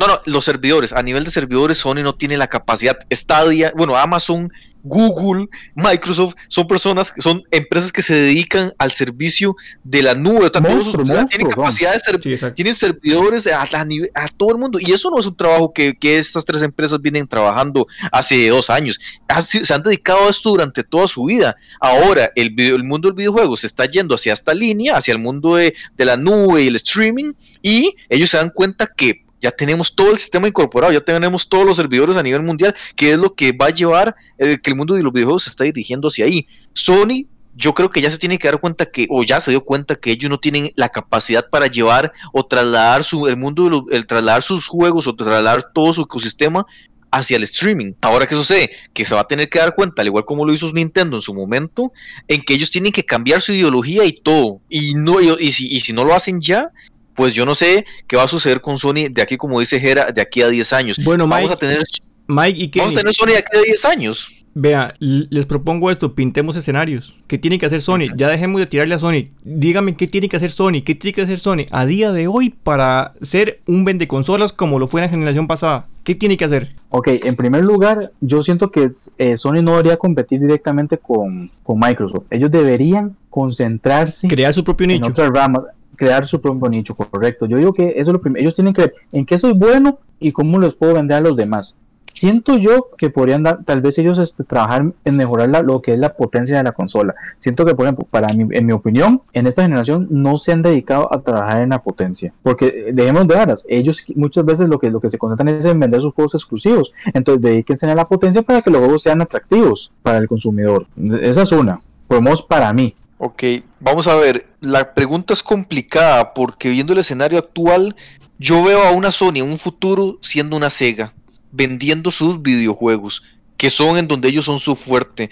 no, 0.00 0.06
no, 0.06 0.20
los 0.26 0.44
servidores, 0.44 0.92
a 0.92 1.02
nivel 1.02 1.24
de 1.24 1.30
servidores, 1.30 1.78
Sony 1.78 2.02
no 2.02 2.14
tiene 2.14 2.36
la 2.36 2.46
capacidad. 2.46 2.96
Stadia, 3.12 3.72
bueno, 3.76 3.96
Amazon 3.96 4.50
Google, 4.84 5.48
Microsoft, 5.74 6.34
son 6.48 6.68
personas, 6.68 7.12
son 7.18 7.42
empresas 7.50 7.90
que 7.90 8.02
se 8.02 8.14
dedican 8.14 8.72
al 8.78 8.92
servicio 8.92 9.56
de 9.82 10.02
la 10.02 10.14
nube. 10.14 10.50
tienen 10.50 11.48
capacidad 11.48 11.94
de 11.94 12.00
ser, 12.00 12.54
tienen 12.54 12.74
servidores 12.74 13.46
a, 13.46 13.62
a, 13.62 14.28
todo 14.36 14.50
el 14.50 14.58
mundo. 14.58 14.78
Y 14.80 14.92
eso 14.92 15.10
no 15.10 15.18
es 15.18 15.26
un 15.26 15.36
trabajo 15.36 15.72
que, 15.72 15.96
estas 16.04 16.44
tres 16.44 16.62
empresas 16.62 17.00
vienen 17.00 17.26
trabajando 17.26 17.86
hace 18.12 18.48
dos 18.48 18.70
años. 18.70 19.00
se 19.42 19.74
han 19.74 19.82
dedicado 19.82 20.26
a 20.26 20.30
esto 20.30 20.50
durante 20.50 20.84
toda 20.84 21.08
su 21.08 21.24
vida. 21.24 21.56
Ahora, 21.80 22.30
el, 22.36 22.54
el 22.60 22.84
mundo 22.84 23.08
del 23.08 23.16
videojuego 23.16 23.56
se 23.56 23.66
está 23.66 23.86
yendo 23.86 24.14
hacia 24.14 24.34
esta 24.34 24.54
línea, 24.54 24.96
hacia 24.96 25.12
el 25.12 25.18
mundo 25.18 25.56
de, 25.56 25.74
de 25.96 26.04
la 26.04 26.16
nube 26.16 26.62
y 26.62 26.68
el 26.68 26.76
streaming. 26.76 27.32
Y 27.62 27.96
ellos 28.10 28.30
se 28.30 28.36
dan 28.36 28.50
cuenta 28.50 28.86
que 28.94 29.23
ya 29.44 29.50
tenemos 29.50 29.94
todo 29.94 30.10
el 30.10 30.16
sistema 30.16 30.48
incorporado, 30.48 30.90
ya 30.90 31.02
tenemos 31.02 31.46
todos 31.50 31.66
los 31.66 31.76
servidores 31.76 32.16
a 32.16 32.22
nivel 32.22 32.42
mundial, 32.42 32.74
que 32.96 33.12
es 33.12 33.18
lo 33.18 33.34
que 33.34 33.52
va 33.52 33.66
a 33.66 33.70
llevar 33.70 34.16
eh, 34.38 34.56
que 34.62 34.70
el 34.70 34.76
mundo 34.76 34.94
de 34.94 35.02
los 35.02 35.12
videojuegos 35.12 35.44
se 35.44 35.50
está 35.50 35.64
dirigiendo 35.64 36.08
hacia 36.08 36.24
ahí. 36.24 36.46
Sony, 36.72 37.26
yo 37.54 37.74
creo 37.74 37.90
que 37.90 38.00
ya 38.00 38.10
se 38.10 38.16
tiene 38.16 38.38
que 38.38 38.48
dar 38.48 38.58
cuenta 38.58 38.86
que, 38.86 39.06
o 39.10 39.22
ya 39.22 39.42
se 39.42 39.50
dio 39.50 39.62
cuenta 39.62 39.96
que 39.96 40.12
ellos 40.12 40.30
no 40.30 40.40
tienen 40.40 40.70
la 40.76 40.88
capacidad 40.88 41.46
para 41.50 41.66
llevar 41.66 42.10
o 42.32 42.46
trasladar 42.46 43.04
su, 43.04 43.28
el 43.28 43.36
mundo, 43.36 43.84
el 43.90 44.06
trasladar 44.06 44.42
sus 44.42 44.66
juegos 44.66 45.06
o 45.06 45.14
trasladar 45.14 45.72
todo 45.74 45.92
su 45.92 46.00
ecosistema 46.00 46.64
hacia 47.10 47.36
el 47.36 47.42
streaming. 47.42 47.92
Ahora, 48.00 48.26
¿qué 48.26 48.34
sucede? 48.34 48.70
Que 48.94 49.04
se 49.04 49.14
va 49.14 49.20
a 49.20 49.28
tener 49.28 49.50
que 49.50 49.58
dar 49.58 49.74
cuenta, 49.74 50.00
al 50.00 50.08
igual 50.08 50.24
como 50.24 50.46
lo 50.46 50.54
hizo 50.54 50.72
Nintendo 50.72 51.16
en 51.18 51.22
su 51.22 51.34
momento, 51.34 51.92
en 52.28 52.40
que 52.40 52.54
ellos 52.54 52.70
tienen 52.70 52.92
que 52.92 53.04
cambiar 53.04 53.42
su 53.42 53.52
ideología 53.52 54.06
y 54.06 54.12
todo. 54.12 54.62
Y, 54.70 54.94
no, 54.94 55.20
y, 55.20 55.52
si, 55.52 55.68
y 55.68 55.80
si 55.80 55.92
no 55.92 56.02
lo 56.02 56.14
hacen 56.14 56.40
ya, 56.40 56.68
pues 57.14 57.34
yo 57.34 57.44
no 57.46 57.54
sé 57.54 57.84
qué 58.06 58.16
va 58.16 58.24
a 58.24 58.28
suceder 58.28 58.60
con 58.60 58.78
Sony 58.78 59.08
de 59.10 59.22
aquí, 59.22 59.36
como 59.36 59.60
dice 59.60 59.80
Jera, 59.80 60.12
de 60.12 60.20
aquí 60.20 60.42
a 60.42 60.48
10 60.48 60.72
años. 60.72 60.98
Bueno, 61.04 61.26
vamos 61.26 61.50
a 61.50 61.56
tener, 61.56 61.82
Mike 62.26 62.60
y 62.60 62.78
Vamos 62.78 62.96
a 62.96 63.00
tener 63.00 63.14
Sony 63.14 63.28
de 63.28 63.38
aquí 63.38 63.56
a 63.56 63.62
10 63.62 63.84
años. 63.84 64.44
Vea, 64.56 64.94
les 65.00 65.46
propongo 65.46 65.90
esto, 65.90 66.14
pintemos 66.14 66.54
escenarios. 66.54 67.16
¿Qué 67.26 67.38
tiene 67.38 67.58
que 67.58 67.66
hacer 67.66 67.80
Sony? 67.80 68.14
Ya 68.16 68.28
dejemos 68.28 68.60
de 68.60 68.66
tirarle 68.66 68.94
a 68.94 69.00
Sony. 69.00 69.30
Dígame 69.42 69.96
qué 69.96 70.06
tiene 70.06 70.28
que 70.28 70.36
hacer 70.36 70.52
Sony, 70.52 70.80
qué 70.84 70.94
tiene 70.94 71.12
que 71.12 71.22
hacer 71.22 71.40
Sony 71.40 71.66
a 71.72 71.84
día 71.86 72.12
de 72.12 72.28
hoy 72.28 72.50
para 72.50 73.14
ser 73.20 73.60
un 73.66 73.84
vende 73.84 74.06
consolas 74.06 74.52
como 74.52 74.78
lo 74.78 74.86
fue 74.86 75.00
en 75.00 75.06
la 75.06 75.10
generación 75.10 75.48
pasada. 75.48 75.88
¿Qué 76.04 76.14
tiene 76.14 76.36
que 76.36 76.44
hacer? 76.44 76.76
Ok, 76.90 77.08
en 77.24 77.34
primer 77.34 77.64
lugar, 77.64 78.12
yo 78.20 78.42
siento 78.42 78.70
que 78.70 78.92
eh, 79.18 79.36
Sony 79.38 79.62
no 79.62 79.72
debería 79.72 79.96
competir 79.96 80.40
directamente 80.40 80.98
con, 80.98 81.50
con, 81.64 81.80
Microsoft. 81.80 82.26
Ellos 82.30 82.50
deberían 82.50 83.16
concentrarse 83.30 84.28
crear 84.28 84.54
su 84.54 84.62
propio 84.62 84.86
nicho. 84.86 85.06
En 85.06 85.10
otras 85.10 85.30
ramas 85.30 85.64
crear 85.96 86.26
su 86.26 86.40
propio 86.40 86.68
nicho, 86.68 86.94
correcto. 86.94 87.46
Yo 87.46 87.56
digo 87.56 87.72
que 87.72 87.90
eso 87.90 88.10
es 88.10 88.14
lo 88.14 88.20
primero. 88.20 88.40
Ellos 88.40 88.54
tienen 88.54 88.74
que 88.74 88.82
ver 88.82 88.94
en 89.12 89.26
qué 89.26 89.38
soy 89.38 89.52
bueno 89.52 89.98
y 90.18 90.32
cómo 90.32 90.58
les 90.58 90.74
puedo 90.74 90.94
vender 90.94 91.18
a 91.18 91.20
los 91.20 91.36
demás. 91.36 91.78
Siento 92.06 92.58
yo 92.58 92.90
que 92.98 93.08
podrían 93.08 93.42
dar, 93.42 93.64
tal 93.64 93.80
vez 93.80 93.96
ellos 93.98 94.18
este, 94.18 94.44
trabajar 94.44 94.92
en 95.04 95.16
mejorar 95.16 95.48
lo 95.64 95.80
que 95.80 95.94
es 95.94 95.98
la 95.98 96.14
potencia 96.14 96.58
de 96.58 96.62
la 96.62 96.72
consola. 96.72 97.14
Siento 97.38 97.64
que, 97.64 97.74
por 97.74 97.86
ejemplo, 97.86 98.06
para 98.10 98.28
mí, 98.34 98.46
en 98.50 98.66
mi 98.66 98.72
opinión, 98.72 99.22
en 99.32 99.46
esta 99.46 99.62
generación 99.62 100.06
no 100.10 100.36
se 100.36 100.52
han 100.52 100.62
dedicado 100.62 101.12
a 101.12 101.22
trabajar 101.22 101.62
en 101.62 101.70
la 101.70 101.82
potencia. 101.82 102.32
Porque 102.42 102.66
eh, 102.66 102.90
dejemos 102.92 103.26
de 103.26 103.34
varas, 103.34 103.64
ellos 103.68 104.04
muchas 104.16 104.44
veces 104.44 104.68
lo 104.68 104.78
que, 104.78 104.90
lo 104.90 105.00
que 105.00 105.08
se 105.08 105.16
concentran 105.16 105.48
es 105.48 105.64
en 105.64 105.80
vender 105.80 106.02
sus 106.02 106.12
juegos 106.12 106.34
exclusivos. 106.34 106.92
Entonces, 107.14 107.42
dedíquense 107.42 107.90
a 107.90 107.94
la 107.94 108.06
potencia 108.06 108.42
para 108.42 108.60
que 108.60 108.70
los 108.70 108.80
juegos 108.80 109.02
sean 109.02 109.22
atractivos 109.22 109.90
para 110.02 110.18
el 110.18 110.28
consumidor. 110.28 110.86
Esa 111.22 111.42
es 111.42 111.52
una. 111.52 111.80
Podemos 112.06 112.42
para 112.42 112.72
mí. 112.74 112.94
Ok, 113.26 113.42
vamos 113.80 114.06
a 114.06 114.16
ver, 114.16 114.50
la 114.60 114.92
pregunta 114.92 115.32
es 115.32 115.42
complicada 115.42 116.34
porque 116.34 116.68
viendo 116.68 116.92
el 116.92 116.98
escenario 116.98 117.38
actual, 117.38 117.96
yo 118.38 118.62
veo 118.62 118.82
a 118.82 118.90
una 118.90 119.10
Sony 119.10 119.36
en 119.36 119.50
un 119.50 119.58
futuro 119.58 120.18
siendo 120.20 120.58
una 120.58 120.68
Sega, 120.68 121.14
vendiendo 121.50 122.10
sus 122.10 122.42
videojuegos, 122.42 123.22
que 123.56 123.70
son 123.70 123.96
en 123.96 124.08
donde 124.08 124.28
ellos 124.28 124.44
son 124.44 124.60
su 124.60 124.76
fuerte. 124.76 125.30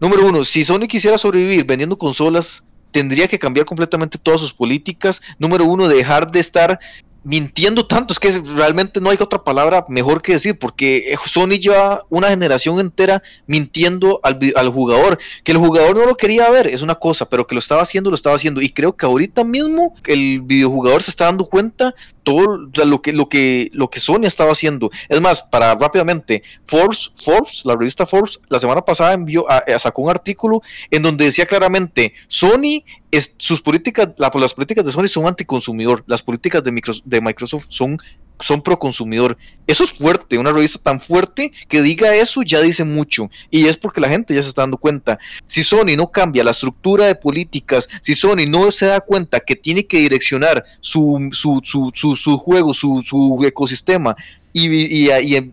Número 0.00 0.26
uno, 0.26 0.42
si 0.42 0.64
Sony 0.64 0.88
quisiera 0.88 1.16
sobrevivir 1.16 1.64
vendiendo 1.64 1.96
consolas, 1.96 2.66
tendría 2.90 3.28
que 3.28 3.38
cambiar 3.38 3.66
completamente 3.66 4.18
todas 4.18 4.40
sus 4.40 4.52
políticas. 4.52 5.22
Número 5.38 5.64
uno, 5.64 5.86
dejar 5.86 6.32
de 6.32 6.40
estar 6.40 6.80
mintiendo 7.24 7.86
tanto, 7.86 8.12
es 8.12 8.18
que 8.18 8.30
realmente 8.56 9.00
no 9.00 9.10
hay 9.10 9.18
otra 9.20 9.42
palabra 9.42 9.84
mejor 9.88 10.22
que 10.22 10.32
decir, 10.32 10.58
porque 10.58 11.14
Sony 11.26 11.58
lleva 11.60 12.04
una 12.08 12.28
generación 12.28 12.80
entera 12.80 13.22
mintiendo 13.46 14.20
al, 14.22 14.38
al, 14.54 14.68
jugador, 14.70 15.18
que 15.44 15.52
el 15.52 15.58
jugador 15.58 15.96
no 15.96 16.06
lo 16.06 16.16
quería 16.16 16.48
ver, 16.50 16.68
es 16.68 16.82
una 16.82 16.94
cosa, 16.94 17.28
pero 17.28 17.46
que 17.46 17.54
lo 17.54 17.58
estaba 17.58 17.82
haciendo, 17.82 18.10
lo 18.10 18.16
estaba 18.16 18.36
haciendo, 18.36 18.62
y 18.62 18.70
creo 18.70 18.96
que 18.96 19.06
ahorita 19.06 19.44
mismo 19.44 19.94
el 20.06 20.40
videojugador 20.42 21.02
se 21.02 21.10
está 21.10 21.26
dando 21.26 21.44
cuenta 21.44 21.94
todo 22.22 22.58
lo 22.84 23.00
que, 23.00 23.12
lo 23.12 23.28
que, 23.28 23.70
lo 23.72 23.88
que 23.88 24.00
Sony 24.00 24.24
estaba 24.24 24.52
haciendo. 24.52 24.90
Es 25.08 25.18
más, 25.20 25.42
para 25.42 25.74
rápidamente, 25.74 26.42
Forbes, 26.66 27.10
Forbes, 27.16 27.64
la 27.64 27.74
revista 27.74 28.06
Forbes, 28.06 28.38
la 28.48 28.60
semana 28.60 28.82
pasada 28.82 29.14
envió, 29.14 29.46
sacó 29.78 30.02
un 30.02 30.10
artículo 30.10 30.60
en 30.90 31.02
donde 31.02 31.24
decía 31.24 31.46
claramente, 31.46 32.12
Sony 32.26 32.84
es, 33.10 33.34
sus 33.38 33.62
políticas, 33.62 34.14
las 34.18 34.54
políticas 34.54 34.84
de 34.84 34.92
Sony 34.92 35.08
son 35.08 35.26
anticonsumidor, 35.26 36.04
las 36.06 36.22
políticas 36.22 36.62
de, 36.62 36.82
de 37.04 37.20
Microsoft 37.20 37.66
son, 37.68 37.98
son 38.40 38.62
pro 38.62 38.78
consumidor. 38.78 39.36
Eso 39.66 39.84
es 39.84 39.92
fuerte, 39.92 40.38
una 40.38 40.52
revista 40.52 40.78
tan 40.78 41.00
fuerte 41.00 41.52
que 41.68 41.82
diga 41.82 42.14
eso 42.14 42.42
ya 42.42 42.60
dice 42.60 42.84
mucho. 42.84 43.30
Y 43.50 43.66
es 43.66 43.76
porque 43.76 44.00
la 44.00 44.08
gente 44.08 44.34
ya 44.34 44.42
se 44.42 44.48
está 44.48 44.62
dando 44.62 44.78
cuenta. 44.78 45.18
Si 45.46 45.62
Sony 45.62 45.96
no 45.96 46.10
cambia 46.10 46.44
la 46.44 46.52
estructura 46.52 47.06
de 47.06 47.14
políticas, 47.14 47.88
si 48.02 48.14
Sony 48.14 48.46
no 48.48 48.70
se 48.70 48.86
da 48.86 49.00
cuenta 49.00 49.40
que 49.40 49.56
tiene 49.56 49.86
que 49.86 49.98
direccionar 49.98 50.64
su, 50.80 51.28
su, 51.32 51.60
su, 51.64 51.90
su, 51.94 52.16
su 52.16 52.38
juego, 52.38 52.72
su, 52.72 53.02
su 53.02 53.38
ecosistema 53.44 54.16
y, 54.52 55.04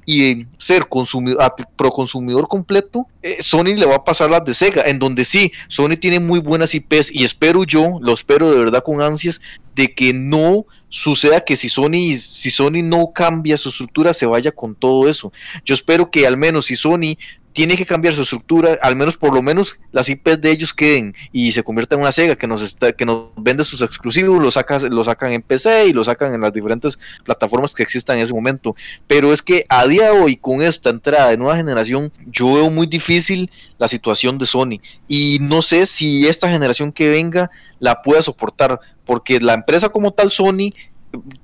y, 0.06 0.48
ser 0.58 0.88
consumidor, 0.88 1.54
pro 1.76 1.90
consumidor 1.90 2.48
completo, 2.48 3.08
eh, 3.22 3.38
Sony 3.42 3.76
le 3.76 3.86
va 3.86 3.96
a 3.96 4.04
pasar 4.04 4.30
las 4.30 4.46
de 4.46 4.54
Sega, 4.54 4.84
en 4.86 5.00
donde 5.00 5.26
sí, 5.26 5.52
Sony 5.68 5.98
tiene 6.00 6.20
muy 6.20 6.40
buenas 6.40 6.74
IPs 6.74 7.14
y 7.14 7.24
espero 7.24 7.64
yo, 7.64 8.00
lo 8.02 8.14
espero 8.14 8.52
de 8.52 8.58
verdad 8.58 8.84
con 8.84 9.02
ansias, 9.02 9.42
de 9.76 9.94
que 9.94 10.14
no 10.14 10.66
suceda 10.96 11.42
que 11.42 11.58
si 11.58 11.68
Sony, 11.68 12.18
si 12.18 12.50
Sony 12.50 12.82
no 12.82 13.12
cambia 13.14 13.58
su 13.58 13.68
estructura, 13.68 14.14
se 14.14 14.26
vaya 14.26 14.52
con 14.52 14.76
todo 14.76 15.10
eso. 15.10 15.34
Yo 15.66 15.76
espero 15.76 16.10
que 16.10 16.26
al 16.26 16.38
menos 16.38 16.68
si 16.68 16.78
Sony 16.78 17.18
tiene 17.56 17.78
que 17.78 17.86
cambiar 17.86 18.14
su 18.14 18.24
estructura, 18.24 18.78
al 18.82 18.98
menos 18.98 19.16
por 19.16 19.34
lo 19.34 19.42
menos 19.42 19.80
las 19.94 20.10
IPs 20.10 20.42
de 20.42 20.52
ellos 20.52 20.74
queden 20.74 21.16
y 21.32 21.54
se 21.54 21.64
convierta 21.64 21.96
en 21.96 22.02
una 22.02 22.12
Sega 22.12 22.36
que 22.36 22.48
nos 22.48 22.62
está, 22.62 22.92
que 22.92 23.06
nos 23.06 23.30
vende 23.38 23.64
sus 23.64 23.82
exclusivos, 23.82 24.42
lo 24.42 24.52
saca, 24.52 24.78
lo 24.90 25.06
sacan 25.06 25.32
en 25.32 25.42
PC 25.42 25.88
y 25.88 25.94
lo 25.94 26.04
sacan 26.04 26.34
en 26.34 26.42
las 26.42 26.52
diferentes 26.52 27.00
plataformas 27.24 27.74
que 27.74 27.82
existan 27.82 28.18
en 28.18 28.24
ese 28.24 28.34
momento. 28.34 28.76
Pero 29.08 29.32
es 29.32 29.42
que 29.42 29.66
a 29.70 29.88
día 29.88 30.12
de 30.12 30.20
hoy, 30.20 30.36
con 30.36 30.62
esta 30.62 30.90
entrada 30.90 31.30
de 31.30 31.38
nueva 31.38 31.56
generación, 31.56 32.12
yo 32.26 32.56
veo 32.56 32.70
muy 32.70 32.88
difícil 32.88 33.50
la 33.78 33.88
situación 33.88 34.38
de 34.38 34.48
Sony. 34.48 34.82
Y 35.08 35.38
no 35.40 35.62
sé 35.62 35.86
si 35.86 36.28
esta 36.28 36.52
generación 36.52 36.92
que 36.92 37.08
venga 37.08 37.50
la 37.80 38.02
pueda 38.02 38.22
soportar, 38.22 38.82
porque 39.06 39.40
la 39.40 39.54
empresa 39.54 39.88
como 39.88 40.12
tal, 40.12 40.30
Sony, 40.30 40.74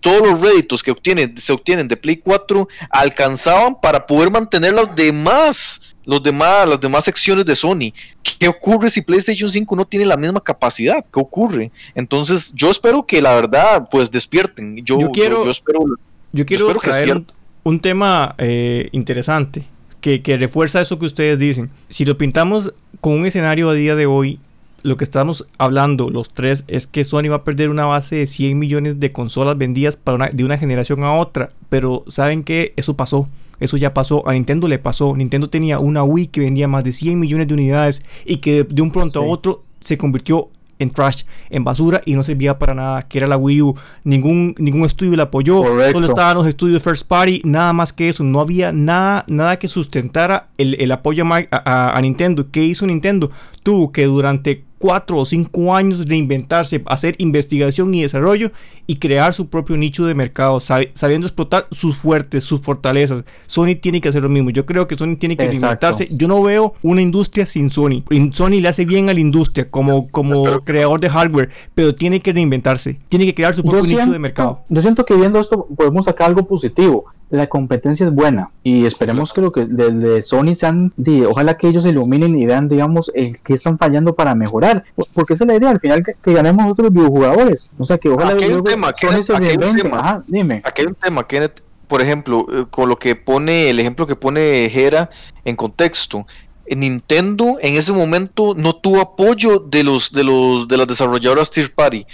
todos 0.01 0.27
los 0.27 0.41
réditos 0.41 0.83
que 0.83 0.91
obtienen, 0.91 1.37
se 1.37 1.53
obtienen 1.53 1.87
de 1.87 1.95
Play 1.95 2.17
4 2.17 2.67
alcanzaban 2.89 3.79
para 3.79 4.05
poder 4.05 4.29
mantener 4.29 4.73
los 4.73 4.93
demás 4.93 5.90
los 6.05 6.21
demás, 6.23 6.67
las 6.67 6.79
demás 6.79 7.05
secciones 7.05 7.45
de 7.45 7.55
Sony. 7.55 7.93
¿Qué 8.39 8.47
ocurre 8.47 8.89
si 8.89 9.01
PlayStation 9.01 9.49
5 9.49 9.75
no 9.75 9.85
tiene 9.85 10.05
la 10.05 10.17
misma 10.17 10.41
capacidad? 10.41 11.03
¿Qué 11.11 11.19
ocurre? 11.19 11.71
Entonces, 11.95 12.51
yo 12.53 12.69
espero 12.69 13.05
que 13.05 13.21
la 13.21 13.35
verdad, 13.35 13.87
pues 13.89 14.11
despierten. 14.11 14.83
Yo, 14.83 14.97
quiero, 15.11 15.45
yo, 15.45 15.51
espero, 15.51 15.85
yo 16.31 16.45
quiero 16.45 16.73
traer 16.75 17.23
un, 17.63 17.79
tema 17.79 18.35
eh, 18.37 18.89
interesante 18.91 19.65
que, 19.99 20.21
que 20.21 20.37
refuerza 20.37 20.81
eso 20.81 20.97
que 20.97 21.05
ustedes 21.05 21.37
dicen. 21.37 21.69
Si 21.89 22.05
lo 22.05 22.17
pintamos 22.17 22.73
con 22.99 23.13
un 23.13 23.25
escenario 23.25 23.69
a 23.69 23.73
día 23.73 23.95
de 23.95 24.05
hoy, 24.05 24.39
lo 24.83 24.97
que 24.97 25.03
estamos 25.03 25.47
hablando 25.57 26.09
los 26.09 26.33
tres 26.33 26.65
es 26.67 26.87
que 26.87 27.03
Sony 27.03 27.29
va 27.29 27.37
a 27.37 27.43
perder 27.43 27.69
una 27.69 27.85
base 27.85 28.15
de 28.15 28.27
100 28.27 28.57
millones 28.57 28.99
de 28.99 29.11
consolas 29.11 29.57
vendidas 29.57 29.95
para 29.95 30.29
de 30.29 30.43
una 30.43 30.57
generación 30.57 31.03
a 31.03 31.13
otra. 31.13 31.51
Pero 31.69 32.03
saben 32.07 32.43
que 32.43 32.73
eso 32.77 32.95
pasó. 32.95 33.27
Eso 33.59 33.77
ya 33.77 33.93
pasó. 33.93 34.27
A 34.27 34.33
Nintendo 34.33 34.67
le 34.67 34.79
pasó. 34.79 35.15
Nintendo 35.15 35.49
tenía 35.49 35.79
una 35.79 36.03
Wii 36.03 36.27
que 36.27 36.41
vendía 36.41 36.67
más 36.67 36.83
de 36.83 36.93
100 36.93 37.19
millones 37.19 37.47
de 37.47 37.53
unidades 37.53 38.03
y 38.25 38.37
que 38.37 38.63
de, 38.63 38.81
un 38.81 38.91
pronto 38.91 39.21
a 39.21 39.25
otro 39.25 39.63
se 39.79 39.97
convirtió 39.97 40.49
en 40.79 40.89
trash, 40.89 41.23
en 41.51 41.63
basura 41.63 42.01
y 42.05 42.15
no 42.15 42.23
servía 42.23 42.57
para 42.57 42.73
nada, 42.73 43.03
que 43.03 43.19
era 43.19 43.27
la 43.27 43.37
Wii 43.37 43.61
U. 43.61 43.75
Ningún, 44.03 44.55
ningún 44.57 44.83
estudio 44.83 45.15
la 45.15 45.23
apoyó, 45.23 45.63
solo 45.91 46.07
estaban 46.07 46.35
los 46.35 46.47
estudios 46.47 46.81
first 46.81 47.07
party, 47.07 47.41
nada 47.45 47.71
más 47.71 47.93
que 47.93 48.09
eso. 48.09 48.23
No 48.23 48.39
había 48.39 48.71
nada, 48.71 49.23
nada 49.27 49.59
que 49.59 49.67
sustentara 49.67 50.49
el, 50.57 50.91
apoyo 50.91 51.23
a, 51.31 51.97
a 51.97 52.01
Nintendo. 52.01 52.49
¿Qué 52.51 52.63
hizo 52.63 52.87
Nintendo? 52.87 53.29
Tuvo 53.63 53.91
que 53.91 54.05
durante 54.05 54.65
cuatro 54.81 55.19
o 55.19 55.25
cinco 55.25 55.75
años 55.75 56.07
reinventarse, 56.07 56.81
hacer 56.87 57.15
investigación 57.19 57.93
y 57.93 58.01
desarrollo 58.01 58.51
y 58.87 58.95
crear 58.95 59.31
su 59.31 59.47
propio 59.47 59.77
nicho 59.77 60.05
de 60.05 60.15
mercado, 60.15 60.59
sabiendo 60.59 61.27
explotar 61.27 61.67
sus 61.69 61.97
fuertes, 61.97 62.43
sus 62.43 62.61
fortalezas. 62.61 63.23
Sony 63.45 63.75
tiene 63.79 64.01
que 64.01 64.09
hacer 64.09 64.23
lo 64.23 64.29
mismo. 64.29 64.49
Yo 64.49 64.65
creo 64.65 64.87
que 64.87 64.95
Sony 64.95 65.15
tiene 65.17 65.37
que 65.37 65.45
reinventarse. 65.47 66.09
Yo 66.11 66.27
no 66.27 66.41
veo 66.41 66.73
una 66.81 67.01
industria 67.01 67.45
sin 67.45 67.69
Sony. 67.69 68.03
Sony 68.31 68.59
le 68.59 68.67
hace 68.67 68.85
bien 68.85 69.09
a 69.09 69.13
la 69.13 69.19
industria 69.19 69.69
como, 69.69 70.07
como 70.09 70.63
creador 70.63 70.99
de 70.99 71.09
hardware, 71.09 71.49
pero 71.75 71.93
tiene 71.93 72.19
que 72.19 72.33
reinventarse. 72.33 72.97
Tiene 73.07 73.25
que 73.25 73.35
crear 73.35 73.53
su 73.53 73.63
propio 73.63 73.83
nicho 73.83 74.11
de 74.11 74.19
mercado. 74.19 74.63
Yo 74.67 74.81
siento 74.81 75.05
que 75.05 75.15
viendo 75.15 75.39
esto 75.39 75.67
podemos 75.77 76.05
sacar 76.05 76.27
algo 76.27 76.47
positivo 76.47 77.05
la 77.31 77.47
competencia 77.47 78.05
es 78.05 78.13
buena 78.13 78.51
y 78.63 78.85
esperemos 78.85 79.33
que 79.33 79.41
lo 79.41 79.51
que 79.51 79.65
desde 79.65 80.21
Sony 80.21 80.53
sean, 80.55 80.93
ojalá 81.27 81.57
que 81.57 81.67
ellos 81.67 81.83
se 81.83 81.89
iluminen 81.89 82.37
y 82.37 82.45
vean, 82.45 82.67
digamos, 82.67 83.11
el 83.15 83.39
que 83.39 83.53
están 83.53 83.77
fallando 83.77 84.13
para 84.15 84.35
mejorar, 84.35 84.83
porque 85.13 85.33
esa 85.33 85.45
es 85.45 85.47
la 85.47 85.55
idea, 85.55 85.69
al 85.69 85.79
final 85.79 86.03
que, 86.03 86.33
ganemos 86.33 86.71
otros 86.71 86.91
videojugadores, 86.91 87.69
o 87.77 87.85
sea 87.85 87.97
que 87.97 88.09
ojalá 88.09 88.31
aquí 88.33 88.43
hay 88.43 88.53
un 88.53 88.63
tema, 88.63 88.93
Sony 88.99 89.23
se 89.23 89.35
aquí 89.35 89.47
hay 89.47 89.69
un 89.69 89.75
tema, 89.75 90.23
dime. 90.27 90.61
Aquí 90.63 90.81
hay 90.81 90.87
un 90.87 90.95
tema, 90.95 91.27
Kenneth, 91.27 91.61
por 91.87 92.01
ejemplo, 92.01 92.45
eh, 92.51 92.65
con 92.69 92.89
lo 92.89 92.97
que 92.97 93.15
pone, 93.15 93.69
el 93.69 93.79
ejemplo 93.79 94.05
que 94.05 94.15
pone 94.15 94.69
Jera 94.69 95.09
en 95.43 95.55
contexto, 95.55 96.25
Nintendo 96.69 97.57
en 97.61 97.75
ese 97.75 97.91
momento 97.91 98.53
no 98.55 98.73
tuvo 98.73 99.01
apoyo 99.01 99.59
de 99.59 99.83
los 99.83 100.11
de 100.13 100.23
los 100.23 100.67
de 100.69 100.77
las 100.77 100.87
desarrolladoras 100.87 101.51
Tier 101.51 101.73
Party. 101.73 102.05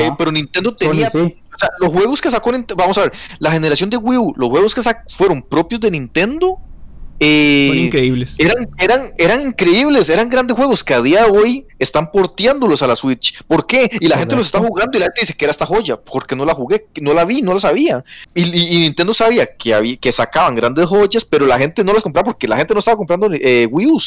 Eh, 0.00 0.10
pero 0.16 0.32
Nintendo 0.32 0.74
tenía 0.74 1.10
o 1.54 1.58
sea, 1.58 1.68
los 1.80 1.92
juegos 1.92 2.20
que 2.20 2.30
sacó, 2.30 2.52
vamos 2.76 2.98
a 2.98 3.02
ver, 3.02 3.12
la 3.38 3.52
generación 3.52 3.90
de 3.90 3.96
Wii 3.96 4.18
U, 4.18 4.34
los 4.36 4.48
juegos 4.48 4.74
que 4.74 4.82
sacó 4.82 5.02
fueron 5.16 5.42
propios 5.42 5.80
de 5.80 5.90
Nintendo. 5.90 6.58
Eh, 7.20 7.68
Son 7.68 7.78
increíbles. 7.78 8.34
Eran, 8.38 8.68
eran, 8.78 9.00
eran 9.18 9.40
increíbles, 9.40 10.08
eran 10.08 10.28
grandes 10.28 10.56
juegos 10.56 10.82
que 10.82 10.94
a 10.94 11.00
día 11.00 11.24
de 11.24 11.30
hoy 11.30 11.66
están 11.78 12.10
porteándolos 12.10 12.82
a 12.82 12.88
la 12.88 12.96
Switch. 12.96 13.42
¿Por 13.44 13.66
qué? 13.66 13.88
Y 14.00 14.08
la 14.08 14.18
gente 14.18 14.34
los 14.34 14.46
está 14.46 14.58
jugando 14.58 14.96
y 14.96 15.00
la 15.00 15.06
gente 15.06 15.20
dice 15.20 15.34
que 15.34 15.44
era 15.44 15.52
esta 15.52 15.64
joya, 15.64 15.96
porque 15.96 16.34
no 16.34 16.44
la 16.44 16.54
jugué, 16.54 16.88
no 17.00 17.14
la 17.14 17.24
vi, 17.24 17.40
no 17.40 17.54
la 17.54 17.60
sabía. 17.60 18.04
Y, 18.34 18.44
Nintendo 18.44 19.14
sabía 19.14 19.46
que, 19.46 19.74
había, 19.74 19.96
que 19.96 20.10
sacaban 20.10 20.56
grandes 20.56 20.86
joyas, 20.86 21.24
pero 21.24 21.46
la 21.46 21.58
gente 21.58 21.84
no 21.84 21.92
las 21.92 22.02
compraba 22.02 22.26
porque 22.26 22.48
la 22.48 22.56
gente 22.56 22.74
no 22.74 22.80
estaba 22.80 22.96
comprando 22.96 23.28
eh, 23.32 23.68
Wii 23.70 23.86
U. 23.86 24.00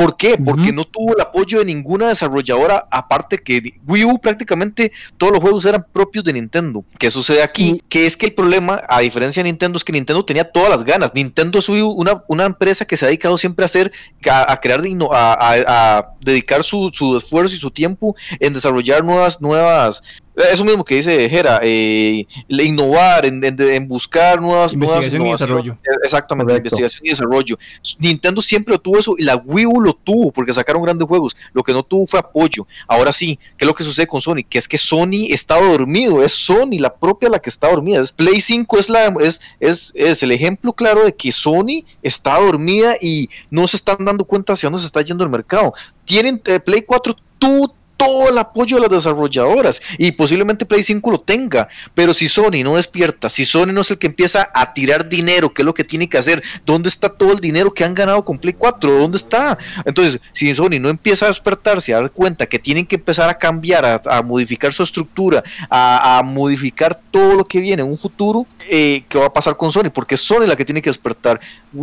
¿Por 0.00 0.16
qué? 0.16 0.38
Porque 0.42 0.72
no 0.72 0.86
tuvo 0.86 1.14
el 1.14 1.20
apoyo 1.20 1.58
de 1.58 1.66
ninguna 1.66 2.08
desarrolladora, 2.08 2.88
aparte 2.90 3.36
que 3.36 3.74
Wii 3.86 4.06
U 4.06 4.18
prácticamente 4.18 4.92
todos 5.18 5.30
los 5.30 5.42
juegos 5.42 5.66
eran 5.66 5.84
propios 5.92 6.24
de 6.24 6.32
Nintendo. 6.32 6.82
¿Qué 6.98 7.10
sucede 7.10 7.42
aquí? 7.42 7.82
Que 7.90 8.06
es 8.06 8.16
que 8.16 8.24
el 8.24 8.32
problema, 8.32 8.80
a 8.88 9.00
diferencia 9.00 9.42
de 9.42 9.50
Nintendo, 9.50 9.76
es 9.76 9.84
que 9.84 9.92
Nintendo 9.92 10.24
tenía 10.24 10.50
todas 10.50 10.70
las 10.70 10.84
ganas. 10.84 11.14
Nintendo 11.14 11.58
es 11.58 11.68
una, 11.68 12.24
una 12.28 12.46
empresa 12.46 12.86
que 12.86 12.96
se 12.96 13.04
ha 13.04 13.08
dedicado 13.08 13.36
siempre 13.36 13.62
a 13.62 13.66
hacer, 13.66 13.92
a, 14.30 14.58
crear, 14.62 14.80
a, 15.10 15.98
a, 15.98 16.14
dedicar 16.22 16.64
su, 16.64 16.90
su 16.94 17.18
esfuerzo 17.18 17.54
y 17.54 17.58
su 17.58 17.70
tiempo 17.70 18.16
en 18.38 18.54
desarrollar 18.54 19.04
nuevas, 19.04 19.42
nuevas 19.42 20.02
eso 20.36 20.64
mismo 20.64 20.84
que 20.84 20.96
dice 20.96 21.28
Jera, 21.28 21.60
eh, 21.62 22.26
innovar, 22.48 23.26
en, 23.26 23.88
buscar 23.88 24.40
nuevas 24.40 24.72
investigación 24.72 25.26
y 25.26 25.32
desarrollo. 25.32 25.78
Exactamente, 26.04 26.56
investigación 26.56 27.04
y 27.04 27.10
desarrollo. 27.10 27.58
Nintendo 27.98 28.40
siempre 28.40 28.72
lo 28.74 28.80
tuvo 28.80 28.98
eso 28.98 29.14
y 29.18 29.24
la 29.24 29.36
Wii 29.36 29.66
U 29.66 29.80
lo 29.80 29.92
tuvo 29.94 30.30
porque 30.30 30.52
sacaron 30.52 30.82
grandes 30.82 31.06
juegos. 31.06 31.36
Lo 31.52 31.62
que 31.62 31.72
no 31.72 31.82
tuvo 31.82 32.06
fue 32.06 32.20
apoyo. 32.20 32.66
Ahora 32.86 33.12
sí, 33.12 33.38
¿qué 33.56 33.64
es 33.64 33.66
lo 33.66 33.74
que 33.74 33.84
sucede 33.84 34.06
con 34.06 34.20
Sony? 34.20 34.42
Que 34.48 34.58
es 34.58 34.68
que 34.68 34.78
Sony 34.78 35.26
estaba 35.30 35.66
dormido, 35.66 36.22
es 36.22 36.32
Sony 36.32 36.78
la 36.78 36.94
propia 36.94 37.28
la 37.28 37.38
que 37.38 37.50
está 37.50 37.68
dormida. 37.68 38.00
Es 38.00 38.12
Play 38.12 38.40
5 38.40 38.78
es, 38.78 38.88
la, 38.88 39.06
es, 39.20 39.40
es, 39.58 39.92
es 39.94 40.22
el 40.22 40.32
ejemplo 40.32 40.72
claro 40.72 41.04
de 41.04 41.14
que 41.14 41.32
Sony 41.32 41.84
está 42.02 42.38
dormida 42.38 42.94
y 43.00 43.28
no 43.50 43.66
se 43.66 43.76
están 43.76 44.04
dando 44.04 44.24
cuenta 44.24 44.52
hacia 44.52 44.68
dónde 44.68 44.80
se 44.80 44.86
está 44.86 45.02
yendo 45.02 45.24
el 45.24 45.30
mercado. 45.30 45.74
Tienen 46.04 46.40
eh, 46.46 46.60
Play 46.60 46.82
4 46.82 47.16
tú 47.38 47.72
todo 48.00 48.30
el 48.30 48.38
apoyo 48.38 48.76
de 48.76 48.82
las 48.82 48.90
desarrolladoras 48.90 49.82
y 49.98 50.10
posiblemente 50.12 50.64
Play 50.64 50.82
5 50.82 51.10
lo 51.10 51.20
tenga, 51.20 51.68
pero 51.94 52.14
si 52.14 52.28
Sony 52.28 52.64
no 52.64 52.76
despierta, 52.76 53.28
si 53.28 53.44
Sony 53.44 53.72
no 53.74 53.82
es 53.82 53.90
el 53.90 53.98
que 53.98 54.06
empieza 54.06 54.50
a 54.54 54.72
tirar 54.72 55.06
dinero, 55.06 55.52
¿qué 55.52 55.60
es 55.60 55.66
lo 55.66 55.74
que 55.74 55.84
tiene 55.84 56.08
que 56.08 56.16
hacer? 56.16 56.42
¿Dónde 56.64 56.88
está 56.88 57.10
todo 57.10 57.32
el 57.32 57.40
dinero 57.40 57.74
que 57.74 57.84
han 57.84 57.94
ganado 57.94 58.24
con 58.24 58.38
Play 58.38 58.54
4? 58.54 59.00
¿Dónde 59.00 59.18
está? 59.18 59.58
Entonces, 59.84 60.18
si 60.32 60.54
Sony 60.54 60.80
no 60.80 60.88
empieza 60.88 61.26
a 61.26 61.28
despertarse, 61.28 61.92
a 61.92 62.00
dar 62.00 62.10
cuenta 62.10 62.46
que 62.46 62.58
tienen 62.58 62.86
que 62.86 62.96
empezar 62.96 63.28
a 63.28 63.36
cambiar, 63.36 64.00
a, 64.06 64.22
modificar 64.22 64.72
su 64.72 64.82
estructura, 64.82 65.44
a, 65.68 66.22
modificar 66.24 66.98
todo 67.10 67.34
lo 67.34 67.44
que 67.44 67.60
viene 67.60 67.82
en 67.82 67.88
un 67.90 67.98
futuro, 67.98 68.46
eh, 68.70 69.04
¿qué 69.10 69.18
va 69.18 69.26
a 69.26 69.32
pasar 69.32 69.58
con 69.58 69.70
Sony? 69.70 69.90
Porque 69.92 70.14
es 70.14 70.22
Sony 70.22 70.46
la 70.46 70.56
que 70.56 70.64
tiene 70.64 70.80
que 70.80 70.88
despertar. 70.88 71.38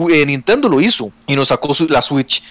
Eh, 0.10 0.26
Nintendo 0.26 0.68
lo 0.68 0.82
hizo 0.82 1.12
y 1.28 1.36
nos 1.36 1.50
sacó 1.50 1.76
la 1.90 2.02
Switch. 2.02 2.42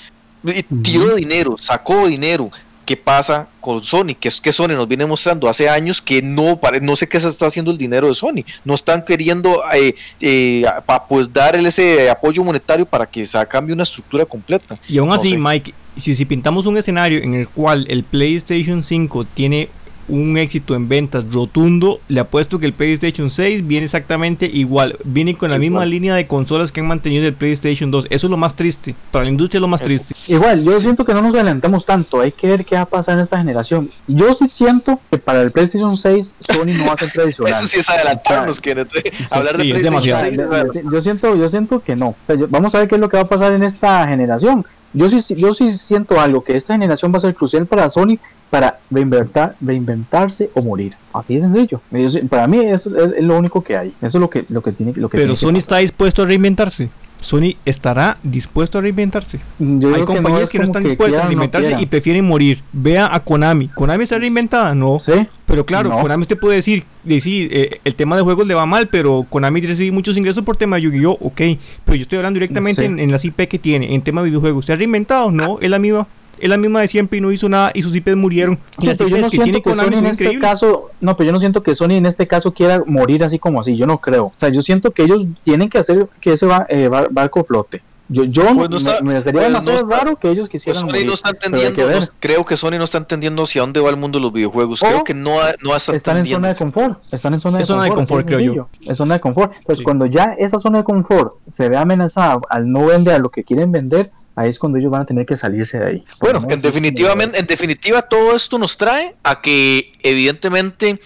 tiró 0.85 1.17
dinero, 1.17 1.57
sacó 1.59 2.07
dinero, 2.07 2.53
qué 2.87 2.97
pasa 2.97 3.49
con 3.61 3.83
Sony, 3.83 4.15
que 4.19 4.29
es 4.29 4.41
que 4.41 4.53
Sony 4.53 4.69
nos 4.69 4.89
viene 4.89 5.05
mostrando 5.05 5.49
hace 5.49 5.69
años 5.69 6.01
que 6.01 6.23
no, 6.23 6.59
no 6.83 6.97
sé 6.97 7.09
qué 7.09 7.19
se 7.19 7.29
está 7.29 7.47
haciendo 7.47 7.71
el 7.73 7.77
dinero 7.77 8.09
de 8.09 8.15
Sony, 8.15 8.45
no 8.65 8.75
están 8.75 9.05
queriendo 9.05 9.61
eh, 9.75 9.95
eh, 10.21 10.65
pues 11.09 11.31
dar 11.33 11.57
ese 11.57 12.09
apoyo 12.09 12.45
monetario 12.45 12.87
para 12.87 13.05
que 13.05 13.27
se 13.27 13.45
cambie 13.47 13.75
una 13.75 13.83
estructura 13.83 14.25
completa. 14.25 14.79
Y 14.89 14.99
aún 14.99 15.13
así, 15.13 15.37
Mike, 15.37 15.75
si, 15.97 16.15
si 16.15 16.25
pintamos 16.25 16.67
un 16.67 16.79
escenario 16.79 17.19
en 17.19 17.35
el 17.35 17.49
cual 17.49 17.87
el 17.89 18.05
PlayStation 18.05 18.83
5 18.83 19.27
tiene 19.35 19.69
un 20.09 20.37
éxito 20.39 20.75
en 20.75 20.89
ventas 20.89 21.25
rotundo. 21.33 22.01
Le 22.09 22.21
apuesto 22.21 22.59
que 22.59 22.67
el 22.67 22.73
PlayStation 22.73 23.31
6 23.31 23.67
viene 23.67 23.85
exactamente 23.85 24.47
igual. 24.47 24.97
Viene 25.05 25.37
con 25.37 25.51
la 25.51 25.59
misma 25.59 25.85
línea 25.85 26.15
de 26.15 26.27
consolas 26.27 26.73
que 26.73 26.81
han 26.81 26.87
mantenido 26.87 27.27
el 27.27 27.35
PlayStation 27.35 27.91
2. 27.91 28.07
Eso 28.11 28.27
es 28.27 28.31
lo 28.31 28.37
más 28.37 28.55
triste. 28.55 28.95
Para 29.11 29.25
la 29.25 29.31
industria 29.31 29.59
es 29.59 29.63
lo 29.63 29.69
más 29.69 29.83
triste. 29.83 30.15
Igual, 30.27 30.65
yo 30.65 30.79
siento 30.81 31.05
que 31.05 31.15
no 31.15 31.23
nos 31.23 31.35
adelantamos 31.35 31.85
tanto. 31.85 32.21
Hay 32.21 32.33
que 32.33 32.47
ver 32.49 32.65
qué 32.65 32.77
va 32.77 32.83
a 32.83 32.87
pasar 32.87 33.15
en 33.15 33.21
esta 33.21 33.39
generación. 33.39 33.91
Yo 34.07 34.35
sí 34.35 34.49
siento 34.49 35.01
que 35.11 35.19
para 35.19 35.43
el 35.43 35.51
PlayStation 35.51 35.97
6 35.97 36.37
Sony 36.41 36.73
no 36.77 36.87
va 36.87 36.95
a 36.95 36.99
ser 36.99 37.11
tradicional. 37.11 37.53
Eso 37.53 37.67
sí 37.67 37.81
es 37.81 37.89
adelantarnos, 37.89 38.61
Kenneth. 38.61 38.91
Hablar 39.31 39.57
de 39.57 39.65
PlayStation 39.65 40.03
6. 40.03 40.85
Yo 40.93 41.03
siento, 41.03 41.37
yo 41.37 41.49
siento 41.49 41.81
que 41.81 41.97
no. 41.97 42.15
vamos 42.49 42.75
a 42.75 42.79
ver 42.79 42.89
qué 42.89 42.97
es 42.97 43.01
lo 43.01 43.09
que 43.09 43.17
va 43.17 43.25
a 43.25 43.29
pasar 43.29 43.53
en 43.53 43.63
esta 43.63 44.07
generación. 44.09 44.65
Yo 44.93 45.11
sí, 45.11 45.35
yo 45.35 45.53
sí 45.53 45.77
siento 45.77 46.19
algo, 46.19 46.43
que 46.43 46.57
esta 46.57 46.73
generación 46.73 47.13
va 47.13 47.19
a 47.19 47.21
ser 47.21 47.35
crucial 47.35 47.67
para 47.67 47.91
Sony 47.91 48.19
para 48.51 48.79
reinventar, 48.91 49.57
reinventarse 49.61 50.51
o 50.55 50.63
morir. 50.63 50.95
Así 51.13 51.35
de 51.35 51.41
sencillo. 51.41 51.81
Para 52.29 52.47
mí 52.47 52.61
eso 52.61 52.97
es, 52.97 53.23
lo 53.23 53.39
único 53.39 53.63
que 53.63 53.77
hay. 53.77 53.89
Eso 54.01 54.19
es 54.19 54.21
lo 54.21 54.31
que, 54.31 54.45
lo 54.49 54.63
que 54.63 54.73
tiene 54.73 54.93
lo 54.97 55.09
que 55.09 55.19
Pero 55.19 55.37
Sony 55.37 55.57
está 55.57 55.79
dispuesto 55.79 56.23
a 56.23 56.27
reinventarse. 56.27 56.89
Sony 57.21 57.55
estará 57.65 58.19
dispuesto 58.23 58.79
a 58.79 58.83
reinventarse. 58.83 59.41
Hay 59.59 60.05
compañías 60.05 60.49
que 60.49 60.59
no, 60.59 60.65
están 60.65 60.85
dispuestas 60.85 61.25
a 61.25 61.27
reinventarse 61.27 61.77
y 61.81 61.87
prefieren 61.87 62.25
morir. 62.27 62.63
Vea 62.73 63.13
a 63.13 63.21
Konami. 63.21 63.69
¿Konami 63.69 64.05
está 64.05 64.19
reinventada? 64.19 64.75
No. 64.75 64.99
¿Sí? 64.99 65.13
Pero 65.47 65.65
claro, 65.65 65.91
Konami 65.91 66.23
usted 66.23 66.39
puede 66.39 66.57
decir, 66.57 66.85
decir 67.05 67.49
eh, 67.53 67.81
el 67.85 67.95
tema 67.95 68.17
de 68.17 68.23
juegos 68.23 68.47
le 68.47 68.55
va 68.55 68.67
mal, 68.67 68.89
pero 68.89 69.27
Konami 69.29 69.61
recibe 69.63 69.91
muchos 69.93 70.17
ingresos 70.17 70.45
por 70.45 70.57
tema 70.57 70.77
de 70.77 70.83
Yu-Gi-Oh! 70.83 71.19
Ok. 71.21 71.41
Pero 71.85 71.97
yo 71.97 72.03
estoy 72.03 72.19
hablando 72.19 72.37
directamente 72.37 72.85
en, 72.85 72.99
en, 72.99 73.11
las 73.11 73.25
IP 73.25 73.49
que 73.49 73.59
tiene, 73.59 73.95
en 73.95 74.03
tema 74.03 74.23
de 74.23 74.29
videojuegos. 74.29 74.67
¿Se 74.67 74.73
ha 74.73 74.77
reinventado? 74.77 75.33
No, 75.33 75.59
es 75.61 75.71
la 75.71 75.79
misma 75.79 76.07
es 76.39 76.49
la 76.49 76.57
misma 76.57 76.81
de 76.81 76.89
siempre 76.89 77.19
y 77.19 77.21
no 77.21 77.33
hizo 77.33 77.49
nada 77.49 77.71
y 77.75 77.83
sus 77.83 77.95
IPs 77.95 78.17
murieron. 78.17 78.59
yo 78.79 78.93
no 79.19 79.31
que 79.31 79.37
siento 79.37 79.63
que 79.63 79.75
Sony 79.75 79.99
en 79.99 80.07
este 80.07 80.39
caso, 80.39 80.91
no, 81.01 81.17
pero 81.17 81.29
yo 81.29 81.33
no 81.33 81.41
siento 81.41 81.63
que 81.63 81.75
Sony 81.75 81.93
en 81.93 82.07
este 82.07 82.27
caso 82.27 82.53
quiera 82.53 82.83
morir 82.87 83.25
así 83.25 83.39
como 83.39 83.61
así, 83.61 83.77
yo 83.77 83.87
no 83.87 83.99
creo. 83.99 84.27
O 84.27 84.35
sea, 84.37 84.49
yo 84.49 84.63
siento 84.63 84.91
que 84.91 85.05
ellos 85.05 85.27
tienen 85.45 85.69
que 85.69 85.79
hacer 85.79 86.09
que 86.21 86.33
ese 86.33 86.47
eh, 86.69 86.89
barco 86.89 87.45
flote. 87.45 87.83
Yo, 88.09 88.23
yo 88.23 88.45
pues 88.55 88.85
me, 89.03 89.21
sería 89.21 89.41
pues 89.41 89.53
demasiado 89.53 89.87
raro 89.89 90.17
que 90.17 90.31
ellos 90.31 90.49
quisieran 90.49 90.89
Sony 90.89 91.05
no 91.05 91.15
está 91.15 91.31
entendiendo, 91.31 91.83
creo 92.21 92.45
que 92.45 92.57
Sony 92.57 92.79
no 92.79 92.85
está 92.85 92.99
entendiendo 92.99 93.43
hacia 93.43 93.63
dónde 93.63 93.81
va 93.81 93.91
el 93.91 93.97
mundo 93.97 94.19
de 94.19 94.23
los 94.23 94.33
videojuegos. 94.33 94.79
creo 94.79 95.03
que 95.03 95.13
no, 95.13 95.39
no 95.65 95.75
está 95.75 95.97
Están 95.97 96.19
en 96.19 96.27
zona 96.27 96.49
de 96.49 96.55
confort. 96.55 97.03
Están 97.11 97.35
en 97.35 97.41
zona 97.41 97.59
de 97.59 97.65
es 97.65 97.69
confort. 97.69 97.83
Zona 97.83 97.85
de 97.85 97.91
confort 97.91 98.27
creo 98.27 98.55
yo. 98.55 98.69
Es 98.83 98.97
zona 98.97 99.15
de 99.15 99.21
confort. 99.21 99.53
Pues 99.65 99.83
cuando 99.83 100.07
ya 100.07 100.37
esa 100.39 100.59
zona 100.59 100.79
de 100.79 100.85
confort 100.85 101.35
se 101.49 101.69
ve 101.69 101.77
amenazada 101.77 102.39
al 102.49 102.71
no 102.71 102.87
vender 102.87 103.15
a 103.15 103.19
lo 103.19 103.31
que 103.31 103.43
quieren 103.43 103.73
vender, 103.73 104.13
ahí 104.37 104.51
es 104.51 104.59
cuando 104.59 104.79
ellos 104.79 104.91
van 104.91 105.03
a 105.03 105.07
tener 105.07 105.27
que 105.27 105.37
salirse 105.37 105.79
de 105.79 105.87
ahí. 105.87 106.05
Bueno, 106.21 106.47
en 106.49 106.61
definitivamente, 106.63 107.41
en 107.41 107.47
definitiva 107.47 108.03
todo 108.03 108.37
esto 108.37 108.59
nos 108.59 108.77
trae 108.77 109.17
a 109.25 109.41
que 109.41 109.93
evidentemente 110.03 111.01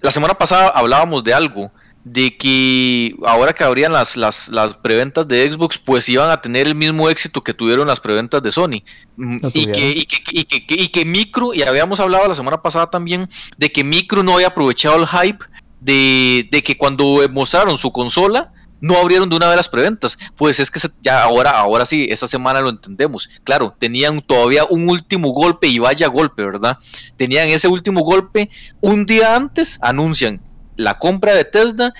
la 0.00 0.10
semana 0.10 0.34
pasada 0.34 0.68
hablábamos 0.68 1.24
de 1.24 1.32
algo 1.32 1.72
de 2.04 2.36
que 2.36 3.14
ahora 3.24 3.52
que 3.52 3.62
abrían 3.62 3.92
las, 3.92 4.16
las, 4.16 4.48
las, 4.48 4.76
preventas 4.76 5.28
de 5.28 5.50
Xbox, 5.50 5.78
pues 5.78 6.08
iban 6.08 6.30
a 6.30 6.40
tener 6.40 6.66
el 6.66 6.74
mismo 6.74 7.08
éxito 7.08 7.44
que 7.44 7.54
tuvieron 7.54 7.86
las 7.86 8.00
preventas 8.00 8.42
de 8.42 8.50
Sony. 8.50 8.82
Mm, 9.16 9.46
y, 9.52 9.66
que, 9.66 9.90
y, 9.90 10.06
que, 10.06 10.22
y, 10.32 10.44
que, 10.44 10.74
y, 10.74 10.88
que, 10.88 11.04
Micro, 11.04 11.54
y 11.54 11.62
habíamos 11.62 12.00
hablado 12.00 12.26
la 12.26 12.34
semana 12.34 12.60
pasada 12.60 12.90
también, 12.90 13.28
de 13.56 13.70
que 13.70 13.84
Micro 13.84 14.24
no 14.24 14.34
había 14.34 14.48
aprovechado 14.48 14.96
el 14.96 15.06
hype 15.06 15.44
de, 15.80 16.48
de 16.50 16.62
que 16.64 16.76
cuando 16.76 17.20
mostraron 17.30 17.78
su 17.78 17.92
consola, 17.92 18.52
no 18.82 18.96
abrieron 18.98 19.30
de 19.30 19.36
una 19.36 19.48
vez 19.48 19.56
las 19.56 19.68
preventas. 19.68 20.18
Pues 20.36 20.60
es 20.60 20.70
que 20.70 20.80
ya 21.00 21.22
ahora, 21.22 21.52
ahora 21.52 21.86
sí, 21.86 22.08
esta 22.10 22.26
semana 22.26 22.60
lo 22.60 22.68
entendemos. 22.68 23.30
Claro, 23.44 23.74
tenían 23.78 24.20
todavía 24.20 24.64
un 24.64 24.88
último 24.88 25.30
golpe 25.30 25.68
y 25.68 25.78
vaya 25.78 26.08
golpe, 26.08 26.44
¿verdad? 26.44 26.76
Tenían 27.16 27.48
ese 27.48 27.68
último 27.68 28.00
golpe. 28.02 28.50
Un 28.80 29.06
día 29.06 29.36
antes 29.36 29.78
anuncian 29.80 30.42
la 30.76 30.98
compra 30.98 31.34
de 31.34 31.44
Tesla. 31.44 31.94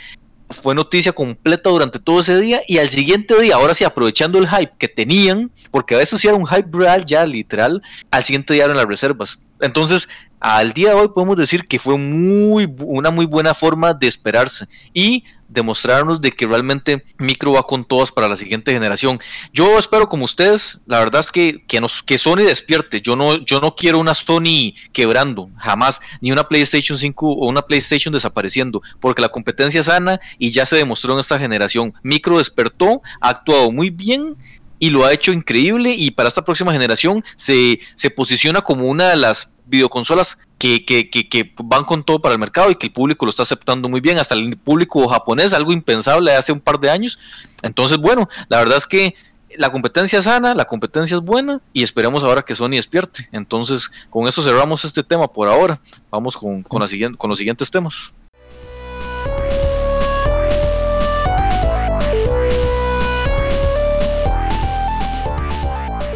Fue 0.50 0.74
noticia 0.74 1.12
completa 1.12 1.70
durante 1.70 1.98
todo 1.98 2.20
ese 2.20 2.38
día 2.38 2.60
y 2.66 2.76
al 2.76 2.90
siguiente 2.90 3.40
día, 3.40 3.54
ahora 3.54 3.74
sí, 3.74 3.84
aprovechando 3.84 4.38
el 4.38 4.46
hype 4.46 4.72
que 4.76 4.88
tenían, 4.88 5.50
porque 5.70 5.94
a 5.94 5.98
veces 5.98 6.22
era 6.22 6.34
un 6.34 6.46
hype 6.46 6.68
real 6.72 7.06
ya 7.06 7.24
literal, 7.24 7.80
al 8.10 8.22
siguiente 8.22 8.52
día 8.52 8.64
eran 8.64 8.76
las 8.76 8.84
reservas. 8.84 9.38
Entonces, 9.62 10.10
al 10.42 10.72
día 10.72 10.90
de 10.90 10.96
hoy 10.96 11.08
podemos 11.14 11.36
decir 11.36 11.68
que 11.68 11.78
fue 11.78 11.96
muy, 11.96 12.72
una 12.80 13.10
muy 13.10 13.26
buena 13.26 13.54
forma 13.54 13.94
de 13.94 14.08
esperarse. 14.08 14.66
Y 14.92 15.24
demostrarnos 15.52 16.20
de 16.20 16.32
que 16.32 16.46
realmente 16.46 17.04
Micro 17.18 17.52
va 17.52 17.66
con 17.66 17.84
todas 17.84 18.10
para 18.10 18.28
la 18.28 18.36
siguiente 18.36 18.72
generación. 18.72 19.20
Yo 19.52 19.78
espero 19.78 20.08
como 20.08 20.24
ustedes, 20.24 20.80
la 20.86 20.98
verdad 20.98 21.20
es 21.20 21.30
que, 21.30 21.62
que, 21.66 21.80
nos, 21.80 22.02
que 22.02 22.18
Sony 22.18 22.36
despierte. 22.36 23.00
Yo 23.00 23.16
no, 23.16 23.36
yo 23.44 23.60
no 23.60 23.76
quiero 23.76 23.98
una 23.98 24.14
Sony 24.14 24.74
quebrando, 24.92 25.50
jamás, 25.58 26.00
ni 26.20 26.32
una 26.32 26.48
PlayStation 26.48 26.96
5 26.96 27.26
o 27.26 27.48
una 27.48 27.62
PlayStation 27.62 28.12
desapareciendo, 28.12 28.82
porque 28.98 29.22
la 29.22 29.28
competencia 29.28 29.80
es 29.80 29.86
sana 29.86 30.20
y 30.38 30.50
ya 30.50 30.64
se 30.64 30.76
demostró 30.76 31.12
en 31.14 31.20
esta 31.20 31.38
generación. 31.38 31.92
Micro 32.02 32.38
despertó, 32.38 33.02
ha 33.20 33.28
actuado 33.28 33.70
muy 33.70 33.90
bien 33.90 34.36
y 34.78 34.90
lo 34.90 35.04
ha 35.04 35.12
hecho 35.12 35.32
increíble 35.32 35.94
y 35.96 36.10
para 36.10 36.28
esta 36.28 36.44
próxima 36.44 36.72
generación 36.72 37.22
se, 37.36 37.78
se 37.94 38.10
posiciona 38.10 38.62
como 38.62 38.86
una 38.86 39.10
de 39.10 39.16
las 39.16 39.52
videoconsolas 39.72 40.38
que, 40.58 40.84
que, 40.84 41.08
que, 41.08 41.52
van 41.64 41.84
con 41.84 42.04
todo 42.04 42.20
para 42.20 42.34
el 42.34 42.38
mercado 42.38 42.70
y 42.70 42.76
que 42.76 42.86
el 42.86 42.92
público 42.92 43.24
lo 43.24 43.30
está 43.30 43.42
aceptando 43.42 43.88
muy 43.88 44.00
bien, 44.00 44.18
hasta 44.18 44.34
el 44.34 44.56
público 44.58 45.08
japonés, 45.08 45.54
algo 45.54 45.72
impensable 45.72 46.36
hace 46.36 46.52
un 46.52 46.60
par 46.60 46.78
de 46.78 46.90
años. 46.90 47.18
Entonces, 47.62 47.98
bueno, 47.98 48.28
la 48.48 48.58
verdad 48.58 48.76
es 48.76 48.86
que 48.86 49.14
la 49.56 49.72
competencia 49.72 50.18
es 50.18 50.26
sana, 50.26 50.54
la 50.54 50.66
competencia 50.66 51.16
es 51.16 51.22
buena 51.22 51.60
y 51.72 51.82
esperemos 51.82 52.22
ahora 52.22 52.42
que 52.42 52.54
Sony 52.54 52.76
despierte. 52.76 53.28
Entonces, 53.32 53.90
con 54.10 54.28
eso 54.28 54.42
cerramos 54.42 54.84
este 54.84 55.02
tema 55.02 55.26
por 55.26 55.48
ahora. 55.48 55.80
Vamos 56.10 56.36
con, 56.36 56.62
con, 56.62 56.80
la 56.80 56.86
siguiente, 56.86 57.16
con 57.16 57.30
los 57.30 57.38
siguientes 57.38 57.70
temas. 57.70 58.12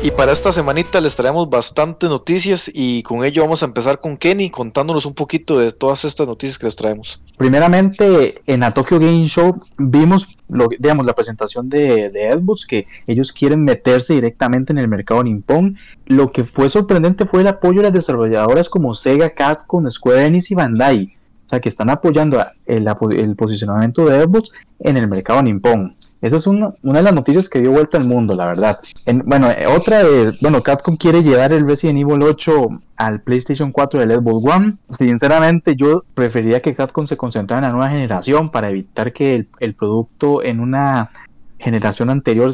Y 0.06 0.12
para 0.12 0.30
esta 0.30 0.52
semanita 0.52 1.00
les 1.00 1.16
traemos 1.16 1.50
bastantes 1.50 2.08
noticias 2.08 2.70
y 2.72 3.02
con 3.02 3.24
ello 3.24 3.42
vamos 3.42 3.64
a 3.64 3.66
empezar 3.66 3.98
con 3.98 4.16
Kenny 4.16 4.50
contándonos 4.50 5.04
un 5.04 5.14
poquito 5.14 5.58
de 5.58 5.72
todas 5.72 6.04
estas 6.04 6.28
noticias 6.28 6.60
que 6.60 6.66
les 6.66 6.76
traemos. 6.76 7.20
Primeramente, 7.36 8.40
en 8.46 8.60
la 8.60 8.72
Tokyo 8.72 9.00
Game 9.00 9.26
Show 9.26 9.58
vimos 9.76 10.28
lo, 10.48 10.68
digamos, 10.78 11.06
la 11.06 11.12
presentación 11.12 11.68
de, 11.68 12.10
de 12.10 12.40
que 12.68 12.86
ellos 13.08 13.32
quieren 13.32 13.64
meterse 13.64 14.14
directamente 14.14 14.72
en 14.72 14.78
el 14.78 14.86
mercado 14.86 15.24
nippon. 15.24 15.76
Lo 16.04 16.30
que 16.30 16.44
fue 16.44 16.70
sorprendente 16.70 17.26
fue 17.26 17.40
el 17.40 17.48
apoyo 17.48 17.78
de 17.78 17.88
las 17.88 17.92
desarrolladoras 17.92 18.68
como 18.68 18.94
Sega, 18.94 19.30
Capcom, 19.30 19.90
Square 19.90 20.26
Enix 20.26 20.52
y 20.52 20.54
Bandai. 20.54 21.16
O 21.46 21.48
sea, 21.48 21.58
que 21.58 21.68
están 21.68 21.90
apoyando 21.90 22.46
el, 22.66 22.86
el 23.10 23.34
posicionamiento 23.34 24.06
de 24.06 24.22
Xbox 24.22 24.52
en 24.78 24.98
el 24.98 25.08
mercado 25.08 25.42
nippon. 25.42 25.96
Esa 26.26 26.36
es 26.36 26.46
una, 26.46 26.74
una, 26.82 26.98
de 26.98 27.04
las 27.04 27.14
noticias 27.14 27.48
que 27.48 27.60
dio 27.60 27.72
vuelta 27.72 27.98
al 27.98 28.04
mundo, 28.04 28.34
la 28.34 28.46
verdad. 28.46 28.80
bueno, 29.24 29.50
eh, 29.50 29.66
otra 29.66 30.02
es, 30.02 30.40
bueno, 30.40 30.62
Capcom 30.62 30.96
quiere 30.96 31.22
llevar 31.22 31.52
el 31.52 31.66
Resident 31.66 31.98
Evil 31.98 32.22
8 32.22 32.68
al 32.96 33.20
PlayStation 33.20 33.72
4 33.72 34.00
del 34.00 34.12
Xbox 34.12 34.54
One. 34.54 34.76
Sinceramente, 34.90 35.76
yo 35.76 36.04
preferiría 36.14 36.60
que 36.60 36.74
Capcom 36.74 37.06
se 37.06 37.16
concentrara 37.16 37.60
en 37.60 37.72
la 37.72 37.76
nueva 37.76 37.90
generación 37.90 38.50
para 38.50 38.70
evitar 38.70 39.12
que 39.12 39.34
el, 39.34 39.48
el 39.60 39.74
producto 39.74 40.42
en 40.42 40.60
una 40.60 41.10
generación 41.58 42.10
anterior 42.10 42.52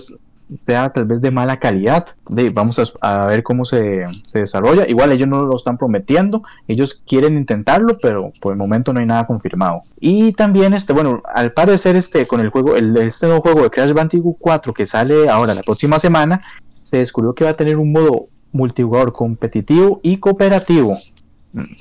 sea 0.66 0.90
tal 0.90 1.05
vez 1.05 1.20
de 1.20 1.30
mala 1.30 1.59
calidad. 1.59 2.07
Vamos 2.55 2.80
a, 3.00 3.26
ver 3.26 3.42
cómo 3.42 3.64
se, 3.64 4.07
se, 4.26 4.40
desarrolla. 4.40 4.88
Igual 4.88 5.12
ellos 5.12 5.28
no 5.28 5.44
lo 5.44 5.57
están 5.57 5.78
prometiendo, 5.78 6.42
ellos 6.68 7.03
quieren 7.07 7.36
intentarlo, 7.36 7.98
pero 8.00 8.32
por 8.40 8.53
el 8.53 8.59
momento 8.59 8.92
no 8.92 9.00
hay 9.00 9.07
nada 9.07 9.26
confirmado. 9.26 9.82
Y 10.00 10.32
también, 10.32 10.74
este, 10.74 10.92
bueno, 10.92 11.22
al 11.34 11.53
parecer, 11.53 11.96
este, 11.96 12.26
con 12.26 12.40
el 12.40 12.50
juego, 12.50 12.76
el, 12.76 12.96
este 12.96 13.26
nuevo 13.26 13.42
juego 13.42 13.62
de 13.62 13.70
Crash 13.70 13.92
Bandicoot 13.92 14.36
4 14.38 14.74
que 14.74 14.86
sale 14.86 15.28
ahora 15.28 15.55
la 15.55 15.62
próxima 15.62 15.98
semana, 15.98 16.40
se 16.82 16.98
descubrió 16.98 17.34
que 17.34 17.44
va 17.44 17.50
a 17.50 17.57
tener 17.57 17.76
un 17.76 17.92
modo 17.92 18.26
multijugador 18.53 19.12
competitivo 19.12 20.00
y 20.03 20.18
cooperativo. 20.18 20.98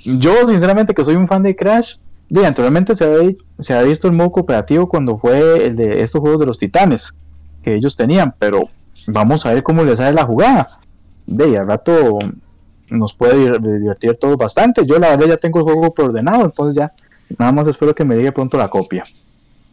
Yo, 0.04 0.48
sinceramente, 0.48 0.94
que 0.94 1.06
soy 1.06 1.16
un 1.16 1.28
fan 1.28 1.44
de 1.44 1.56
Crash, 1.56 1.96
de, 2.30 2.46
anteriormente 2.46 2.96
se 2.96 3.04
había, 3.04 3.36
se 3.60 3.74
había 3.74 3.90
visto 3.90 4.08
el 4.08 4.14
modo 4.14 4.32
cooperativo 4.32 4.88
cuando 4.88 5.18
fue 5.18 5.66
el 5.66 5.76
de 5.76 6.02
estos 6.02 6.22
juegos 6.22 6.40
de 6.40 6.46
los 6.46 6.58
titanes 6.58 7.14
que 7.64 7.76
ellos 7.76 7.96
tenían, 7.96 8.34
pero 8.38 8.70
vamos 9.08 9.46
a 9.46 9.54
ver 9.54 9.64
cómo 9.64 9.84
les 9.84 9.98
sale 9.98 10.14
la 10.14 10.26
jugada. 10.26 10.80
De 11.26 11.58
al 11.58 11.68
rato 11.68 12.20
nos 12.90 13.14
puede 13.14 13.58
divertir 13.60 14.18
todos 14.20 14.38
bastante. 14.38 14.86
Yo 14.86 15.00
la 15.00 15.10
verdad 15.10 15.28
ya 15.28 15.38
tengo 15.38 15.60
el 15.60 15.66
juego 15.66 15.94
preordenado, 15.94 16.46
entonces 16.46 16.76
ya 16.76 16.92
nada 17.38 17.52
más 17.52 17.68
espero 17.68 17.96
que 17.96 18.06
me 18.06 18.16
llegue 18.16 18.32
pronto 18.32 18.58
la 18.58 18.70
copia. 18.70 19.06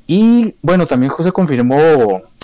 Y 0.06 0.54
bueno, 0.62 0.86
también 0.86 1.12
se 1.18 1.32
confirmó 1.32 1.76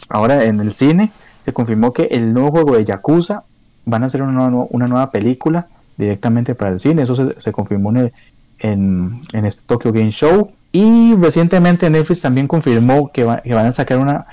ahora 0.09 0.45
en 0.45 0.61
el 0.61 0.73
cine, 0.73 1.11
se 1.45 1.53
confirmó 1.53 1.93
que 1.93 2.05
el 2.05 2.33
nuevo 2.35 2.51
juego 2.51 2.77
de 2.77 2.85
Yakuza 2.85 3.45
van 3.87 4.03
a 4.03 4.07
hacer 4.07 4.23
una, 4.23 4.49
una 4.49 4.87
nueva 4.87 5.11
película 5.11 5.69
directamente 5.97 6.55
para 6.55 6.73
el 6.73 6.81
cine. 6.81 7.03
Eso 7.03 7.15
se, 7.15 7.53
confirmó 7.53 7.91
en, 7.91 8.13
en, 8.59 9.21
en, 9.33 9.47
este 9.47 9.63
Tokyo 9.67 9.93
Game 9.93 10.11
Show. 10.11 10.51
Y 10.73 11.15
recientemente 11.17 11.89
Netflix 11.89 12.21
también 12.21 12.49
confirmó 12.49 13.11
que, 13.13 13.23
que 13.45 13.55
van 13.55 13.67
a 13.67 13.73
sacar 13.73 13.99
una 13.99 14.27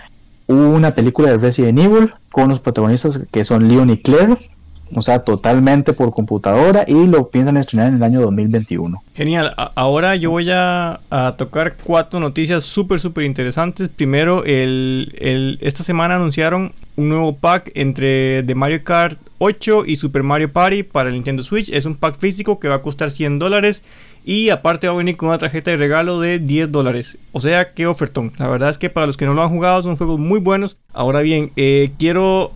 una 0.51 0.95
película 0.95 1.29
de 1.31 1.37
Resident 1.37 1.79
Evil 1.79 2.13
con 2.31 2.49
los 2.49 2.59
protagonistas 2.59 3.19
que 3.31 3.45
son 3.45 3.67
Leon 3.67 3.89
y 3.89 3.97
Claire, 3.97 4.51
o 4.93 5.01
sea, 5.01 5.19
totalmente 5.19 5.93
por 5.93 6.13
computadora 6.13 6.85
y 6.87 7.07
lo 7.07 7.29
piensan 7.29 7.57
estrenar 7.57 7.89
en 7.89 7.95
el 7.95 8.03
año 8.03 8.21
2021. 8.21 9.03
Genial, 9.13 9.53
ahora 9.75 10.15
yo 10.15 10.31
voy 10.31 10.49
a, 10.51 10.99
tocar 11.37 11.77
cuatro 11.83 12.19
noticias 12.19 12.63
súper, 12.63 12.99
súper 12.99 13.25
interesantes. 13.25 13.89
Primero, 13.89 14.43
el, 14.45 15.57
esta 15.61 15.83
semana 15.83 16.15
anunciaron 16.15 16.73
un 16.95 17.09
nuevo 17.09 17.35
pack 17.35 17.71
entre 17.75 18.43
de 18.43 18.55
Mario 18.55 18.83
Kart 18.83 19.17
8 19.39 19.85
y 19.87 19.95
Super 19.95 20.23
Mario 20.23 20.51
Party 20.51 20.83
para 20.83 21.09
el 21.09 21.15
Nintendo 21.15 21.43
Switch. 21.43 21.69
Es 21.69 21.85
un 21.85 21.95
pack 21.95 22.19
físico 22.19 22.59
que 22.59 22.67
va 22.67 22.75
a 22.75 22.81
costar 22.81 23.09
100 23.09 23.39
dólares 23.39 23.83
y 24.23 24.49
aparte 24.49 24.87
va 24.87 24.93
a 24.93 24.97
venir 24.97 25.17
con 25.17 25.29
una 25.29 25.37
tarjeta 25.39 25.71
de 25.71 25.77
regalo 25.77 26.19
de 26.19 26.39
10 26.39 26.71
dólares. 26.71 27.17
O 27.31 27.39
sea, 27.39 27.73
qué 27.73 27.87
ofertón. 27.87 28.33
La 28.37 28.47
verdad 28.47 28.69
es 28.69 28.77
que 28.77 28.89
para 28.89 29.07
los 29.07 29.17
que 29.17 29.25
no 29.25 29.33
lo 29.33 29.41
han 29.41 29.49
jugado 29.49 29.81
son 29.81 29.97
juegos 29.97 30.19
muy 30.19 30.39
buenos. 30.39 30.77
Ahora 30.93 31.21
bien, 31.21 31.51
eh, 31.55 31.91
quiero, 31.97 32.51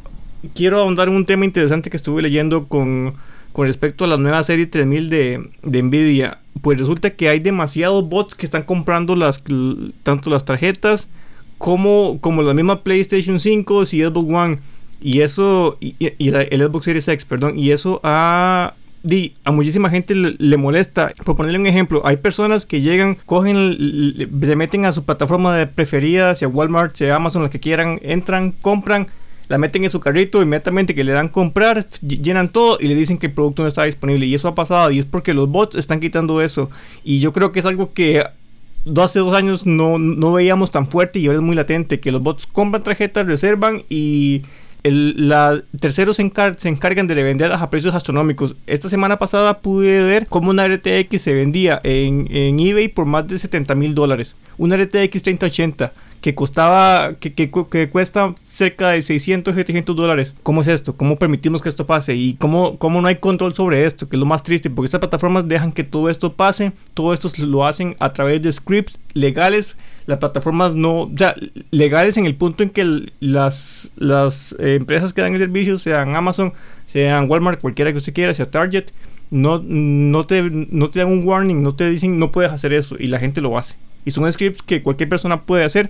quiero 0.53 0.79
ahondar 0.79 1.09
un 1.09 1.25
tema 1.25 1.45
interesante 1.45 1.89
que 1.89 1.97
estuve 1.97 2.21
leyendo 2.21 2.65
con, 2.65 3.13
con 3.51 3.67
respecto 3.67 4.05
a 4.05 4.07
la 4.07 4.17
nueva 4.17 4.43
serie 4.43 4.67
3000 4.67 5.09
de, 5.09 5.49
de 5.63 5.83
Nvidia. 5.83 6.39
Pues 6.61 6.77
resulta 6.79 7.11
que 7.11 7.29
hay 7.29 7.39
demasiados 7.39 8.07
bots 8.07 8.35
que 8.35 8.45
están 8.45 8.63
comprando 8.63 9.15
las, 9.15 9.43
tanto 10.03 10.29
las 10.29 10.45
tarjetas 10.45 11.09
como, 11.57 12.19
como 12.21 12.41
la 12.41 12.53
misma 12.53 12.81
PlayStation 12.83 13.39
5 13.39 13.83
y 13.83 13.85
Xbox 13.85 14.33
One. 14.33 14.59
Y 15.01 15.21
eso, 15.21 15.77
y, 15.79 15.95
el 15.99 16.61
Xbox 16.61 16.85
Series 16.85 17.07
X, 17.07 17.25
perdón, 17.25 17.59
y 17.59 17.71
eso 17.71 17.99
ha 18.03 18.73
a 19.43 19.51
muchísima 19.51 19.89
gente 19.89 20.15
le, 20.15 20.57
molesta. 20.57 21.13
Por 21.23 21.35
ponerle 21.35 21.59
un 21.59 21.67
ejemplo, 21.67 22.01
hay 22.05 22.17
personas 22.17 22.65
que 22.65 22.81
llegan, 22.81 23.15
cogen, 23.25 23.77
se 24.41 24.55
meten 24.55 24.85
a 24.85 24.91
su 24.91 25.03
plataforma 25.03 25.55
de 25.55 25.67
preferida, 25.67 26.33
sea 26.33 26.47
Walmart, 26.47 26.95
sea 26.95 27.15
Amazon, 27.15 27.43
la 27.43 27.49
que 27.49 27.59
quieran, 27.59 27.99
entran, 28.01 28.51
compran, 28.51 29.07
la 29.47 29.57
meten 29.57 29.83
en 29.83 29.89
su 29.89 29.99
carrito, 29.99 30.41
inmediatamente 30.41 30.95
que 30.95 31.03
le 31.03 31.11
dan 31.11 31.29
comprar, 31.29 31.87
llenan 32.01 32.49
todo 32.49 32.77
y 32.79 32.87
le 32.87 32.95
dicen 32.95 33.17
que 33.17 33.27
el 33.27 33.33
producto 33.33 33.63
no 33.63 33.67
está 33.67 33.83
disponible. 33.83 34.25
Y 34.25 34.35
eso 34.35 34.47
ha 34.47 34.55
pasado 34.55 34.91
y 34.91 34.99
es 34.99 35.05
porque 35.05 35.33
los 35.33 35.49
bots 35.49 35.75
están 35.75 35.99
quitando 35.99 36.41
eso. 36.41 36.69
Y 37.03 37.19
yo 37.19 37.33
creo 37.33 37.51
que 37.51 37.59
es 37.59 37.65
algo 37.65 37.93
que 37.93 38.23
hace 38.97 39.19
dos 39.19 39.35
años 39.35 39.65
no, 39.65 39.97
no 39.99 40.33
veíamos 40.33 40.71
tan 40.71 40.87
fuerte 40.87 41.19
y 41.19 41.27
ahora 41.27 41.39
es 41.39 41.43
muy 41.43 41.55
latente, 41.55 41.99
que 41.99 42.11
los 42.11 42.21
bots 42.21 42.47
compran 42.47 42.83
tarjetas, 42.83 43.25
reservan 43.25 43.83
y 43.89 44.43
la, 44.91 45.61
terceros 45.79 46.17
se, 46.17 46.23
encargan 46.23 47.07
de 47.07 47.15
revenderlas 47.15 47.61
a 47.61 47.69
precios 47.69 47.95
astronómicos. 47.95 48.55
Esta 48.67 48.89
semana 48.89 49.17
pasada 49.17 49.59
pude 49.59 50.03
ver 50.03 50.27
cómo 50.27 50.51
una 50.51 50.67
RTX 50.67 51.21
se 51.21 51.33
vendía 51.33 51.81
en, 51.83 52.27
eBay 52.59 52.87
por 52.89 53.05
más 53.05 53.27
de 53.27 53.37
70 53.37 53.73
mil 53.75 53.95
dólares. 53.95 54.35
Una 54.57 54.77
RTX 54.77 55.23
3080 55.23 55.91
que 56.21 56.33
costaba, 56.33 57.13
que, 57.19 57.33
que, 57.33 57.49
cuesta 57.89 58.33
cerca 58.47 58.89
de 58.89 59.01
600, 59.01 59.55
700 59.55 59.95
dólares. 59.95 60.35
¿Cómo 60.43 60.61
es 60.61 60.67
esto? 60.67 60.95
¿Cómo 60.95 61.17
permitimos 61.17 61.61
que 61.61 61.69
esto 61.69 61.85
pase? 61.85 62.15
¿Y 62.15 62.33
cómo, 62.35 62.77
cómo 62.77 63.01
no 63.01 63.07
hay 63.07 63.17
control 63.17 63.53
sobre 63.53 63.85
esto? 63.85 64.09
Que 64.09 64.15
es 64.15 64.19
lo 64.19 64.25
más 64.25 64.43
triste, 64.43 64.69
porque 64.69 64.87
estas 64.87 64.99
plataformas 64.99 65.47
dejan 65.47 65.71
que 65.71 65.83
todo 65.83 66.09
esto 66.09 66.33
pase. 66.33 66.71
Todo 66.93 67.13
esto 67.13 67.29
lo 67.39 67.65
hacen 67.65 67.95
a 67.99 68.13
través 68.13 68.41
de 68.41 68.51
scripts 68.51 68.99
legales 69.13 69.75
las 70.05 70.19
plataformas 70.19 70.75
no, 70.75 71.01
o 71.01 71.11
sea, 71.17 71.35
legales 71.71 72.17
en 72.17 72.25
el 72.25 72.35
punto 72.35 72.63
en 72.63 72.69
que 72.69 73.11
las, 73.19 73.91
las 73.95 74.55
eh, 74.59 74.75
empresas 74.75 75.13
que 75.13 75.21
dan 75.21 75.33
el 75.33 75.39
servicio, 75.39 75.77
sean 75.77 76.15
Amazon, 76.15 76.53
sean 76.85 77.29
Walmart, 77.29 77.59
cualquiera 77.59 77.91
que 77.91 77.97
usted 77.97 78.13
quiera, 78.13 78.33
sea 78.33 78.49
Target, 78.49 78.85
no, 79.31 79.61
no, 79.63 80.27
te, 80.27 80.43
no 80.43 80.89
te 80.89 80.99
dan 80.99 81.09
un 81.09 81.27
warning, 81.27 81.63
no 81.63 81.75
te 81.75 81.89
dicen 81.89 82.19
no 82.19 82.31
puedes 82.31 82.51
hacer 82.51 82.73
eso 82.73 82.95
y 82.99 83.07
la 83.07 83.19
gente 83.19 83.41
lo 83.41 83.57
hace. 83.57 83.77
Y 84.05 84.11
son 84.11 84.31
scripts 84.31 84.61
que 84.61 84.81
cualquier 84.81 85.09
persona 85.09 85.41
puede 85.41 85.63
hacer 85.63 85.89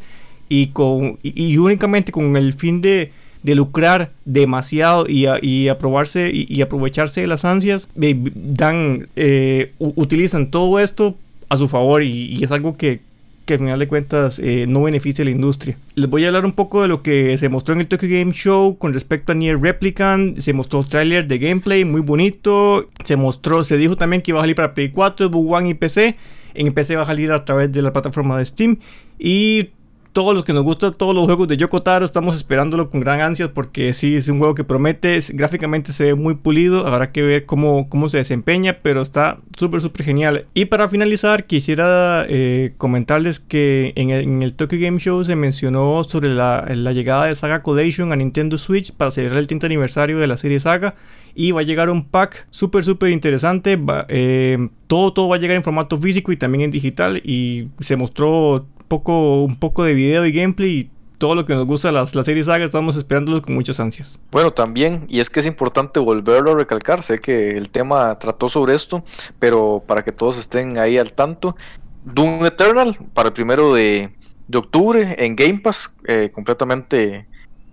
y, 0.49 0.67
con, 0.67 1.19
y, 1.23 1.57
únicamente 1.57 2.11
con 2.11 2.35
el 2.37 2.53
fin 2.53 2.81
de, 2.81 3.11
de 3.43 3.55
lucrar 3.55 4.11
demasiado 4.25 5.05
y, 5.07 5.27
y 5.41 5.67
aprobarse 5.67 6.31
y, 6.33 6.61
aprovecharse 6.61 7.21
de 7.21 7.27
las 7.27 7.45
ansias, 7.45 7.89
dan, 7.95 9.07
eh, 9.15 9.71
utilizan 9.77 10.51
todo 10.51 10.79
esto 10.79 11.15
a 11.49 11.57
su 11.57 11.67
favor 11.67 12.03
y, 12.03 12.43
es 12.43 12.51
algo 12.51 12.77
que, 12.77 12.99
que 13.45 13.53
al 13.53 13.59
final 13.59 13.79
de 13.79 13.87
cuentas 13.87 14.39
eh, 14.39 14.65
no 14.67 14.83
beneficia 14.83 15.23
a 15.23 15.25
la 15.25 15.31
industria. 15.31 15.77
Les 15.95 16.09
voy 16.09 16.25
a 16.25 16.27
hablar 16.27 16.45
un 16.45 16.53
poco 16.53 16.81
de 16.81 16.87
lo 16.87 17.01
que 17.01 17.37
se 17.37 17.49
mostró 17.49 17.73
en 17.73 17.81
el 17.81 17.87
Tokyo 17.87 18.09
Game 18.09 18.31
Show 18.33 18.77
con 18.77 18.93
respecto 18.93 19.31
a 19.31 19.35
Nier 19.35 19.59
Replicant. 19.59 20.37
Se 20.37 20.53
mostró 20.53 20.79
un 20.79 20.89
trailer 20.89 21.27
de 21.27 21.37
gameplay 21.37 21.85
muy 21.85 22.01
bonito. 22.01 22.89
Se 23.03 23.15
mostró, 23.15 23.63
se 23.63 23.77
dijo 23.77 23.95
también 23.95 24.21
que 24.21 24.31
iba 24.31 24.39
a 24.39 24.43
salir 24.43 24.55
para 24.55 24.73
Play 24.73 24.89
4, 24.89 25.27
Xbox 25.27 25.51
One 25.51 25.69
y 25.69 25.73
PC. 25.75 26.15
En 26.55 26.67
a 27.01 27.05
salir 27.05 27.31
a 27.31 27.45
través 27.45 27.71
de 27.71 27.81
la 27.81 27.93
plataforma 27.93 28.37
de 28.37 28.45
Steam. 28.45 28.79
Y 29.19 29.69
todos 30.15 30.33
los 30.33 30.45
que 30.45 30.53
nos 30.53 30.63
gustan 30.63 30.93
todos 30.93 31.13
los 31.13 31.25
juegos 31.25 31.49
de 31.49 31.57
Yoko 31.57 31.83
Taro 31.83 32.05
estamos 32.05 32.37
esperándolo 32.37 32.89
con 32.89 33.01
gran 33.01 33.19
ansia 33.19 33.53
porque 33.53 33.93
sí 33.93 34.15
es 34.15 34.29
un 34.29 34.37
juego 34.37 34.55
que 34.55 34.63
promete, 34.63 35.19
gráficamente 35.33 35.91
se 35.91 36.05
ve 36.05 36.15
muy 36.15 36.35
pulido, 36.35 36.87
habrá 36.87 37.11
que 37.11 37.21
ver 37.21 37.45
cómo, 37.45 37.89
cómo 37.89 38.07
se 38.07 38.19
desempeña, 38.19 38.79
pero 38.81 39.01
está 39.01 39.39
súper 39.57 39.81
súper 39.81 40.05
genial. 40.05 40.45
Y 40.53 40.65
para 40.65 40.87
finalizar 40.87 41.45
quisiera 41.45 42.25
eh, 42.29 42.75
comentarles 42.77 43.41
que 43.41 43.91
en 43.97 44.41
el, 44.41 44.53
Tokyo 44.53 44.77
Game 44.79 44.99
Show 44.99 45.25
se 45.25 45.35
mencionó 45.35 46.01
sobre 46.05 46.29
la, 46.33 46.63
llegada 46.93 47.25
de 47.25 47.35
Saga 47.35 47.61
Codation 47.61 48.13
a 48.13 48.15
Nintendo 48.15 48.57
Switch 48.57 48.93
para 48.93 49.11
celebrar 49.11 49.39
el 49.39 49.47
30 49.47 49.65
aniversario 49.65 50.17
de 50.17 50.27
la 50.27 50.37
serie 50.37 50.61
Saga 50.61 50.95
y 51.37 51.51
va 51.51 51.59
a 51.59 51.65
llegar 51.65 51.89
un 51.89 52.05
pack 52.05 52.47
súper 52.51 52.85
súper 52.85 53.11
interesante. 53.11 53.77
Eh, 54.07 54.69
todo, 54.87 55.11
todo 55.11 55.27
va 55.27 55.35
a 55.35 55.39
llegar 55.39 55.57
en 55.57 55.63
formato 55.63 55.99
físico 55.99 56.31
y 56.31 56.37
también 56.37 56.61
en 56.61 56.71
digital 56.71 57.21
y 57.21 57.67
se 57.81 57.97
mostró 57.97 58.65
poco, 58.87 59.43
un 59.43 59.57
poco 59.57 59.83
de 59.83 59.93
video 59.93 60.25
y 60.25 60.31
gameplay 60.31 60.71
y 60.71 60.91
todo 61.17 61.35
lo 61.35 61.45
que 61.45 61.55
nos 61.55 61.65
gusta 61.65 61.91
las, 61.91 62.15
la 62.15 62.23
serie 62.23 62.43
saga, 62.43 62.65
estamos 62.65 62.95
esperándolo 62.97 63.41
con 63.41 63.53
muchas 63.55 63.79
ansias. 63.79 64.19
Bueno, 64.31 64.51
también, 64.51 65.05
y 65.09 65.19
es 65.19 65.29
que 65.29 65.39
es 65.39 65.45
importante 65.45 65.99
volverlo 65.99 66.51
a 66.51 66.55
recalcar, 66.55 67.03
sé 67.03 67.19
que 67.19 67.51
el 67.51 67.69
tema 67.69 68.17
trató 68.19 68.49
sobre 68.49 68.75
esto, 68.75 69.03
pero 69.39 69.83
para 69.85 70.03
que 70.03 70.11
todos 70.11 70.37
estén 70.37 70.77
ahí 70.77 70.97
al 70.97 71.13
tanto, 71.13 71.55
Doom 72.03 72.45
Eternal 72.45 72.97
para 73.13 73.29
el 73.29 73.33
primero 73.33 73.73
de, 73.73 74.13
de 74.47 74.57
octubre 74.57 75.15
en 75.17 75.35
Game 75.35 75.59
Pass, 75.59 75.95
eh, 76.07 76.29
completamente 76.33 77.27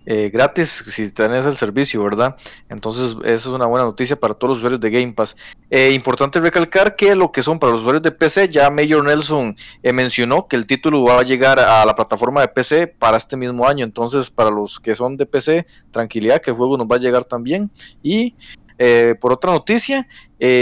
eh, 0.05 0.31
gratis 0.33 0.85
si 0.91 1.11
tenés 1.13 1.47
el 1.47 1.57
servicio, 1.57 2.03
¿verdad? 2.03 2.37
Entonces, 2.69 3.17
esa 3.25 3.35
es 3.35 3.47
una 3.47 3.67
buena 3.67 3.85
noticia 3.85 4.17
para 4.17 4.35
todos 4.35 4.51
los 4.51 4.59
usuarios 4.59 4.81
de 4.81 4.91
Game 4.91 5.13
Pass. 5.13 5.37
Eh, 5.71 5.93
importante 5.93 6.41
recalcar 6.41 6.97
que 6.97 7.15
lo 7.15 7.31
que 7.31 7.43
son 7.43 7.59
para 7.59 7.73
los 7.73 7.83
usuarios 7.83 8.03
de 8.03 8.11
PC, 8.11 8.49
ya 8.49 8.69
Major 8.71 9.05
Nelson 9.05 9.57
eh, 9.83 9.93
mencionó 9.93 10.49
que 10.49 10.57
el 10.57 10.67
título 10.67 11.05
va 11.05 11.21
a 11.21 11.23
llegar 11.23 11.61
a 11.61 11.85
la 11.85 11.95
plataforma 11.95 12.41
de 12.41 12.49
PC 12.49 12.89
para 12.89 13.17
este 13.17 13.37
mismo 13.37 13.67
año. 13.67 13.85
Entonces, 13.85 14.31
para 14.31 14.51
los 14.51 14.81
que 14.81 14.95
son 14.95 15.17
de 15.17 15.27
PC, 15.27 15.67
tranquilidad 15.91 16.41
que 16.41 16.51
el 16.51 16.57
juego 16.57 16.77
nos 16.77 16.89
va 16.89 16.97
a 16.97 17.01
llegar 17.01 17.25
también. 17.25 17.71
Y 18.03 18.35
por 19.21 19.33
otra 19.33 19.53
noticia, 19.53 20.09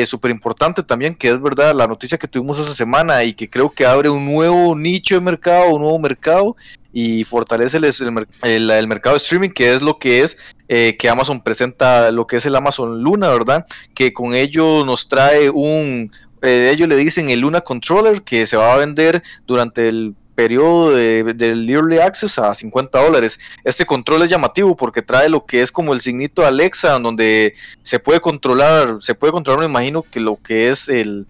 súper 0.04 0.30
importante 0.30 0.82
también, 0.82 1.14
que 1.14 1.28
es 1.28 1.40
verdad 1.40 1.74
la 1.74 1.86
noticia 1.86 2.18
que 2.18 2.28
tuvimos 2.28 2.58
esa 2.58 2.74
semana 2.74 3.24
y 3.24 3.32
que 3.32 3.48
creo 3.48 3.70
que 3.70 3.86
abre 3.86 4.10
un 4.10 4.26
nuevo 4.26 4.76
nicho 4.76 5.14
de 5.14 5.22
mercado, 5.22 5.70
un 5.70 5.80
nuevo 5.80 5.98
mercado, 5.98 6.54
y 6.92 7.24
fortalece 7.24 7.78
el, 7.78 8.66
el, 8.70 8.86
mercado 8.88 9.14
de 9.14 9.18
streaming, 9.18 9.50
que 9.50 9.72
es 9.72 9.82
lo 9.82 9.98
que 9.98 10.22
es 10.22 10.38
eh, 10.68 10.96
que 10.98 11.08
Amazon 11.08 11.40
presenta, 11.40 12.10
lo 12.10 12.26
que 12.26 12.36
es 12.36 12.46
el 12.46 12.56
Amazon 12.56 13.02
Luna, 13.02 13.28
¿verdad? 13.28 13.64
Que 13.94 14.12
con 14.12 14.34
ello 14.34 14.84
nos 14.84 15.08
trae 15.08 15.50
un, 15.50 16.10
eh, 16.42 16.70
ellos 16.72 16.88
le 16.88 16.96
dicen 16.96 17.30
el 17.30 17.40
Luna 17.40 17.60
Controller, 17.60 18.22
que 18.22 18.46
se 18.46 18.56
va 18.56 18.72
a 18.72 18.76
vender 18.76 19.22
durante 19.46 19.88
el 19.88 20.14
periodo 20.34 20.92
del 20.92 21.68
Early 21.68 21.98
Access 21.98 22.38
a 22.38 22.54
50 22.54 22.98
dólares. 22.98 23.38
Este 23.62 23.84
control 23.84 24.22
es 24.22 24.30
llamativo 24.30 24.74
porque 24.74 25.02
trae 25.02 25.28
lo 25.28 25.44
que 25.44 25.60
es 25.60 25.70
como 25.70 25.92
el 25.92 26.00
signito 26.00 26.46
Alexa, 26.46 26.98
donde 26.98 27.54
se 27.82 27.98
puede 27.98 28.20
controlar, 28.20 28.96
se 29.00 29.14
puede 29.14 29.32
controlar, 29.32 29.60
me 29.60 29.70
imagino 29.70 30.02
que 30.02 30.18
lo 30.18 30.38
que 30.42 30.70
es 30.70 30.88
el 30.88 31.26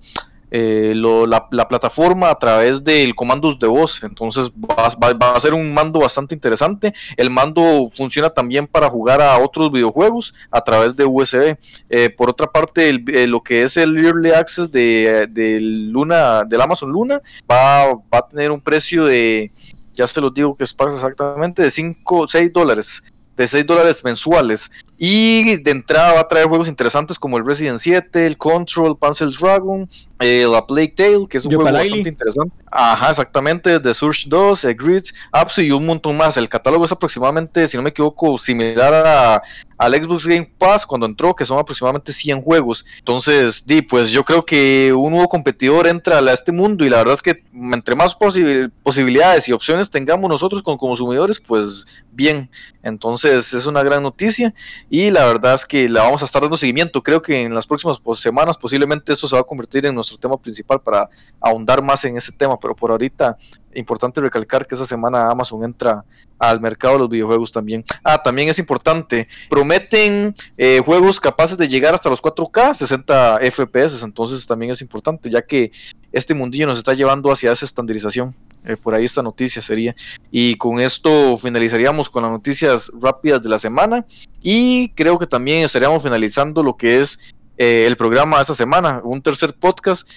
eh, 0.51 0.93
la, 0.95 1.69
plataforma 1.69 2.31
a 2.31 2.35
través 2.35 2.83
del 2.83 3.15
comandos 3.15 3.59
de 3.59 3.67
voz. 3.67 4.03
Entonces 4.03 4.51
va, 4.51 5.35
a 5.35 5.41
ser 5.41 5.55
un 5.55 5.73
mando 5.73 6.01
bastante 6.01 6.35
interesante. 6.35 6.93
El 7.17 7.31
mando 7.31 7.91
funciona 7.95 8.31
también 8.31 8.67
para 8.67 8.89
jugar 8.91 9.21
a 9.23 9.39
otros 9.39 9.71
videojuegos 9.71 10.35
a 10.51 10.61
través 10.63 10.97
de 10.97 11.05
USB. 11.05 11.57
Eh, 11.89 12.11
por 12.11 12.31
otra 12.31 12.47
parte, 12.47 12.89
eh, 12.91 13.27
lo 13.27 13.43
que 13.43 13.63
es 13.63 13.77
el 13.77 13.97
Early 13.97 14.33
Access 14.33 14.71
de, 14.71 15.59
Luna, 15.61 16.43
del 16.45 16.61
Amazon 16.61 16.91
Luna, 16.91 17.21
va, 17.51 17.91
a 17.91 18.29
tener 18.29 18.51
un 18.51 18.61
precio 18.61 19.05
de, 19.05 19.53
ya 19.95 20.07
se 20.07 20.21
los 20.21 20.35
digo 20.35 20.57
que 20.57 20.65
es 20.65 20.75
exactamente, 20.79 21.63
de 21.63 21.71
5, 21.71 22.29
6 22.29 22.53
dólares 22.53 23.03
de 23.41 23.49
6 23.49 23.67
dólares 23.67 24.05
mensuales. 24.05 24.71
Y 25.03 25.57
de 25.57 25.71
entrada 25.71 26.13
va 26.13 26.21
a 26.21 26.29
traer 26.29 26.47
juegos 26.47 26.69
interesantes 26.69 27.19
como 27.19 27.39
el 27.39 27.47
Resident 27.47 27.79
7, 27.79 28.27
el 28.27 28.37
Control, 28.37 28.99
Panzer 28.99 29.31
Dragon, 29.31 29.89
eh, 30.19 30.45
la 30.47 30.67
Plague 30.67 30.93
Tale, 30.95 31.27
que 31.27 31.39
es 31.39 31.47
un 31.47 31.55
juego 31.55 31.73
bastante 31.73 32.11
interesante. 32.11 32.55
Ajá, 32.71 33.09
exactamente, 33.09 33.81
The 33.81 33.95
Surge 33.95 34.27
2, 34.29 34.65
el 34.67 34.75
Grid, 34.75 35.05
Apps 35.33 35.59
y 35.61 35.71
un 35.71 35.87
montón 35.87 36.19
más. 36.19 36.37
El 36.37 36.51
catálogo 36.51 36.85
es 36.85 36.93
aproximadamente, 36.93 37.67
si 37.67 37.79
no 37.79 37.83
me 37.83 37.89
equivoco, 37.89 38.37
similar 38.37 38.93
a, 38.95 39.43
al 39.79 39.95
Xbox 39.95 40.27
Game 40.27 40.53
Pass 40.59 40.85
cuando 40.85 41.07
entró, 41.07 41.35
que 41.35 41.47
son 41.47 41.59
aproximadamente 41.59 42.13
100 42.13 42.43
juegos. 42.43 42.85
Entonces, 42.99 43.65
di, 43.65 43.81
pues 43.81 44.11
yo 44.11 44.23
creo 44.23 44.45
que 44.45 44.93
un 44.93 45.13
nuevo 45.13 45.29
competidor 45.29 45.87
entra 45.87 46.19
a 46.19 46.33
este 46.33 46.53
mundo 46.53 46.85
y 46.85 46.91
la 46.91 46.99
verdad 46.99 47.15
es 47.15 47.23
que 47.23 47.43
entre 47.55 47.97
más 47.97 48.15
posibilidades 48.15 49.49
y 49.49 49.53
opciones 49.53 49.91
tengamos 49.91 50.29
nosotros 50.29 50.63
como 50.63 50.77
consumidores, 50.77 51.41
pues 51.41 51.87
bien. 52.13 52.51
Entonces 52.83 53.53
es 53.55 53.67
una 53.67 53.83
gran 53.83 54.03
noticia 54.03 54.55
y 54.93 55.11
la 55.12 55.24
verdad 55.24 55.55
es 55.55 55.64
que 55.64 55.88
la 55.88 56.03
vamos 56.03 56.20
a 56.20 56.24
estar 56.24 56.43
dando 56.43 56.57
seguimiento. 56.57 57.01
Creo 57.01 57.22
que 57.22 57.41
en 57.41 57.55
las 57.55 57.64
próximas 57.64 58.01
pues, 58.01 58.18
semanas 58.18 58.59
posiblemente 58.59 59.12
esto 59.12 59.28
se 59.28 59.36
va 59.36 59.43
a 59.43 59.45
convertir 59.45 59.86
en 59.86 59.95
nuestro 59.95 60.18
tema 60.18 60.36
principal 60.36 60.80
para 60.80 61.09
ahondar 61.41 61.80
más 61.80 62.05
en 62.05 62.16
ese 62.16 62.32
tema, 62.32 62.59
pero 62.59 62.74
por 62.74 62.91
ahorita 62.91 63.36
importante 63.72 64.20
recalcar 64.20 64.66
que 64.66 64.74
esa 64.74 64.84
semana 64.84 65.30
Amazon 65.30 65.64
entra 65.64 66.05
al 66.41 66.61
mercado 66.61 66.95
de 66.95 66.99
los 67.01 67.09
videojuegos 67.09 67.53
también. 67.53 67.84
Ah, 68.03 68.20
también 68.20 68.49
es 68.49 68.59
importante, 68.59 69.28
prometen 69.49 70.34
eh, 70.57 70.82
juegos 70.84 71.20
capaces 71.20 71.57
de 71.57 71.68
llegar 71.68 71.95
hasta 71.95 72.11
los 72.11 72.20
4K, 72.20 72.74
60 72.74 73.38
FPS, 73.49 74.03
entonces 74.03 74.45
también 74.45 74.72
es 74.72 74.82
importante, 74.82 75.30
ya 75.30 75.43
que 75.43 75.70
este 76.11 76.34
mundillo 76.34 76.66
nos 76.66 76.78
está 76.78 76.95
llevando 76.95 77.30
hacia 77.30 77.53
esa 77.53 77.64
estandarización. 77.64 78.34
Eh, 78.65 78.77
por 78.77 78.95
ahí 78.95 79.05
esta 79.05 79.23
noticia 79.23 79.63
sería. 79.63 79.95
Y 80.31 80.57
con 80.57 80.81
esto 80.81 81.37
finalizaríamos 81.37 82.11
con 82.11 82.23
las 82.23 82.33
noticias 82.33 82.91
rápidas 83.01 83.43
de 83.43 83.49
la 83.49 83.59
semana 83.59 84.05
y 84.43 84.91
creo 84.91 85.19
que 85.19 85.27
también 85.27 85.65
estaríamos 85.65 86.03
finalizando 86.03 86.63
lo 86.63 86.77
que 86.77 87.01
es 87.01 87.19
eh, 87.59 87.87
el 87.87 87.97
programa 87.97 88.37
de 88.37 88.43
esta 88.43 88.55
semana, 88.55 89.01
un 89.05 89.23
tercer 89.23 89.55
podcast, 89.55 90.09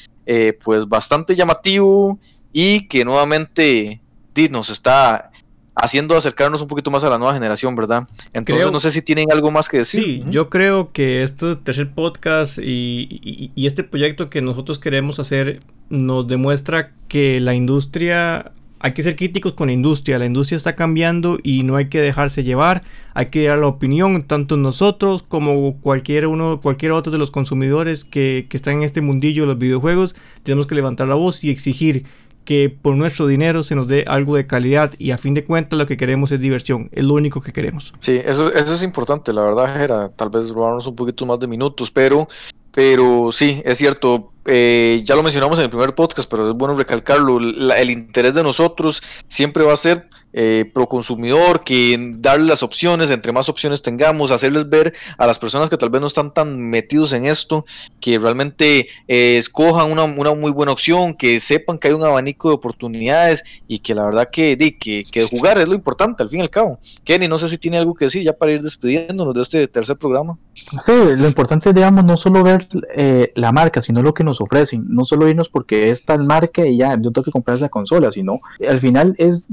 pues 0.63 0.87
bastante 0.87 1.35
llamativo 1.35 2.17
y 2.53 2.87
que 2.87 3.03
nuevamente 3.03 4.01
nos 4.49 4.69
está 4.69 5.31
haciendo 5.75 6.15
acercarnos 6.15 6.61
un 6.61 6.67
poquito 6.67 6.91
más 6.91 7.03
a 7.03 7.09
la 7.09 7.17
nueva 7.17 7.33
generación, 7.33 7.75
¿verdad? 7.75 8.07
Entonces 8.33 8.71
no 8.71 8.79
sé 8.79 8.91
si 8.91 9.01
tienen 9.01 9.31
algo 9.31 9.51
más 9.51 9.69
que 9.69 9.77
decir. 9.77 10.03
Sí, 10.03 10.23
yo 10.29 10.49
creo 10.49 10.91
que 10.91 11.23
este 11.23 11.55
tercer 11.55 11.91
podcast 11.91 12.59
y, 12.61 13.51
este 13.55 13.83
proyecto 13.83 14.29
que 14.29 14.41
nosotros 14.41 14.79
queremos 14.79 15.19
hacer 15.19 15.59
nos 15.89 16.27
demuestra 16.27 16.91
que 17.13 17.39
la 17.39 17.53
industria, 17.53 18.51
hay 18.79 18.93
que 18.93 19.03
ser 19.03 19.15
críticos 19.15 19.53
con 19.53 19.67
la 19.67 19.73
industria, 19.73 20.17
la 20.17 20.25
industria 20.25 20.55
está 20.55 20.75
cambiando 20.75 21.37
y 21.43 21.61
no 21.61 21.75
hay 21.75 21.87
que 21.87 22.01
dejarse 22.01 22.43
llevar, 22.43 22.81
hay 23.13 23.27
que 23.27 23.47
dar 23.47 23.59
la 23.59 23.67
opinión, 23.67 24.23
tanto 24.23 24.57
nosotros 24.57 25.21
como 25.21 25.79
cualquier 25.79 26.25
uno, 26.25 26.59
cualquier 26.59 26.91
otro 26.91 27.11
de 27.11 27.19
los 27.19 27.29
consumidores 27.29 28.03
que, 28.03 28.47
que 28.49 28.57
están 28.57 28.77
en 28.77 28.81
este 28.81 29.01
mundillo 29.01 29.43
de 29.43 29.47
los 29.49 29.59
videojuegos, 29.59 30.15
tenemos 30.41 30.65
que 30.65 30.73
levantar 30.73 31.07
la 31.07 31.13
voz 31.13 31.43
y 31.43 31.51
exigir 31.51 32.07
que 32.45 32.75
por 32.81 32.95
nuestro 32.95 33.27
dinero 33.27 33.61
se 33.61 33.75
nos 33.75 33.87
dé 33.87 34.05
algo 34.07 34.35
de 34.35 34.47
calidad 34.47 34.91
y 34.97 35.11
a 35.11 35.19
fin 35.19 35.35
de 35.35 35.45
cuentas 35.45 35.77
lo 35.77 35.85
que 35.85 35.97
queremos 35.97 36.31
es 36.31 36.39
diversión, 36.39 36.89
es 36.93 37.03
lo 37.03 37.13
único 37.13 37.41
que 37.41 37.53
queremos. 37.53 37.93
Sí, 37.99 38.19
eso, 38.25 38.51
eso 38.51 38.73
es 38.73 38.81
importante, 38.81 39.33
la 39.33 39.43
verdad 39.43 39.83
era 39.83 40.09
tal 40.09 40.31
vez 40.31 40.49
robarnos 40.49 40.87
un 40.87 40.95
poquito 40.95 41.27
más 41.27 41.39
de 41.39 41.45
minutos, 41.45 41.91
pero, 41.91 42.27
pero 42.73 43.31
sí, 43.31 43.61
es 43.65 43.77
cierto, 43.77 44.31
eh, 44.45 45.01
ya 45.05 45.15
lo 45.15 45.21
mencionamos 45.21 45.59
en 45.59 45.65
el 45.65 45.69
primer 45.69 45.93
podcast, 45.93 46.29
pero 46.29 46.49
es 46.49 46.55
bueno 46.55 46.75
recalcarlo, 46.75 47.37
el 47.37 47.89
interés 47.89 48.33
de 48.33 48.41
nosotros 48.41 49.03
siempre 49.27 49.63
va 49.63 49.73
a 49.73 49.77
ser 49.77 50.09
eh, 50.33 50.69
pro 50.73 50.87
consumidor, 50.87 51.61
que 51.63 51.95
darle 52.17 52.47
las 52.47 52.63
opciones, 52.63 53.09
entre 53.11 53.31
más 53.31 53.49
opciones 53.49 53.81
tengamos, 53.81 54.31
hacerles 54.31 54.69
ver 54.69 54.93
a 55.17 55.27
las 55.27 55.39
personas 55.39 55.69
que 55.69 55.77
tal 55.77 55.89
vez 55.89 56.01
no 56.01 56.07
están 56.07 56.33
tan 56.33 56.59
metidos 56.69 57.13
en 57.13 57.25
esto, 57.25 57.65
que 57.99 58.17
realmente 58.19 58.87
eh, 59.07 59.37
escojan 59.37 59.91
una, 59.91 60.33
muy 60.33 60.51
buena 60.51 60.71
opción, 60.71 61.13
que 61.13 61.39
sepan 61.39 61.77
que 61.77 61.89
hay 61.89 61.93
un 61.93 62.03
abanico 62.03 62.49
de 62.49 62.55
oportunidades 62.55 63.43
y 63.67 63.79
que 63.79 63.95
la 63.95 64.05
verdad 64.05 64.29
que, 64.31 64.57
que, 64.79 65.05
que 65.05 65.23
jugar 65.25 65.57
es 65.59 65.67
lo 65.67 65.75
importante 65.75 66.23
al 66.23 66.29
fin 66.29 66.39
y 66.39 66.43
al 66.43 66.49
cabo. 66.49 66.79
Kenny, 67.03 67.27
no 67.27 67.37
sé 67.37 67.49
si 67.49 67.57
tiene 67.57 67.77
algo 67.77 67.93
que 67.93 68.05
decir 68.05 68.23
ya 68.23 68.33
para 68.33 68.51
ir 68.51 68.61
despidiéndonos 68.61 69.33
de 69.33 69.41
este 69.41 69.67
tercer 69.67 69.97
programa. 69.97 70.37
Sí, 70.79 70.91
lo 70.91 71.27
importante 71.27 71.69
es, 71.69 71.75
digamos, 71.75 72.03
no 72.03 72.17
solo 72.17 72.43
ver 72.43 72.67
eh, 72.95 73.31
la 73.35 73.51
marca, 73.51 73.81
sino 73.81 74.01
lo 74.01 74.13
que 74.13 74.23
nos 74.23 74.41
ofrecen. 74.41 74.85
No 74.87 75.05
solo 75.05 75.27
irnos 75.27 75.49
porque 75.49 75.89
es 75.89 76.03
tal 76.05 76.23
marca 76.23 76.65
y 76.65 76.77
ya, 76.77 76.95
yo 76.95 77.11
tengo 77.11 77.23
que 77.23 77.31
comprar 77.31 77.57
esa 77.57 77.69
consola, 77.69 78.11
sino 78.11 78.39
al 78.67 78.79
final 78.79 79.15
es 79.17 79.47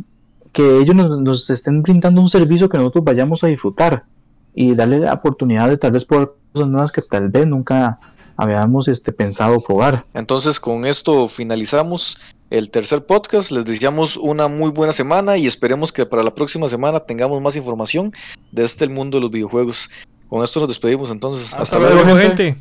que 0.53 0.79
ellos 0.79 0.95
nos, 0.95 1.49
estén 1.51 1.83
brindando 1.83 2.21
un 2.21 2.29
servicio 2.29 2.69
que 2.69 2.79
nosotros 2.79 3.05
vayamos 3.05 3.45
a 3.45 3.49
disfrutar 3.49 4.05
y 4.55 4.75
darle 4.75 4.99
la 4.99 5.15
oportunidad 5.15 5.69
de 5.69 5.77
tal 5.77 5.93
vez 5.93 6.05
probar 6.05 6.33
cosas 6.53 6.69
nuevas 6.69 6.93
que 6.93 7.03
tal 7.03 7.29
vez 7.29 7.47
nunca 7.47 7.99
habíamos 8.37 8.89
este, 8.89 9.13
pensado 9.13 9.61
probar. 9.61 10.05
Entonces 10.15 10.59
con 10.59 10.87
esto 10.87 11.29
finalizamos 11.29 12.19
el 12.51 12.71
tercer 12.71 13.07
podcast. 13.07 13.53
Les 13.53 13.65
deseamos 13.65 14.17
una 14.17 14.49
muy 14.49 14.71
buena 14.71 14.93
semana 14.93 15.37
y 15.37 15.47
esperemos 15.47 15.93
que 15.93 16.05
para 16.05 16.23
la 16.23 16.35
próxima 16.35 16.69
semana 16.69 17.01
tengamos 17.01 17.41
más 17.41 17.57
información 17.57 18.13
de 18.53 18.65
este 18.65 18.85
el 18.85 18.91
mundo 18.91 19.19
de 19.19 19.23
los 19.23 19.31
videojuegos. 19.31 19.89
Con 20.29 20.43
esto 20.45 20.61
nos 20.61 20.69
despedimos 20.69 21.11
entonces. 21.11 21.55
Hasta, 21.55 21.79
luego, 21.79 22.17
gente. 22.17 22.57